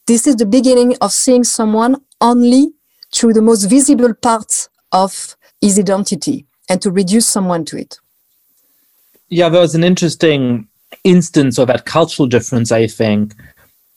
This 0.07 0.26
is 0.26 0.36
the 0.36 0.46
beginning 0.46 0.96
of 1.03 1.12
seeing 1.12 1.44
someone 1.44 2.01
only 2.22 2.72
through 3.14 3.34
the 3.34 3.42
most 3.42 3.64
visible 3.64 4.14
parts 4.14 4.70
of 4.92 5.36
his 5.61 5.78
identity 5.78 6.46
and 6.70 6.80
to 6.80 6.90
reduce 6.90 7.26
someone 7.26 7.66
to 7.66 7.76
it. 7.76 7.98
Yeah, 9.28 9.51
there 9.51 9.61
was 9.61 9.74
an 9.74 9.84
interesting 9.84 10.68
instance 11.05 11.59
of 11.59 11.68
that 11.68 11.84
cultural 11.84 12.26
difference, 12.26 12.72
I 12.72 12.86
think, 12.86 13.34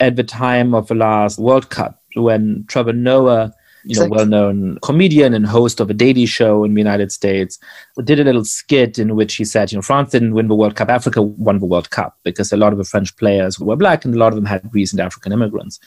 at 0.02 0.18
the 0.18 0.26
time 0.26 0.76
of 0.76 0.90
the 0.90 0.96
last 0.96 1.40
World 1.40 1.70
Cup 1.70 2.02
when 2.16 2.66
Trevor 2.68 2.92
Noah, 2.92 3.54
you 3.86 4.00
know, 4.00 4.08
well-known 4.08 4.78
comedian 4.82 5.34
and 5.34 5.46
host 5.46 5.80
of 5.80 5.90
a 5.90 5.94
daily 5.94 6.26
show 6.26 6.64
in 6.64 6.74
the 6.74 6.80
United 6.80 7.12
States, 7.12 7.60
did 8.04 8.20
a 8.20 8.24
little 8.24 8.46
skit 8.46 8.98
in 8.98 9.16
which 9.16 9.36
he 9.36 9.46
said, 9.46 9.72
you 9.72 9.78
know, 9.78 9.82
France 9.82 10.12
didn't 10.12 10.34
win 10.34 10.48
the 10.48 10.56
World 10.56 10.76
Cup, 10.76 10.90
Africa 10.90 11.22
won 11.22 11.60
the 11.60 11.66
World 11.66 11.90
Cup 11.90 12.18
because 12.24 12.52
a 12.52 12.58
lot 12.58 12.72
of 12.72 12.78
the 12.78 12.86
French 12.86 13.16
players 13.18 13.60
were 13.60 13.76
black 13.76 14.06
and 14.06 14.16
a 14.16 14.18
lot 14.18 14.30
of 14.30 14.36
them 14.36 14.46
had 14.46 14.70
recent 14.74 15.02
African 15.02 15.32
immigrants. 15.32 15.80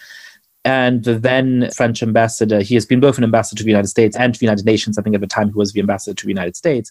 And 0.65 1.05
the 1.05 1.15
then 1.15 1.71
French 1.71 2.03
ambassador, 2.03 2.61
he 2.61 2.75
has 2.75 2.85
been 2.85 3.01
both 3.01 3.19
an 3.19 3.25
ambassador 3.25 3.59
to 3.59 3.65
the 3.65 3.71
United 3.71 3.89
States 3.89 4.17
and 4.17 4.35
to 4.35 4.41
the 4.41 4.47
United 4.47 4.67
Nations. 4.67 4.99
I 4.99 5.03
think 5.03 5.15
at 5.15 5.21
the 5.21 5.27
time 5.29 5.49
he 5.49 5.55
was 5.55 5.73
the 5.73 5.81
ambassador 5.81 6.15
to 6.15 6.25
the 6.25 6.31
United 6.31 6.57
States, 6.57 6.91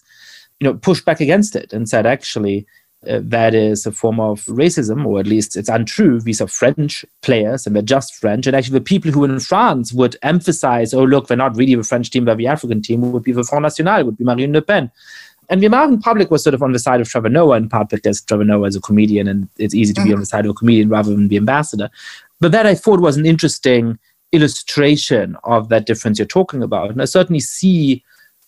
you 0.60 0.64
know, 0.64 0.74
pushed 0.74 1.04
back 1.04 1.20
against 1.20 1.54
it 1.54 1.72
and 1.74 1.88
said, 1.88 2.06
actually, 2.06 2.66
uh, 3.08 3.20
that 3.22 3.54
is 3.54 3.86
a 3.86 3.92
form 3.92 4.18
of 4.18 4.44
racism, 4.46 5.06
or 5.06 5.20
at 5.20 5.26
least 5.26 5.56
it's 5.56 5.68
untrue. 5.68 6.20
These 6.20 6.40
are 6.40 6.48
French 6.48 7.04
players 7.22 7.66
and 7.66 7.76
they're 7.76 7.82
just 7.82 8.14
French. 8.14 8.46
And 8.46 8.56
actually, 8.56 8.78
the 8.78 8.84
people 8.84 9.10
who 9.10 9.24
in 9.24 9.38
France 9.38 9.92
would 9.92 10.16
emphasize, 10.22 10.92
oh, 10.94 11.04
look, 11.04 11.28
they're 11.28 11.36
not 11.36 11.56
really 11.56 11.74
the 11.74 11.82
French 11.82 12.10
team, 12.10 12.24
they're 12.24 12.34
the 12.34 12.46
African 12.46 12.82
team, 12.82 13.12
would 13.12 13.22
be 13.22 13.32
the 13.32 13.44
Front 13.44 13.62
National, 13.62 14.04
would 14.04 14.18
be 14.18 14.24
Marine 14.24 14.52
Le 14.52 14.62
Pen. 14.62 14.90
And 15.48 15.62
the 15.62 15.66
American 15.66 16.00
public 16.00 16.30
was 16.30 16.42
sort 16.42 16.54
of 16.54 16.62
on 16.62 16.72
the 16.72 16.78
side 16.78 17.00
of 17.00 17.08
Trevor 17.08 17.28
Noah, 17.28 17.56
in 17.56 17.68
part 17.68 17.90
because 17.90 18.20
Trevor 18.22 18.44
Noah 18.44 18.66
is 18.66 18.76
a 18.76 18.80
comedian 18.80 19.28
and 19.28 19.48
it's 19.58 19.74
easy 19.74 19.94
to 19.94 20.00
mm-hmm. 20.00 20.08
be 20.08 20.14
on 20.14 20.20
the 20.20 20.26
side 20.26 20.44
of 20.44 20.50
a 20.50 20.54
comedian 20.54 20.88
rather 20.88 21.10
than 21.10 21.28
the 21.28 21.36
ambassador. 21.36 21.88
But 22.40 22.52
that 22.52 22.66
I 22.66 22.74
thought 22.74 23.00
was 23.00 23.16
an 23.16 23.26
interesting 23.26 23.98
illustration 24.32 25.36
of 25.44 25.68
that 25.68 25.86
difference 25.86 26.18
you're 26.18 26.26
talking 26.26 26.62
about. 26.62 26.90
And 26.90 27.00
I 27.00 27.04
certainly 27.04 27.40
see 27.40 28.02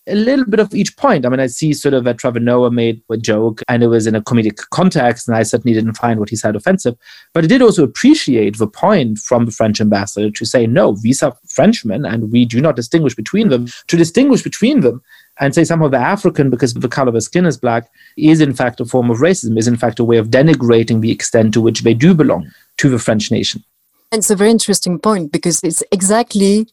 a 0.09 0.15
little 0.15 0.45
bit 0.45 0.59
of 0.59 0.73
each 0.73 0.95
point. 0.97 1.25
I 1.25 1.29
mean, 1.29 1.39
I 1.39 1.47
see 1.47 1.73
sort 1.73 1.93
of 1.93 2.03
that 2.03 2.17
Trevor 2.17 2.39
Noah 2.39 2.71
made 2.71 3.01
a 3.09 3.17
joke 3.17 3.61
and 3.67 3.83
it 3.83 3.87
was 3.87 4.07
in 4.07 4.15
a 4.15 4.21
comedic 4.21 4.57
context, 4.69 5.27
and 5.27 5.37
I 5.37 5.43
certainly 5.43 5.73
didn't 5.73 5.97
find 5.97 6.19
what 6.19 6.29
he 6.29 6.35
said 6.35 6.55
offensive. 6.55 6.95
But 7.33 7.43
I 7.43 7.47
did 7.47 7.61
also 7.61 7.83
appreciate 7.83 8.57
the 8.57 8.67
point 8.67 9.19
from 9.19 9.45
the 9.45 9.51
French 9.51 9.79
ambassador 9.79 10.31
to 10.31 10.45
say, 10.45 10.67
no, 10.67 10.95
these 11.01 11.23
are 11.23 11.37
Frenchmen 11.47 12.05
and 12.05 12.31
we 12.31 12.45
do 12.45 12.61
not 12.61 12.75
distinguish 12.75 13.15
between 13.15 13.49
them. 13.49 13.67
To 13.87 13.97
distinguish 13.97 14.41
between 14.41 14.81
them 14.81 15.01
and 15.39 15.55
say 15.55 15.63
somehow 15.63 15.87
they're 15.87 16.01
African 16.01 16.49
because 16.49 16.73
the 16.73 16.87
color 16.87 17.09
of 17.09 17.13
their 17.13 17.21
skin 17.21 17.45
is 17.45 17.57
black 17.57 17.89
is 18.17 18.41
in 18.41 18.53
fact 18.53 18.79
a 18.79 18.85
form 18.85 19.09
of 19.09 19.19
racism, 19.19 19.57
is 19.57 19.67
in 19.67 19.77
fact 19.77 19.99
a 19.99 20.03
way 20.03 20.17
of 20.17 20.29
denigrating 20.29 21.01
the 21.01 21.11
extent 21.11 21.53
to 21.53 21.61
which 21.61 21.81
they 21.81 21.93
do 21.93 22.13
belong 22.13 22.51
to 22.77 22.89
the 22.89 22.99
French 22.99 23.31
nation. 23.31 23.63
It's 24.11 24.31
a 24.31 24.35
very 24.35 24.49
interesting 24.49 24.99
point 24.99 25.31
because 25.31 25.61
it's 25.63 25.83
exactly 25.91 26.67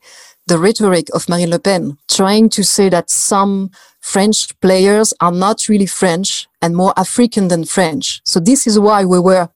the 0.46 0.58
rhetoric 0.58 1.08
of 1.12 1.28
Marine 1.28 1.50
Le 1.50 1.58
Pen, 1.58 1.98
trying 2.08 2.48
to 2.50 2.62
say 2.62 2.88
that 2.88 3.10
some 3.10 3.70
French 4.00 4.58
players 4.60 5.12
are 5.20 5.32
not 5.32 5.68
really 5.68 5.86
French 5.86 6.46
and 6.62 6.76
more 6.76 6.94
African 6.96 7.48
than 7.48 7.64
French. 7.64 8.20
So 8.24 8.38
this 8.38 8.66
is 8.66 8.78
why 8.78 9.04
we 9.04 9.18
were 9.18 9.48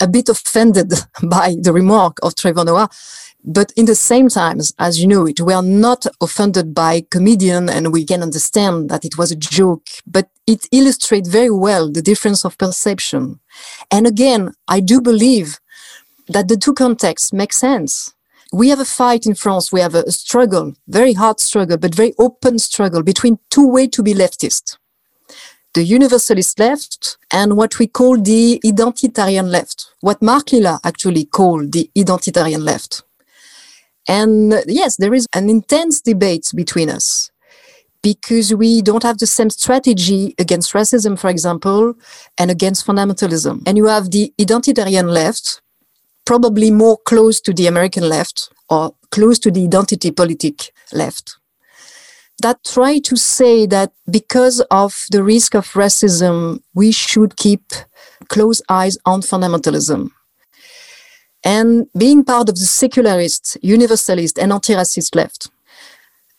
a 0.00 0.06
bit 0.06 0.28
offended 0.28 0.92
by 1.22 1.56
the 1.60 1.72
remark 1.72 2.18
of 2.22 2.36
Trevor 2.36 2.64
Noah. 2.64 2.88
But 3.42 3.72
in 3.74 3.86
the 3.86 3.94
same 3.94 4.28
times, 4.28 4.72
as 4.78 5.00
you 5.00 5.08
know 5.08 5.26
it, 5.26 5.40
we 5.40 5.54
are 5.54 5.62
not 5.62 6.06
offended 6.20 6.74
by 6.74 7.06
comedian 7.10 7.68
and 7.68 7.92
we 7.92 8.04
can 8.04 8.22
understand 8.22 8.90
that 8.90 9.04
it 9.04 9.16
was 9.16 9.32
a 9.32 9.36
joke, 9.36 9.86
but 10.06 10.28
it 10.46 10.68
illustrates 10.72 11.28
very 11.28 11.50
well 11.50 11.90
the 11.90 12.02
difference 12.02 12.44
of 12.44 12.58
perception. 12.58 13.40
And 13.90 14.06
again, 14.06 14.52
I 14.68 14.80
do 14.80 15.00
believe 15.00 15.58
that 16.28 16.48
the 16.48 16.56
two 16.56 16.74
contexts 16.74 17.32
make 17.32 17.52
sense 17.52 18.14
we 18.52 18.68
have 18.68 18.80
a 18.80 18.84
fight 18.84 19.26
in 19.26 19.34
France. 19.34 19.72
We 19.72 19.80
have 19.80 19.94
a, 19.94 20.10
struggle, 20.10 20.74
very 20.88 21.12
hard 21.12 21.40
struggle, 21.40 21.76
but 21.76 21.94
very 21.94 22.14
open 22.18 22.58
struggle 22.58 23.02
between 23.02 23.38
two 23.50 23.68
way 23.68 23.86
to 23.88 24.02
be 24.02 24.14
leftist. 24.14 24.76
The 25.74 25.84
universalist 25.84 26.58
left 26.58 27.16
and 27.30 27.56
what 27.56 27.78
we 27.78 27.86
call 27.86 28.20
the 28.20 28.60
identitarian 28.64 29.50
left, 29.50 29.94
what 30.00 30.20
Mark 30.20 30.50
Lilla 30.52 30.80
actually 30.84 31.24
called 31.26 31.72
the 31.72 31.88
identitarian 31.96 32.64
left. 32.64 33.04
And 34.08 34.52
uh, 34.52 34.62
yes, 34.66 34.96
there 34.96 35.14
is 35.14 35.28
an 35.32 35.48
intense 35.48 36.00
debate 36.00 36.50
between 36.56 36.90
us 36.90 37.30
because 38.02 38.52
we 38.52 38.82
don't 38.82 39.04
have 39.04 39.18
the 39.18 39.26
same 39.26 39.50
strategy 39.50 40.34
against 40.38 40.72
racism, 40.72 41.16
for 41.18 41.28
example, 41.28 41.94
and 42.38 42.50
against 42.50 42.84
fundamentalism. 42.86 43.62
And 43.66 43.76
you 43.76 43.86
have 43.86 44.10
the 44.10 44.32
identitarian 44.40 45.12
left, 45.12 45.60
probably 46.30 46.70
more 46.70 46.96
close 46.96 47.40
to 47.40 47.52
the 47.52 47.66
American 47.66 48.08
left 48.08 48.50
or 48.68 48.94
close 49.10 49.36
to 49.36 49.50
the 49.50 49.64
identity 49.64 50.12
politic 50.12 50.70
left 50.92 51.40
that 52.40 52.62
try 52.62 53.00
to 53.00 53.16
say 53.16 53.66
that 53.66 53.90
because 54.08 54.60
of 54.70 55.06
the 55.10 55.24
risk 55.24 55.56
of 55.56 55.66
racism, 55.72 56.60
we 56.72 56.92
should 56.92 57.36
keep 57.36 57.64
close 58.28 58.62
eyes 58.68 58.96
on 59.04 59.22
fundamentalism. 59.22 60.12
And 61.42 61.88
being 61.98 62.24
part 62.24 62.48
of 62.48 62.54
the 62.54 62.70
secularist, 62.82 63.58
universalist, 63.60 64.38
and 64.38 64.52
anti 64.52 64.74
racist 64.74 65.16
left, 65.16 65.50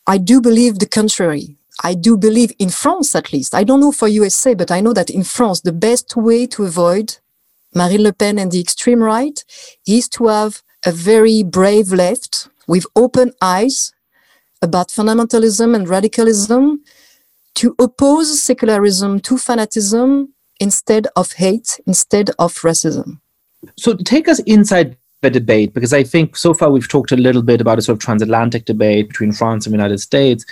I 0.06 0.16
do 0.16 0.40
believe 0.40 0.78
the 0.78 0.88
contrary. 0.88 1.58
I 1.84 1.92
do 1.92 2.16
believe 2.16 2.52
in 2.58 2.70
France, 2.70 3.14
at 3.14 3.30
least. 3.30 3.54
I 3.54 3.62
don't 3.62 3.80
know 3.80 3.92
for 3.92 4.08
USA, 4.08 4.54
but 4.54 4.70
I 4.70 4.80
know 4.80 4.94
that 4.94 5.10
in 5.10 5.22
France, 5.22 5.60
the 5.60 5.78
best 5.88 6.16
way 6.16 6.46
to 6.46 6.64
avoid 6.64 7.18
Marine 7.74 8.02
Le 8.02 8.12
Pen 8.12 8.38
and 8.38 8.52
the 8.52 8.60
extreme 8.60 9.02
right 9.02 9.44
is 9.86 10.08
to 10.10 10.26
have 10.26 10.62
a 10.84 10.92
very 10.92 11.42
brave 11.42 11.92
left 11.92 12.48
with 12.66 12.86
open 12.96 13.32
eyes 13.40 13.92
about 14.60 14.88
fundamentalism 14.88 15.74
and 15.74 15.88
radicalism 15.88 16.82
to 17.54 17.74
oppose 17.78 18.40
secularism 18.40 19.20
to 19.20 19.34
fanatism 19.34 20.28
instead 20.60 21.06
of 21.16 21.32
hate, 21.32 21.80
instead 21.86 22.30
of 22.38 22.54
racism. 22.60 23.20
So 23.76 23.94
take 23.94 24.28
us 24.28 24.38
inside 24.40 24.96
the 25.22 25.30
debate, 25.30 25.72
because 25.72 25.92
I 25.92 26.02
think 26.02 26.36
so 26.36 26.52
far 26.52 26.70
we've 26.70 26.88
talked 26.88 27.12
a 27.12 27.16
little 27.16 27.42
bit 27.42 27.60
about 27.60 27.78
a 27.78 27.82
sort 27.82 27.96
of 27.96 28.02
transatlantic 28.02 28.64
debate 28.64 29.08
between 29.08 29.32
France 29.32 29.66
and 29.66 29.72
the 29.72 29.76
United 29.76 29.98
States. 29.98 30.44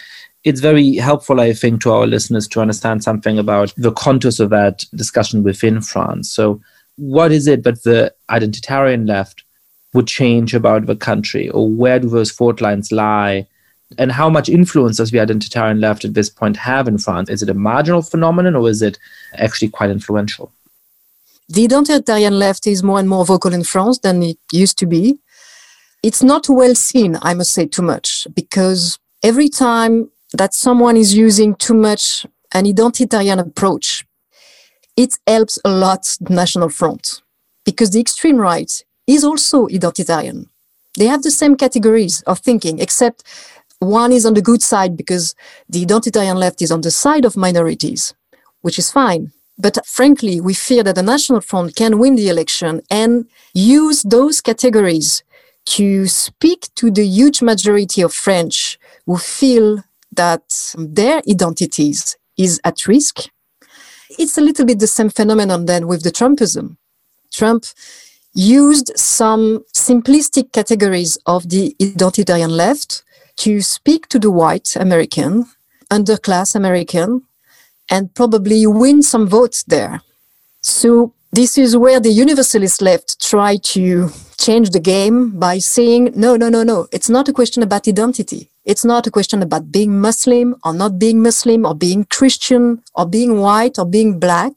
It's 0.45 0.61
very 0.61 0.97
helpful, 0.97 1.41
I 1.41 1.53
think, 1.53 1.83
to 1.83 1.93
our 1.93 2.07
listeners 2.07 2.47
to 2.49 2.61
understand 2.61 3.03
something 3.03 3.39
about 3.39 3.75
the 3.77 3.93
contours 3.93 4.41
of 4.41 4.51
that 4.51 4.85
discussion 4.95 5.43
within 5.43 5.81
France. 5.81 6.31
So 6.31 6.61
what 7.01 7.33
is 7.33 7.47
it 7.47 7.63
but 7.63 7.83
the 7.83 8.13
identitarian 8.31 9.09
left 9.09 9.45
would 9.95 10.07
change 10.07 10.55
about 10.55 10.87
the 10.87 10.95
country, 10.95 11.49
or 11.49 11.69
where 11.69 11.99
do 11.99 12.09
those 12.09 12.31
fault 12.31 12.61
lines 12.61 12.93
lie? 12.93 13.47
And 13.99 14.13
how 14.13 14.31
much 14.31 14.49
influence 14.49 14.99
does 14.99 15.11
the 15.11 15.19
identitarian 15.19 15.81
left 15.81 16.05
at 16.05 16.15
this 16.15 16.31
point 16.31 16.57
have 16.59 16.87
in 16.87 16.99
France? 16.99 17.29
Is 17.29 17.43
it 17.43 17.49
a 17.49 17.55
marginal 17.55 18.03
phenomenon 18.03 18.55
or 18.55 18.69
is 18.69 18.83
it 18.83 18.99
actually 19.35 19.69
quite 19.69 19.91
influential? 19.91 20.53
The 21.49 21.67
identitarian 21.67 22.33
left 22.33 22.69
is 22.69 22.85
more 22.85 23.01
and 23.01 23.09
more 23.09 23.25
vocal 23.25 23.53
in 23.53 23.65
France 23.65 23.99
than 23.99 24.23
it 24.23 24.39
used 24.53 24.79
to 24.79 24.87
be. 24.87 25.19
It's 26.05 26.23
not 26.23 26.49
well 26.49 26.77
seen, 26.77 27.19
I 27.21 27.35
must 27.35 27.53
say, 27.53 27.67
too 27.67 27.83
much, 27.83 28.29
because 28.33 28.99
every 29.25 29.49
time 29.49 30.11
that 30.35 30.55
someone 30.55 30.97
is 30.97 31.17
using 31.17 31.57
too 31.57 31.75
much 31.75 32.27
an 32.55 32.67
identitarian 32.67 33.41
approach, 33.41 34.05
it 35.01 35.19
helps 35.27 35.59
a 35.65 35.71
lot 35.71 36.03
the 36.21 36.35
National 36.35 36.69
Front, 36.69 37.23
because 37.65 37.91
the 37.91 38.01
extreme 38.01 38.37
right 38.37 38.85
is 39.07 39.25
also 39.25 39.67
identitarian. 39.69 40.47
They 40.99 41.07
have 41.07 41.23
the 41.23 41.31
same 41.31 41.57
categories 41.57 42.21
of 42.27 42.41
thinking, 42.41 42.79
except 42.81 43.23
one 43.79 44.13
is 44.13 44.27
on 44.27 44.35
the 44.35 44.43
good 44.43 44.63
side 44.63 44.99
because 44.99 45.35
the 45.71 45.87
identitarian 45.87 46.37
left 46.37 46.61
is 46.61 46.71
on 46.71 46.83
the 46.83 46.91
side 46.91 47.25
of 47.25 47.35
minorities, 47.35 48.13
which 48.61 48.79
is 48.79 48.93
fine. 48.93 49.33
But 49.57 49.79
frankly, 49.87 50.39
we 50.39 50.53
fear 50.53 50.83
that 50.83 50.97
the 50.97 51.03
National 51.03 51.41
Front 51.41 51.77
can 51.77 51.99
win 51.99 52.17
the 52.17 52.29
election 52.29 52.83
and 52.91 53.27
use 53.55 54.03
those 54.03 54.43
categories 54.43 55.23
to 55.77 56.07
speak 56.09 56.69
to 56.75 56.91
the 56.91 57.07
huge 57.07 57.41
majority 57.41 58.03
of 58.03 58.13
French 58.13 58.79
who 59.07 59.17
feel 59.17 59.83
that 60.13 60.75
their 60.77 61.23
identities 61.27 62.19
is 62.37 62.61
at 62.65 62.87
risk. 62.87 63.31
It's 64.19 64.37
a 64.37 64.41
little 64.41 64.67
bit 64.67 64.79
the 64.79 64.87
same 64.87 65.11
phenomenon 65.11 65.67
then 65.67 65.87
with 65.87 66.03
the 66.03 66.11
Trumpism. 66.11 66.77
Trump 67.33 67.65
used 68.35 68.93
some 68.97 69.65
simplistic 69.75 70.53
categories 70.53 71.19
of 71.27 71.49
the 71.49 71.75
identitarian 71.81 72.51
left 72.51 73.03
to 73.37 73.61
speak 73.61 74.09
to 74.09 74.19
the 74.19 74.31
white 74.31 74.77
American, 74.77 75.47
underclass 75.91 76.55
American, 76.55 77.23
and 77.89 78.15
probably 78.15 78.67
win 78.67 79.03
some 79.03 79.27
votes 79.27 79.63
there. 79.65 80.03
So 80.61 81.15
this 81.33 81.57
is 81.57 81.77
where 81.77 82.01
the 82.01 82.11
universalist 82.11 82.83
left 82.83 83.21
try 83.21 83.57
to 83.57 84.11
change 84.39 84.71
the 84.71 84.81
game 84.81 85.31
by 85.39 85.59
saying, 85.59 86.13
no, 86.15 86.37
no, 86.37 86.49
no, 86.49 86.63
no, 86.63 86.89
it's 86.93 87.09
not 87.09 87.29
a 87.29 87.33
question 87.33 87.63
about 87.63 87.89
identity. 87.89 88.49
It's 88.71 88.85
not 88.85 89.05
a 89.09 89.11
question 89.11 89.43
about 89.43 89.73
being 89.73 90.01
Muslim 90.01 90.55
or 90.65 90.73
not 90.73 90.97
being 90.97 91.21
Muslim 91.21 91.67
or 91.67 91.75
being 91.75 92.05
Christian 92.05 92.81
or 92.95 93.05
being 93.05 93.41
white 93.41 93.81
or 93.81 93.85
being 93.85 94.21
black. 94.21 94.53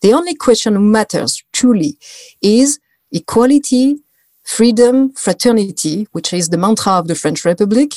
The 0.00 0.12
only 0.12 0.34
question 0.34 0.74
that 0.74 0.80
matters 0.80 1.40
truly 1.52 1.96
is 2.42 2.80
equality, 3.12 3.98
freedom, 4.42 5.12
fraternity, 5.12 6.08
which 6.10 6.32
is 6.32 6.48
the 6.48 6.58
mantra 6.58 6.94
of 6.94 7.06
the 7.06 7.14
French 7.14 7.44
Republic. 7.44 7.92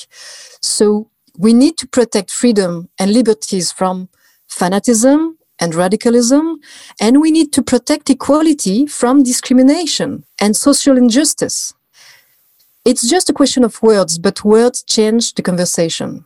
So 0.61 1.09
we 1.39 1.53
need 1.53 1.75
to 1.77 1.87
protect 1.87 2.29
freedom 2.29 2.89
and 2.99 3.11
liberties 3.11 3.71
from 3.71 4.09
fanatism 4.47 5.37
and 5.59 5.73
radicalism, 5.73 6.59
and 6.99 7.19
we 7.19 7.31
need 7.31 7.51
to 7.53 7.63
protect 7.63 8.11
equality 8.11 8.85
from 8.85 9.23
discrimination 9.23 10.23
and 10.37 10.55
social 10.55 10.95
injustice. 10.97 11.73
It's 12.87 13.05
just 13.05 13.29
a 13.29 13.33
question 13.33 13.65
of 13.65 13.83
words, 13.83 14.17
but 14.17 14.45
words 14.45 14.81
change 14.81 15.33
the 15.33 15.41
conversation. 15.41 16.23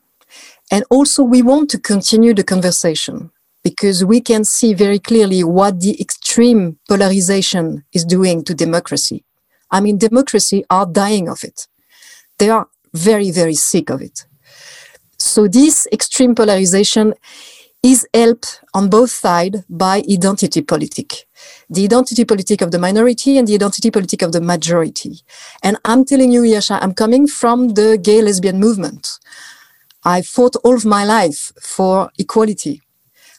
And 0.70 0.86
also, 0.92 1.24
we 1.24 1.42
want 1.42 1.72
to 1.72 1.80
continue 1.80 2.36
the 2.36 2.44
conversation 2.44 3.32
because 3.64 4.06
we 4.06 4.22
can 4.22 4.44
see 4.44 4.76
very 4.76 5.00
clearly 5.00 5.44
what 5.44 5.80
the 5.80 6.00
extreme 6.00 6.78
polarization 6.88 7.84
is 7.94 8.06
doing 8.06 8.44
to 8.44 8.54
democracy. 8.54 9.26
I 9.72 9.82
mean, 9.82 9.98
democracy 9.98 10.64
are 10.70 10.86
dying 10.86 11.30
of 11.30 11.44
it. 11.44 11.68
They 12.38 12.52
are 12.52 12.68
very, 12.94 13.32
very 13.32 13.56
sick 13.56 13.90
of 13.90 14.04
it. 14.04 14.26
So 15.18 15.48
this 15.48 15.88
extreme 15.92 16.36
polarization 16.36 17.16
is 17.82 18.08
helped 18.14 18.62
on 18.76 18.88
both 18.88 19.10
sides 19.10 19.64
by 19.68 20.04
identity 20.08 20.62
politic. 20.62 21.26
The 21.70 21.86
identity 21.86 22.26
politic 22.26 22.62
of 22.62 22.72
the 22.72 22.80
minority 22.80 23.38
and 23.38 23.48
the 23.48 23.56
identity 23.56 23.92
politic 23.92 24.22
of 24.22 24.32
the 24.32 24.42
majority. 24.42 25.22
And 25.64 25.78
I'm 25.86 26.06
telling 26.06 26.32
you, 26.32 26.42
Yascha, 26.42 26.80
I'm 26.82 26.94
coming 26.94 27.28
from 27.28 27.70
the 27.70 27.98
gay 27.98 28.22
lesbian 28.22 28.60
movement. 28.60 29.20
I 30.04 30.22
fought 30.22 30.56
all 30.64 30.76
of 30.76 30.86
my 30.86 31.06
life 31.06 31.52
for 31.62 32.10
equality. 32.18 32.82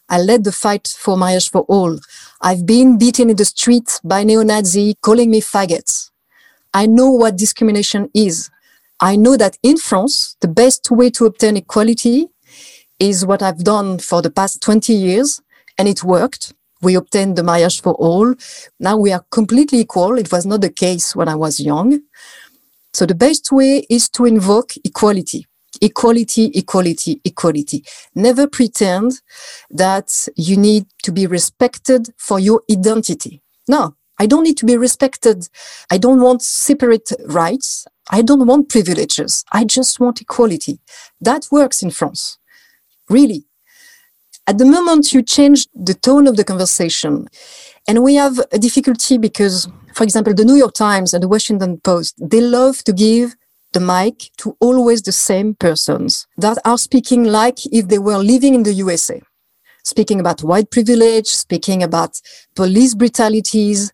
I 0.08 0.18
led 0.18 0.44
the 0.44 0.52
fight 0.52 0.94
for 0.98 1.16
marriage 1.16 1.50
for 1.50 1.62
all. 1.62 1.98
I've 2.40 2.66
been 2.66 2.98
beaten 2.98 3.30
in 3.30 3.36
the 3.36 3.44
streets 3.44 4.00
by 4.04 4.24
neo-Nazi 4.24 4.96
calling 5.00 5.30
me 5.30 5.40
faggots. 5.40 6.10
I 6.74 6.86
know 6.86 7.10
what 7.10 7.36
discrimination 7.36 8.10
is. 8.14 8.50
I 9.00 9.16
know 9.16 9.36
that 9.36 9.58
in 9.62 9.76
France, 9.76 10.36
the 10.40 10.48
best 10.48 10.90
way 10.90 11.10
to 11.10 11.26
obtain 11.26 11.56
equality 11.56 12.28
is 12.98 13.26
what 13.26 13.42
I've 13.42 13.64
done 13.64 13.98
for 13.98 14.22
the 14.22 14.30
past 14.30 14.62
20 14.62 14.92
years, 14.92 15.40
and 15.76 15.88
it 15.88 16.04
worked. 16.04 16.52
We 16.82 16.96
obtained 16.96 17.36
the 17.36 17.44
marriage 17.44 17.80
for 17.80 17.94
all. 17.94 18.34
Now 18.80 18.96
we 18.96 19.12
are 19.12 19.24
completely 19.30 19.80
equal. 19.80 20.18
It 20.18 20.32
was 20.32 20.44
not 20.44 20.60
the 20.60 20.70
case 20.70 21.14
when 21.14 21.28
I 21.28 21.36
was 21.36 21.60
young. 21.60 22.00
So 22.92 23.06
the 23.06 23.14
best 23.14 23.52
way 23.52 23.86
is 23.88 24.08
to 24.10 24.26
invoke 24.26 24.72
equality. 24.84 25.46
Equality, 25.80 26.46
equality, 26.54 27.20
equality. 27.24 27.84
Never 28.14 28.46
pretend 28.46 29.22
that 29.70 30.28
you 30.36 30.56
need 30.56 30.86
to 31.04 31.12
be 31.12 31.26
respected 31.26 32.08
for 32.18 32.38
your 32.38 32.62
identity. 32.70 33.42
No, 33.68 33.94
I 34.18 34.26
don't 34.26 34.42
need 34.42 34.58
to 34.58 34.66
be 34.66 34.76
respected. 34.76 35.48
I 35.90 35.98
don't 35.98 36.20
want 36.20 36.42
separate 36.42 37.12
rights. 37.26 37.86
I 38.10 38.22
don't 38.22 38.46
want 38.46 38.68
privileges. 38.68 39.44
I 39.52 39.64
just 39.64 39.98
want 39.98 40.20
equality. 40.20 40.80
That 41.20 41.48
works 41.50 41.82
in 41.82 41.90
France. 41.90 42.38
Really. 43.08 43.46
At 44.46 44.58
the 44.58 44.64
moment 44.64 45.12
you 45.12 45.22
change 45.22 45.68
the 45.72 45.94
tone 45.94 46.26
of 46.26 46.36
the 46.36 46.44
conversation, 46.44 47.28
and 47.86 48.02
we 48.02 48.16
have 48.16 48.40
a 48.50 48.58
difficulty 48.58 49.16
because, 49.16 49.68
for 49.94 50.02
example, 50.02 50.34
the 50.34 50.44
New 50.44 50.56
York 50.56 50.74
Times 50.74 51.14
and 51.14 51.22
the 51.22 51.28
Washington 51.28 51.78
Post, 51.78 52.16
they 52.20 52.40
love 52.40 52.82
to 52.84 52.92
give 52.92 53.36
the 53.72 53.80
mic 53.80 54.30
to 54.38 54.56
always 54.60 55.02
the 55.02 55.12
same 55.12 55.54
persons 55.54 56.26
that 56.36 56.58
are 56.64 56.76
speaking 56.76 57.24
like 57.24 57.64
if 57.66 57.86
they 57.86 57.98
were 57.98 58.18
living 58.18 58.54
in 58.54 58.64
the 58.64 58.72
USA, 58.74 59.22
speaking 59.84 60.18
about 60.18 60.42
white 60.42 60.70
privilege, 60.70 61.28
speaking 61.28 61.82
about 61.82 62.20
police 62.56 62.94
brutalities. 62.94 63.92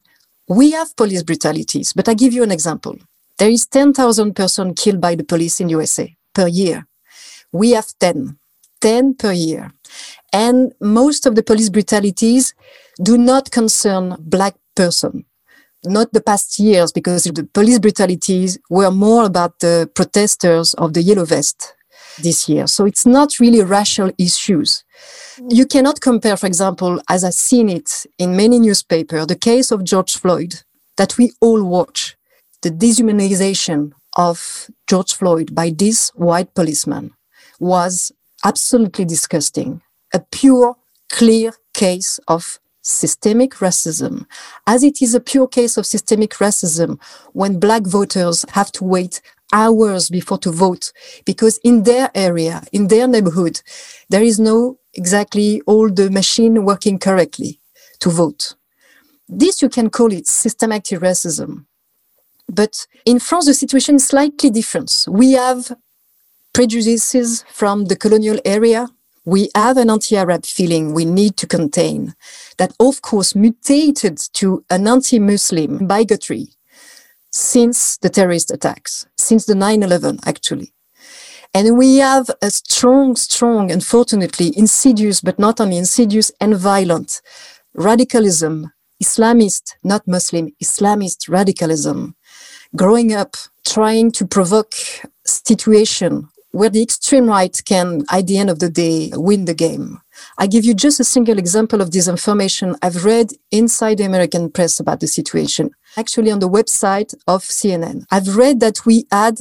We 0.48 0.70
have 0.70 0.96
police 0.96 1.22
brutalities, 1.22 1.92
but 1.92 2.08
I 2.08 2.14
give 2.14 2.32
you 2.32 2.42
an 2.42 2.50
example. 2.50 2.96
There 3.36 3.50
is 3.50 3.66
10,000 3.66 4.34
persons 4.34 4.80
killed 4.80 5.00
by 5.00 5.14
the 5.14 5.24
police 5.24 5.60
in 5.60 5.68
USA 5.68 6.16
per 6.34 6.48
year. 6.48 6.86
We 7.52 7.72
have 7.72 7.86
10. 8.00 8.38
10 8.80 9.14
per 9.14 9.32
year. 9.32 9.72
And 10.32 10.72
most 10.80 11.26
of 11.26 11.34
the 11.34 11.42
police 11.42 11.70
brutalities 11.70 12.54
do 13.02 13.16
not 13.16 13.50
concern 13.50 14.16
black 14.20 14.54
person. 14.74 15.24
Not 15.84 16.12
the 16.12 16.20
past 16.20 16.58
years, 16.58 16.90
because 16.92 17.24
the 17.24 17.48
police 17.54 17.78
brutalities 17.78 18.58
were 18.68 18.90
more 18.90 19.24
about 19.24 19.60
the 19.60 19.88
protesters 19.94 20.74
of 20.74 20.92
the 20.92 21.02
yellow 21.02 21.24
vest 21.24 21.74
this 22.18 22.48
year. 22.48 22.66
So 22.66 22.84
it's 22.84 23.06
not 23.06 23.38
really 23.38 23.62
racial 23.62 24.10
issues. 24.18 24.84
You 25.48 25.66
cannot 25.66 26.00
compare, 26.00 26.36
for 26.36 26.46
example, 26.46 27.00
as 27.08 27.22
I've 27.22 27.34
seen 27.34 27.68
it 27.68 28.06
in 28.18 28.36
many 28.36 28.58
newspapers, 28.58 29.26
the 29.28 29.36
case 29.36 29.70
of 29.70 29.84
George 29.84 30.16
Floyd 30.16 30.62
that 30.96 31.16
we 31.16 31.32
all 31.40 31.62
watch, 31.62 32.16
the 32.62 32.70
dehumanization 32.70 33.92
of 34.16 34.68
George 34.88 35.14
Floyd 35.14 35.54
by 35.54 35.70
this 35.70 36.10
white 36.16 36.52
policeman 36.54 37.12
was 37.60 38.10
absolutely 38.44 39.04
disgusting, 39.04 39.82
a 40.12 40.20
pure, 40.20 40.76
clear 41.10 41.52
case 41.74 42.18
of 42.28 42.58
systemic 42.82 43.54
racism, 43.56 44.26
as 44.66 44.82
it 44.82 45.02
is 45.02 45.14
a 45.14 45.20
pure 45.20 45.46
case 45.46 45.76
of 45.76 45.86
systemic 45.86 46.32
racism 46.34 47.00
when 47.32 47.60
black 47.60 47.82
voters 47.82 48.44
have 48.50 48.72
to 48.72 48.84
wait 48.84 49.20
hours 49.52 50.10
before 50.10 50.38
to 50.38 50.50
vote 50.50 50.92
because 51.24 51.58
in 51.64 51.82
their 51.84 52.10
area, 52.14 52.62
in 52.72 52.88
their 52.88 53.08
neighborhood, 53.08 53.60
there 54.08 54.22
is 54.22 54.38
no 54.38 54.78
exactly 54.94 55.60
all 55.66 55.90
the 55.90 56.10
machine 56.10 56.64
working 56.64 56.98
correctly 56.98 57.60
to 58.00 58.10
vote. 58.10 58.54
This 59.28 59.62
you 59.62 59.68
can 59.68 59.90
call 59.90 60.12
it 60.12 60.26
systematic 60.26 61.00
racism. 61.00 61.66
But 62.50 62.86
in 63.04 63.18
France, 63.18 63.46
the 63.46 63.54
situation 63.54 63.96
is 63.96 64.06
slightly 64.06 64.48
different. 64.50 65.04
We 65.08 65.32
have 65.32 65.76
prejudices 66.52 67.44
from 67.52 67.86
the 67.86 67.96
colonial 67.96 68.38
area. 68.44 68.88
We 69.24 69.50
have 69.54 69.76
an 69.76 69.90
anti-Arab 69.90 70.46
feeling 70.46 70.94
we 70.94 71.04
need 71.04 71.36
to 71.36 71.46
contain 71.46 72.14
that, 72.56 72.72
of 72.80 73.02
course, 73.02 73.34
mutated 73.34 74.18
to 74.34 74.64
an 74.70 74.88
anti-Muslim 74.88 75.86
bigotry 75.86 76.48
since 77.30 77.98
the 77.98 78.08
terrorist 78.08 78.50
attacks, 78.50 79.06
since 79.16 79.44
the 79.44 79.54
9-11, 79.54 80.20
actually. 80.26 80.72
And 81.54 81.76
we 81.78 81.96
have 81.96 82.30
a 82.42 82.50
strong, 82.50 83.16
strong, 83.16 83.70
unfortunately, 83.70 84.52
insidious, 84.56 85.20
but 85.20 85.38
not 85.38 85.60
only 85.60 85.76
insidious 85.76 86.30
and 86.40 86.56
violent 86.56 87.20
radicalism, 87.74 88.72
Islamist, 89.02 89.74
not 89.84 90.06
Muslim, 90.06 90.50
Islamist 90.62 91.28
radicalism 91.28 92.16
growing 92.76 93.14
up 93.14 93.36
trying 93.66 94.10
to 94.12 94.26
provoke 94.26 94.74
situation 95.24 96.28
where 96.52 96.70
the 96.70 96.82
extreme 96.82 97.26
right 97.26 97.60
can, 97.64 98.04
at 98.10 98.26
the 98.26 98.38
end 98.38 98.50
of 98.50 98.58
the 98.58 98.70
day, 98.70 99.10
win 99.14 99.44
the 99.44 99.54
game. 99.54 100.00
I 100.38 100.46
give 100.46 100.64
you 100.64 100.74
just 100.74 101.00
a 101.00 101.04
single 101.04 101.38
example 101.38 101.80
of 101.80 101.90
disinformation 101.90 102.76
I've 102.82 103.04
read 103.04 103.32
inside 103.50 103.98
the 103.98 104.04
American 104.04 104.50
press 104.50 104.80
about 104.80 105.00
the 105.00 105.06
situation, 105.06 105.70
actually 105.96 106.30
on 106.30 106.40
the 106.40 106.48
website 106.48 107.14
of 107.26 107.42
CNN. 107.42 108.06
I've 108.10 108.36
read 108.36 108.60
that 108.60 108.86
we 108.86 109.04
had 109.10 109.40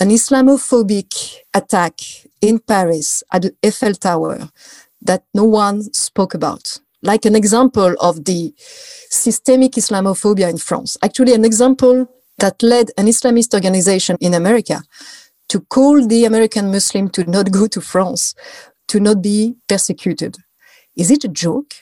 an 0.00 0.10
Islamophobic 0.10 1.36
attack 1.54 2.00
in 2.40 2.58
Paris 2.58 3.22
at 3.32 3.42
the 3.42 3.54
Eiffel 3.64 3.94
Tower 3.94 4.50
that 5.02 5.24
no 5.32 5.44
one 5.44 5.82
spoke 5.92 6.34
about. 6.34 6.80
Like 7.02 7.24
an 7.26 7.36
example 7.36 7.94
of 8.00 8.24
the 8.24 8.54
systemic 8.56 9.72
Islamophobia 9.72 10.48
in 10.48 10.58
France. 10.58 10.96
Actually, 11.02 11.34
an 11.34 11.44
example 11.44 12.08
that 12.38 12.62
led 12.62 12.90
an 12.96 13.06
Islamist 13.06 13.54
organization 13.54 14.16
in 14.20 14.34
America 14.34 14.82
to 15.48 15.60
call 15.60 16.06
the 16.06 16.24
American 16.24 16.70
Muslim 16.70 17.08
to 17.10 17.24
not 17.30 17.50
go 17.50 17.66
to 17.66 17.80
France, 17.80 18.34
to 18.88 19.00
not 19.00 19.22
be 19.22 19.56
persecuted. 19.68 20.36
Is 20.96 21.10
it 21.10 21.24
a 21.24 21.28
joke? 21.28 21.74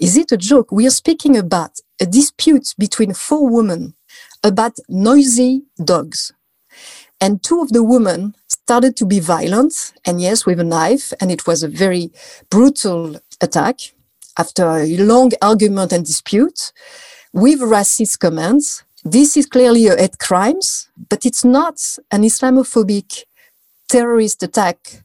Is 0.00 0.16
it 0.16 0.32
a 0.32 0.36
joke? 0.36 0.72
We 0.72 0.86
are 0.86 0.90
speaking 0.90 1.36
about 1.36 1.78
a 2.00 2.06
dispute 2.06 2.74
between 2.78 3.14
four 3.14 3.48
women 3.48 3.94
about 4.42 4.78
noisy 4.88 5.62
dogs. 5.82 6.32
And 7.20 7.42
two 7.42 7.60
of 7.60 7.72
the 7.72 7.84
women 7.84 8.34
started 8.48 8.96
to 8.96 9.06
be 9.06 9.20
violent, 9.20 9.92
and 10.04 10.20
yes, 10.20 10.44
with 10.44 10.58
a 10.58 10.64
knife, 10.64 11.12
and 11.20 11.30
it 11.30 11.46
was 11.46 11.62
a 11.62 11.68
very 11.68 12.10
brutal 12.50 13.16
attack 13.40 13.76
after 14.36 14.64
a 14.66 14.96
long 14.96 15.30
argument 15.40 15.92
and 15.92 16.04
dispute 16.04 16.72
with 17.32 17.60
racist 17.60 18.18
comments 18.18 18.82
this 19.04 19.36
is 19.36 19.46
clearly 19.46 19.86
a 19.88 19.96
hate 19.96 20.18
crimes, 20.18 20.88
but 21.08 21.26
it's 21.26 21.44
not 21.44 21.76
an 22.10 22.22
Islamophobic 22.22 23.24
terrorist 23.88 24.42
attack 24.42 25.02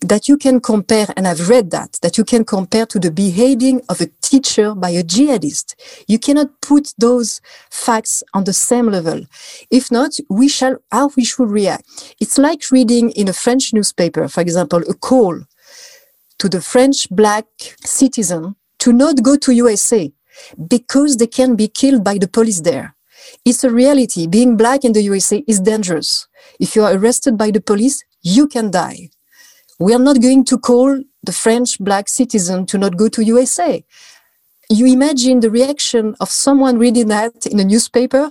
that 0.00 0.28
you 0.28 0.38
can 0.38 0.60
compare, 0.60 1.06
and 1.16 1.28
I've 1.28 1.50
read 1.50 1.70
that, 1.72 1.98
that 2.00 2.16
you 2.16 2.24
can 2.24 2.44
compare 2.44 2.86
to 2.86 2.98
the 2.98 3.10
beheading 3.10 3.82
of 3.90 4.00
a 4.00 4.08
teacher 4.22 4.74
by 4.74 4.90
a 4.90 5.02
jihadist. 5.02 5.74
You 6.08 6.18
cannot 6.18 6.62
put 6.62 6.94
those 6.96 7.42
facts 7.70 8.22
on 8.32 8.44
the 8.44 8.54
same 8.54 8.86
level. 8.86 9.26
If 9.70 9.90
not, 9.90 10.12
we 10.30 10.48
shall, 10.48 10.76
how 10.90 11.10
we 11.16 11.24
should 11.24 11.50
react. 11.50 12.14
It's 12.18 12.38
like 12.38 12.70
reading 12.70 13.10
in 13.10 13.28
a 13.28 13.34
French 13.34 13.74
newspaper, 13.74 14.26
for 14.28 14.40
example, 14.40 14.82
a 14.88 14.94
call 14.94 15.40
to 16.38 16.48
the 16.48 16.62
French 16.62 17.10
black 17.10 17.44
citizen 17.84 18.56
to 18.78 18.94
not 18.94 19.22
go 19.22 19.36
to 19.36 19.52
USA 19.52 20.10
because 20.68 21.18
they 21.18 21.26
can 21.26 21.54
be 21.54 21.68
killed 21.68 22.02
by 22.02 22.16
the 22.16 22.28
police 22.28 22.62
there. 22.62 22.96
It's 23.44 23.64
a 23.64 23.70
reality. 23.70 24.26
Being 24.26 24.56
black 24.56 24.84
in 24.84 24.92
the 24.92 25.02
USA 25.02 25.42
is 25.46 25.60
dangerous. 25.60 26.28
If 26.58 26.76
you 26.76 26.84
are 26.84 26.94
arrested 26.94 27.38
by 27.38 27.50
the 27.50 27.60
police, 27.60 28.04
you 28.22 28.46
can 28.46 28.70
die. 28.70 29.10
We 29.78 29.94
are 29.94 29.98
not 29.98 30.20
going 30.20 30.44
to 30.46 30.58
call 30.58 31.02
the 31.22 31.32
French 31.32 31.78
black 31.78 32.08
citizen 32.08 32.66
to 32.66 32.76
not 32.76 32.98
go 32.98 33.08
to 33.08 33.24
USA. 33.24 33.82
You 34.68 34.86
imagine 34.86 35.40
the 35.40 35.50
reaction 35.50 36.14
of 36.20 36.30
someone 36.30 36.78
reading 36.78 37.08
that 37.08 37.46
in 37.46 37.58
a 37.60 37.64
newspaper. 37.64 38.30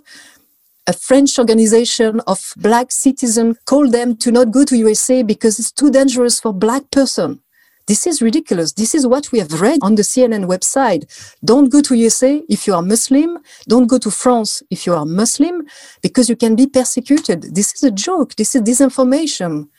A 0.86 0.94
French 0.94 1.40
organization 1.40 2.22
of 2.28 2.54
black 2.58 2.92
citizens 2.92 3.58
called 3.66 3.92
them 3.92 4.16
to 4.18 4.32
not 4.32 4.52
go 4.52 4.64
to 4.64 4.78
USA 4.78 5.24
because 5.24 5.60
it's 5.60 5.72
too 5.72 5.90
dangerous 5.90 6.40
for 6.40 6.54
black 6.54 6.90
person. 6.92 7.42
This 7.90 8.06
is 8.06 8.22
ridiculous. 8.22 8.74
This 8.74 8.94
is 8.94 9.08
what 9.08 9.32
we 9.32 9.40
have 9.40 9.60
read 9.60 9.80
on 9.82 9.96
the 9.96 10.04
CNN 10.04 10.46
website. 10.46 11.04
Don't 11.44 11.72
go 11.72 11.82
to 11.82 11.96
USA 11.96 12.44
if 12.48 12.68
you 12.68 12.76
are 12.76 12.84
Muslim. 12.84 13.40
Don't 13.68 13.88
go 13.88 13.98
to 13.98 14.12
France 14.12 14.62
if 14.70 14.86
you 14.86 14.94
are 14.94 15.08
Muslim 15.08 15.66
because 16.04 16.30
you 16.30 16.36
can 16.36 16.56
be 16.56 16.68
persecuted. 16.68 17.56
This 17.56 17.74
is 17.74 17.84
a 17.84 17.90
joke. 17.90 18.36
This 18.36 18.54
is 18.54 18.62
disinformation. 18.62 19.70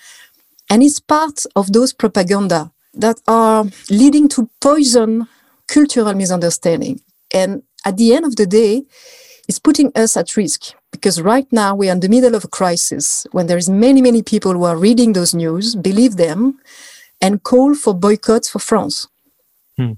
And 0.69 0.83
it's 0.83 0.99
part 0.99 1.47
of 1.55 1.73
those 1.73 1.93
propaganda 1.93 2.73
that 2.95 3.21
are 3.29 3.67
leading 3.91 4.29
to 4.31 4.51
poison 4.61 5.29
cultural 5.69 6.13
misunderstanding. 6.15 7.01
And 7.33 7.63
at 7.87 7.97
the 7.97 8.13
end 8.17 8.25
of 8.25 8.35
the 8.35 8.47
day, 8.47 8.83
it's 9.47 9.61
putting 9.61 9.93
us 9.95 10.17
at 10.17 10.37
risk 10.37 10.75
because 10.91 11.23
right 11.23 11.47
now 11.53 11.77
we 11.77 11.89
are 11.89 11.93
in 11.93 12.01
the 12.01 12.09
middle 12.09 12.35
of 12.35 12.43
a 12.43 12.49
crisis 12.49 13.25
when 13.31 13.47
there 13.47 13.57
is 13.59 13.71
many, 13.71 14.03
many 14.03 14.21
people 14.23 14.53
who 14.55 14.65
are 14.65 14.77
reading 14.77 15.13
those 15.13 15.33
news, 15.33 15.77
believe 15.77 16.17
them, 16.17 16.59
and 17.21 17.43
call 17.43 17.75
for 17.75 17.95
boycotts 17.95 18.49
for 18.49 18.59
France. 18.59 19.07
Hmm. 19.77 19.93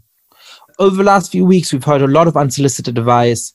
Over 0.78 0.96
the 0.96 1.04
last 1.04 1.30
few 1.30 1.44
weeks, 1.44 1.72
we've 1.72 1.84
heard 1.84 2.02
a 2.02 2.06
lot 2.06 2.28
of 2.28 2.36
unsolicited 2.36 2.98
advice 2.98 3.52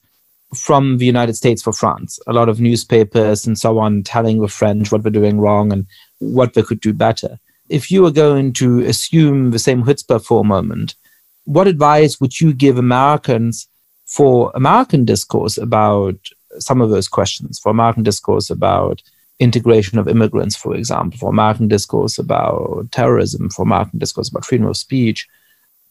from 0.56 0.98
the 0.98 1.06
United 1.06 1.36
States 1.36 1.62
for 1.62 1.74
France. 1.74 2.20
A 2.28 2.34
lot 2.34 2.48
of 2.48 2.62
newspapers 2.62 3.46
and 3.46 3.58
so 3.58 3.80
on 3.80 4.04
telling 4.04 4.40
the 4.40 4.48
French 4.48 4.92
what 4.92 5.04
they're 5.04 5.12
doing 5.12 5.40
wrong 5.40 5.74
and 5.74 5.86
what 6.20 6.54
they 6.54 6.62
could 6.62 6.80
do 6.80 6.94
better. 6.94 7.40
If 7.70 7.92
you 7.92 8.02
were 8.02 8.12
going 8.12 8.54
to 8.54 8.80
assume 8.86 9.52
the 9.52 9.60
same 9.60 9.84
chutzpah 9.84 10.24
for 10.24 10.42
a 10.42 10.48
moment, 10.48 10.96
what 11.44 11.68
advice 11.68 12.22
would 12.22 12.40
you 12.40 12.54
give 12.54 12.78
Americans 12.78 13.68
for 14.06 14.52
American 14.56 15.04
discourse 15.04 15.58
about 15.58 16.16
some 16.60 16.82
of 16.82 16.90
those 16.90 17.10
questions, 17.10 17.60
for 17.60 17.70
American 17.70 18.04
discourse 18.04 18.50
about 18.50 19.02
integration 19.40 20.00
of 20.00 20.08
immigrants, 20.08 20.56
for 20.56 20.76
example, 20.76 21.18
for 21.20 21.30
American 21.30 21.68
discourse 21.68 22.18
about 22.18 22.88
terrorism, 22.92 23.50
for 23.50 23.64
American 23.64 24.00
discourse 24.00 24.30
about 24.30 24.46
freedom 24.46 24.68
of 24.68 24.78
speech. 24.78 25.28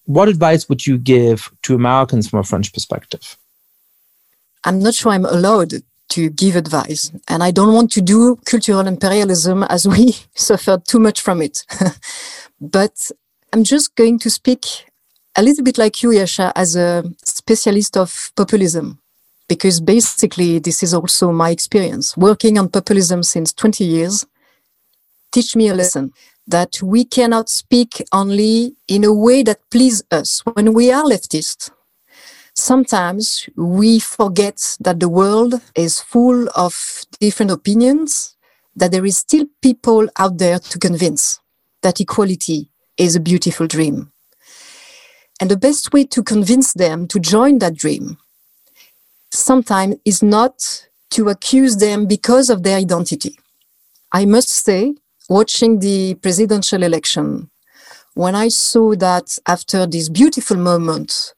What 0.05 0.29
advice 0.29 0.69
would 0.69 0.87
you 0.87 0.99
give 0.99 1.51
to 1.63 1.75
Americans 1.75 2.29
from 2.29 2.41
a 2.41 2.45
French 2.45 2.73
perspective? 2.73 3.37
I'm 4.65 4.81
not 4.81 4.95
sure 4.95 5.13
I'm 5.13 5.25
allowed 5.25 5.75
to 6.09 6.31
give 6.31 6.57
advice, 6.57 7.13
and 7.29 7.43
I 7.43 7.51
don't 7.51 7.75
want 7.75 7.91
to 7.93 8.01
do 8.01 8.37
cultural 8.45 8.87
imperialism 8.87 9.65
as 9.65 9.87
we 9.87 10.17
suffered 10.35 10.85
too 10.85 10.99
much 10.99 11.21
from 11.21 11.43
it. 11.43 11.65
but 12.61 13.11
I'm 13.53 13.65
just 13.65 13.95
going 13.95 14.19
to 14.21 14.31
speak 14.31 14.65
a 15.37 15.43
little 15.43 15.65
bit 15.65 15.79
like 15.79 16.03
you, 16.03 16.11
Yascha, 16.11 16.53
as 16.57 16.77
a 16.77 17.05
specialist 17.25 17.97
of 17.97 18.33
populism 18.37 18.99
because 19.49 19.81
basically 19.81 20.59
this 20.59 20.83
is 20.83 20.93
also 20.95 21.33
my 21.33 21.51
experience. 21.51 22.17
Working 22.17 22.59
on 22.59 22.69
populism 22.69 23.23
since 23.23 23.53
20 23.53 23.85
years 23.85 24.27
teach 25.33 25.57
me 25.57 25.69
a 25.69 25.75
lesson 25.75 26.13
that 26.47 26.81
we 26.83 27.05
cannot 27.05 27.49
speak 27.49 28.03
only 28.13 28.77
in 28.89 29.05
a 29.05 29.13
way 29.13 29.43
that 29.43 29.59
please 29.71 30.03
us. 30.11 30.43
When 30.55 30.73
we 30.73 30.91
are 30.93 31.05
leftist 31.05 31.71
sometimes 32.57 33.49
we 33.57 33.99
forget 34.01 34.77
that 34.81 34.99
the 34.99 35.09
world 35.09 35.61
is 35.75 36.01
full 36.01 36.49
of 36.57 37.05
different 37.21 37.51
opinions 37.51 38.35
that 38.75 38.91
there 38.91 39.05
is 39.05 39.19
still 39.19 39.47
people 39.63 40.09
out 40.19 40.39
there 40.39 40.59
to 40.59 40.79
convince 40.79 41.41
that 41.83 42.01
equality 42.01 42.71
is 42.97 43.15
a 43.15 43.21
beautiful 43.21 43.67
dream. 43.67 44.13
And 45.41 45.51
the 45.51 45.57
best 45.57 45.93
way 45.93 46.05
to 46.07 46.23
convince 46.23 46.73
them 46.73 47.07
to 47.09 47.21
join 47.21 47.59
that 47.59 47.77
dream 47.77 48.19
sometimes 49.37 49.97
is 50.05 50.23
not 50.23 50.87
to 51.11 51.29
accuse 51.29 51.77
them 51.77 52.07
because 52.07 52.51
of 52.51 52.63
their 52.63 52.79
identity. 52.79 53.39
I 54.13 54.25
must 54.25 54.49
say, 54.49 54.95
watching 55.29 55.81
the 55.81 56.15
presidential 56.15 56.83
election, 56.83 57.51
when 58.15 58.35
I 58.35 58.49
saw 58.49 58.95
that 58.97 59.39
after 59.47 59.87
this 59.87 60.09
beautiful 60.09 60.57
moment 60.57 61.35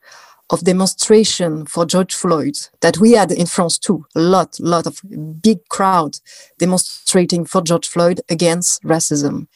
of 0.51 0.65
demonstration 0.65 1.67
for 1.67 1.85
George 1.85 2.15
Floyd 2.15 2.57
that 2.81 2.99
we 2.99 3.13
had 3.13 3.33
in 3.33 3.47
France 3.47 3.79
too, 3.79 4.07
a 4.15 4.21
lot, 4.21 4.59
lot 4.61 4.87
of 4.87 5.01
big 5.43 5.59
crowd 5.69 6.19
demonstrating 6.59 7.45
for 7.45 7.63
George 7.63 7.89
Floyd 7.89 8.21
against 8.31 8.83
racism. 8.83 9.49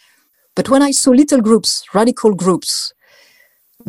But 0.55 0.69
when 0.69 0.83
I 0.83 0.91
saw 0.91 1.13
little 1.13 1.41
groups, 1.41 1.85
radical 1.95 2.35
groups, 2.35 2.93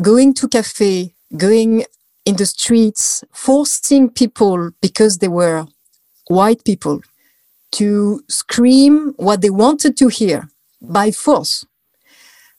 going 0.00 0.32
to 0.34 0.48
cafe, 0.48 1.14
going 1.36 1.84
in 2.24 2.36
the 2.36 2.46
streets, 2.46 3.22
forcing 3.32 4.10
people 4.10 4.70
because 4.80 5.18
they 5.18 5.28
were 5.28 5.66
white 6.28 6.64
people 6.64 7.00
to 7.72 8.22
scream 8.28 9.14
what 9.16 9.40
they 9.40 9.50
wanted 9.50 9.96
to 9.96 10.08
hear 10.08 10.48
by 10.80 11.10
force, 11.10 11.66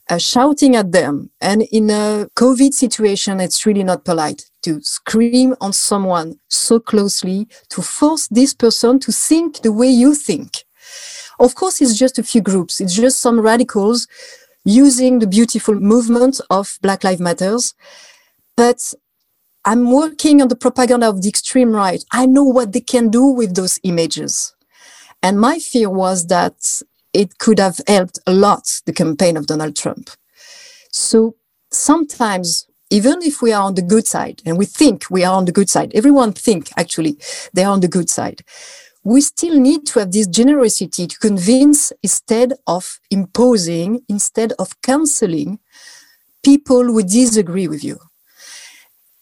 uh, 0.09 0.18
shouting 0.18 0.76
at 0.76 0.91
them. 0.91 1.32
And 1.41 1.63
in 1.72 1.89
a 1.89 2.28
COVID 2.36 2.74
situation, 2.74 3.39
it's 3.39 3.66
really 3.66 3.84
not 3.84 4.05
polite 4.05 4.49
to 4.63 4.82
scream 4.82 5.55
on 5.61 5.74
someone 5.74 6.39
so 6.49 6.80
closely 6.80 7.47
to 7.70 7.82
force 7.82 8.28
this 8.28 8.53
person 8.53 8.99
to 8.99 9.11
think 9.11 9.61
the 9.61 9.72
way 9.72 9.88
you 9.88 10.16
think. 10.16 10.66
Of 11.39 11.55
course, 11.55 11.82
it's 11.82 11.97
just 11.97 12.20
a 12.20 12.24
few 12.24 12.41
groups. 12.41 12.80
It's 12.80 12.95
just 12.95 13.20
some 13.20 13.39
radicals 13.39 14.07
using 14.63 15.20
the 15.20 15.28
beautiful 15.28 15.76
movement 15.76 16.41
of 16.49 16.78
Black 16.82 17.03
Lives 17.03 17.22
Matters. 17.22 17.74
But 18.57 18.93
I'm 19.66 19.91
working 19.91 20.41
on 20.41 20.49
the 20.49 20.55
propaganda 20.55 21.09
of 21.09 21.22
the 21.24 21.30
extreme 21.30 21.72
right. 21.72 22.03
I 22.11 22.28
know 22.28 22.43
what 22.43 22.74
they 22.74 22.82
can 22.82 23.09
do 23.09 23.26
with 23.26 23.55
those 23.55 23.80
images. 23.84 24.55
And 25.24 25.39
my 25.39 25.59
fear 25.59 25.89
was 25.89 26.28
that 26.28 26.82
it 27.13 27.39
could 27.39 27.59
have 27.59 27.82
helped 27.88 28.20
a 28.28 28.34
lot 28.34 28.82
the 28.86 28.93
campaign 28.93 29.38
of 29.38 29.47
Donald 29.47 29.76
Trump. 29.76 30.11
So 30.91 31.36
sometimes, 31.72 32.68
even 32.91 33.22
if 33.24 33.41
we 33.41 33.53
are 33.53 33.63
on 33.63 33.76
the 33.76 33.82
good 33.82 34.07
side 34.07 34.41
and 34.45 34.57
we 34.57 34.66
think 34.66 35.09
we 35.09 35.24
are 35.24 35.36
on 35.36 35.45
the 35.45 35.51
good 35.51 35.70
side, 35.70 35.91
everyone 35.95 36.34
think 36.34 36.70
actually 36.78 37.18
they 37.53 37.63
are 37.63 37.74
on 37.74 37.82
the 37.82 37.88
good 37.88 38.09
side. 38.09 38.43
we 39.05 39.22
still 39.22 39.59
need 39.59 39.86
to 39.86 39.99
have 39.99 40.11
this 40.11 40.28
generosity 40.28 41.07
to 41.07 41.18
convince 41.20 41.93
instead 42.01 42.53
of 42.66 42.99
imposing, 43.11 44.01
instead 44.09 44.51
of 44.57 44.82
canceling 44.82 45.59
people 46.43 46.84
who 46.84 47.03
disagree 47.03 47.68
with 47.68 47.84
you. 47.84 47.99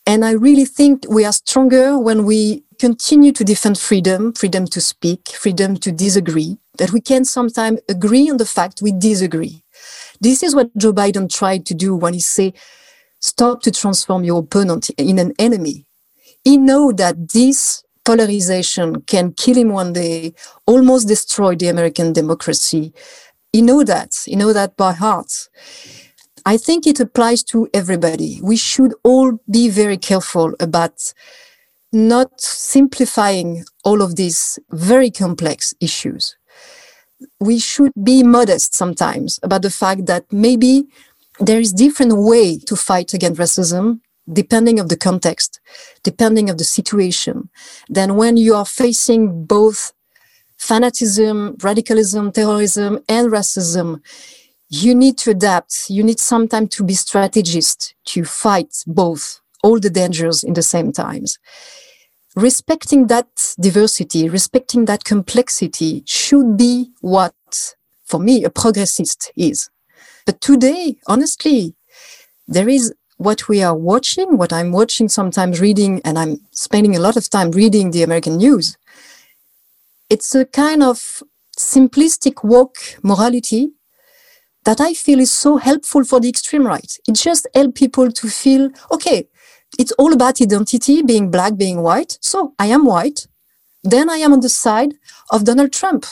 And 0.06 0.26
I 0.26 0.32
really 0.32 0.66
think 0.66 1.06
we 1.08 1.24
are 1.24 1.32
stronger 1.32 1.98
when 1.98 2.26
we 2.26 2.64
continue 2.80 3.32
to 3.32 3.44
defend 3.44 3.78
freedom, 3.80 4.34
freedom 4.34 4.66
to 4.68 4.82
speak, 4.82 5.30
freedom 5.30 5.78
to 5.78 5.92
disagree, 5.92 6.58
that 6.78 6.92
we 6.92 7.00
can 7.00 7.24
sometimes 7.24 7.80
agree 7.88 8.30
on 8.30 8.38
the 8.38 8.46
fact 8.46 8.82
we 8.82 8.92
disagree. 8.92 9.64
This 10.20 10.44
is 10.44 10.56
what 10.56 10.76
Joe 10.78 10.94
Biden 10.94 11.34
tried 11.34 11.66
to 11.68 11.74
do 11.74 11.96
when 11.96 12.14
he 12.14 12.20
said, 12.20 12.54
stop 13.22 13.62
to 13.62 13.72
transform 13.72 14.26
your 14.26 14.40
opponent 14.40 14.90
in 14.98 15.20
an 15.20 15.34
enemy. 15.40 15.86
He 16.44 16.58
know 16.58 16.92
that 16.92 17.32
this 17.32 17.84
polarization 18.04 19.02
can 19.04 19.32
kill 19.32 19.56
him 19.56 19.70
one 19.70 19.94
day, 19.94 20.34
almost 20.68 21.08
destroy 21.08 21.56
the 21.56 21.70
American 21.70 22.12
democracy. 22.12 22.94
He 23.54 23.62
know 23.62 23.84
that. 23.84 24.22
He 24.26 24.36
know 24.36 24.52
that 24.52 24.76
by 24.76 24.92
heart. 24.92 25.48
I 26.46 26.58
think 26.58 26.86
it 26.86 27.00
applies 27.00 27.42
to 27.44 27.70
everybody. 27.74 28.40
We 28.44 28.58
should 28.58 28.94
all 29.04 29.40
be 29.50 29.70
very 29.70 29.98
careful 29.98 30.54
about 30.60 31.14
not 31.94 32.42
simplifying 32.42 33.64
all 33.86 34.02
of 34.02 34.16
these 34.16 34.60
very 34.72 35.10
complex 35.10 35.74
issues. 35.80 36.36
We 37.40 37.60
should 37.60 37.94
be 38.04 38.24
modest 38.24 38.74
sometimes 38.74 39.40
about 39.42 39.62
the 39.62 39.70
fact 39.70 40.06
that 40.08 40.26
maybe 40.32 40.86
there 41.40 41.60
is 41.60 41.72
different 41.72 42.14
way 42.18 42.58
to 42.60 42.76
fight 42.76 43.14
against 43.14 43.40
racism 43.40 44.02
depending 44.32 44.80
of 44.80 44.90
the 44.90 44.98
context, 44.98 45.60
depending 46.04 46.50
of 46.50 46.58
the 46.58 46.64
situation, 46.64 47.50
than 47.90 48.16
when 48.16 48.38
you 48.38 48.56
are 48.56 48.66
facing 48.66 49.46
both 49.46 49.94
fanatism, 50.58 51.62
radicalism, 51.62 52.32
terrorism, 52.32 53.00
and 53.10 53.32
racism 53.32 54.02
you 54.74 54.96
need 54.96 55.20
to 55.20 55.30
adapt. 55.30 55.90
You 55.90 56.04
need 56.04 56.20
sometimes 56.20 56.70
to 56.70 56.84
be 56.84 56.96
strategist 56.96 57.94
to 58.06 58.26
fight 58.26 58.84
both, 58.88 59.40
all 59.64 59.80
the 59.80 59.90
dangers 59.90 60.44
in 60.44 60.56
the 60.56 60.64
same 60.64 60.92
times. 60.92 61.38
Respecting 62.36 63.06
that 63.08 63.54
diversity, 63.60 64.28
respecting 64.28 64.86
that 64.86 65.04
complexity 65.04 66.02
should 66.08 66.58
be 66.58 66.92
what, 67.02 67.36
for 68.06 68.20
me, 68.20 68.44
a 68.44 68.50
progressist 68.50 69.30
is. 69.36 69.70
But 70.26 70.42
today, 70.42 70.98
honestly, 71.06 71.76
there 72.48 72.68
is 72.68 72.92
what 73.18 73.48
we 73.48 73.62
are 73.62 73.78
watching, 73.78 74.38
what 74.38 74.52
I'm 74.52 74.72
watching 74.72 75.08
sometimes 75.08 75.62
reading, 75.62 76.02
and 76.04 76.18
I'm 76.18 76.40
spending 76.52 76.96
a 76.96 77.00
lot 77.00 77.16
of 77.16 77.30
time 77.30 77.52
reading 77.52 77.92
the 77.92 78.02
American 78.02 78.38
news. 78.38 78.76
It's 80.10 80.34
a 80.34 80.46
kind 80.46 80.82
of 80.82 81.22
simplistic 81.56 82.44
woke 82.44 82.80
morality 83.04 83.74
that 84.66 84.80
I 84.80 84.94
feel 84.94 85.20
is 85.20 85.32
so 85.32 85.58
helpful 85.58 86.04
for 86.04 86.20
the 86.20 86.30
extreme 86.30 86.66
right. 86.66 86.98
It 87.08 87.16
just 87.16 87.48
helps 87.54 87.80
people 87.80 88.12
to 88.12 88.28
feel, 88.28 88.70
okay, 88.92 89.28
it's 89.80 89.92
all 89.94 90.14
about 90.14 90.42
identity, 90.42 91.02
being 91.02 91.32
black, 91.32 91.58
being 91.58 91.82
white. 91.82 92.18
So 92.22 92.54
I 92.60 92.68
am 92.68 92.86
white. 92.86 93.28
Then 93.84 94.10
I 94.10 94.18
am 94.18 94.34
on 94.34 94.40
the 94.40 94.50
side 94.50 94.94
of 95.32 95.44
Donald 95.44 95.74
Trump. 95.74 96.06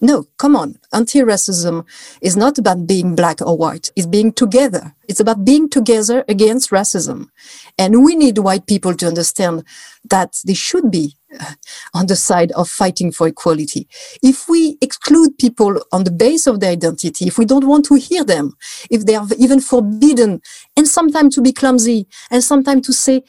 No, 0.00 0.26
come 0.36 0.54
on. 0.54 0.78
Anti 0.92 1.20
racism 1.20 1.84
is 2.22 2.36
not 2.36 2.56
about 2.56 2.86
being 2.86 3.16
black 3.16 3.40
or 3.40 3.56
white, 3.56 3.90
it's 3.96 4.06
being 4.06 4.32
together. 4.32 4.94
It's 5.08 5.18
about 5.18 5.44
being 5.44 5.68
together 5.68 6.24
against 6.28 6.70
racism. 6.70 7.30
And 7.76 8.04
we 8.04 8.14
need 8.14 8.38
white 8.38 8.66
people 8.66 8.94
to 8.94 9.08
understand 9.08 9.64
that 10.08 10.40
they 10.46 10.54
should 10.54 10.92
be 10.92 11.16
uh, 11.40 11.54
on 11.94 12.06
the 12.06 12.14
side 12.14 12.52
of 12.52 12.68
fighting 12.68 13.10
for 13.10 13.26
equality. 13.26 13.88
If 14.22 14.48
we 14.48 14.78
exclude 14.80 15.36
people 15.36 15.82
on 15.90 16.04
the 16.04 16.12
base 16.12 16.46
of 16.46 16.60
their 16.60 16.70
identity, 16.70 17.26
if 17.26 17.36
we 17.36 17.44
don't 17.44 17.66
want 17.66 17.86
to 17.86 17.96
hear 17.96 18.22
them, 18.22 18.56
if 18.90 19.04
they 19.04 19.16
are 19.16 19.26
even 19.36 19.60
forbidden, 19.60 20.42
and 20.76 20.86
sometimes 20.86 21.34
to 21.34 21.42
be 21.42 21.52
clumsy, 21.52 22.06
and 22.30 22.44
sometimes 22.44 22.86
to 22.86 22.92
say 22.92 23.24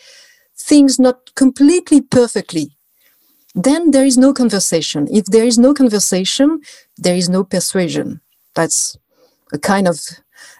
things 0.55 0.99
not 0.99 1.33
completely 1.35 2.01
perfectly, 2.01 2.77
then 3.55 3.91
there 3.91 4.05
is 4.05 4.17
no 4.17 4.33
conversation. 4.33 5.07
If 5.11 5.25
there 5.25 5.43
is 5.43 5.57
no 5.57 5.73
conversation, 5.73 6.61
there 6.97 7.15
is 7.15 7.29
no 7.29 7.43
persuasion. 7.43 8.21
That's 8.55 8.97
a 9.51 9.57
kind 9.57 9.87
of 9.87 9.99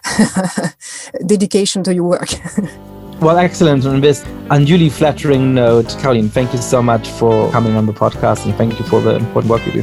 dedication 1.26 1.82
to 1.84 1.94
your 1.94 2.04
work. 2.04 2.30
well, 3.20 3.38
excellent. 3.38 3.86
On 3.86 4.00
this 4.00 4.24
unduly 4.50 4.88
flattering 4.88 5.54
note, 5.54 5.96
Caroline, 6.00 6.28
thank 6.28 6.52
you 6.52 6.58
so 6.58 6.82
much 6.82 7.08
for 7.08 7.50
coming 7.52 7.76
on 7.76 7.86
the 7.86 7.92
podcast 7.92 8.44
and 8.44 8.54
thank 8.56 8.78
you 8.78 8.84
for 8.86 9.00
the 9.00 9.16
important 9.16 9.50
work 9.50 9.64
you 9.66 9.72
do. 9.72 9.82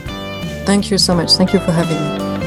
Thank 0.65 0.91
you 0.91 0.97
so 0.97 1.15
much. 1.15 1.33
Thank 1.33 1.53
you 1.53 1.59
for 1.59 1.71
having 1.71 1.97
me. 1.97 2.46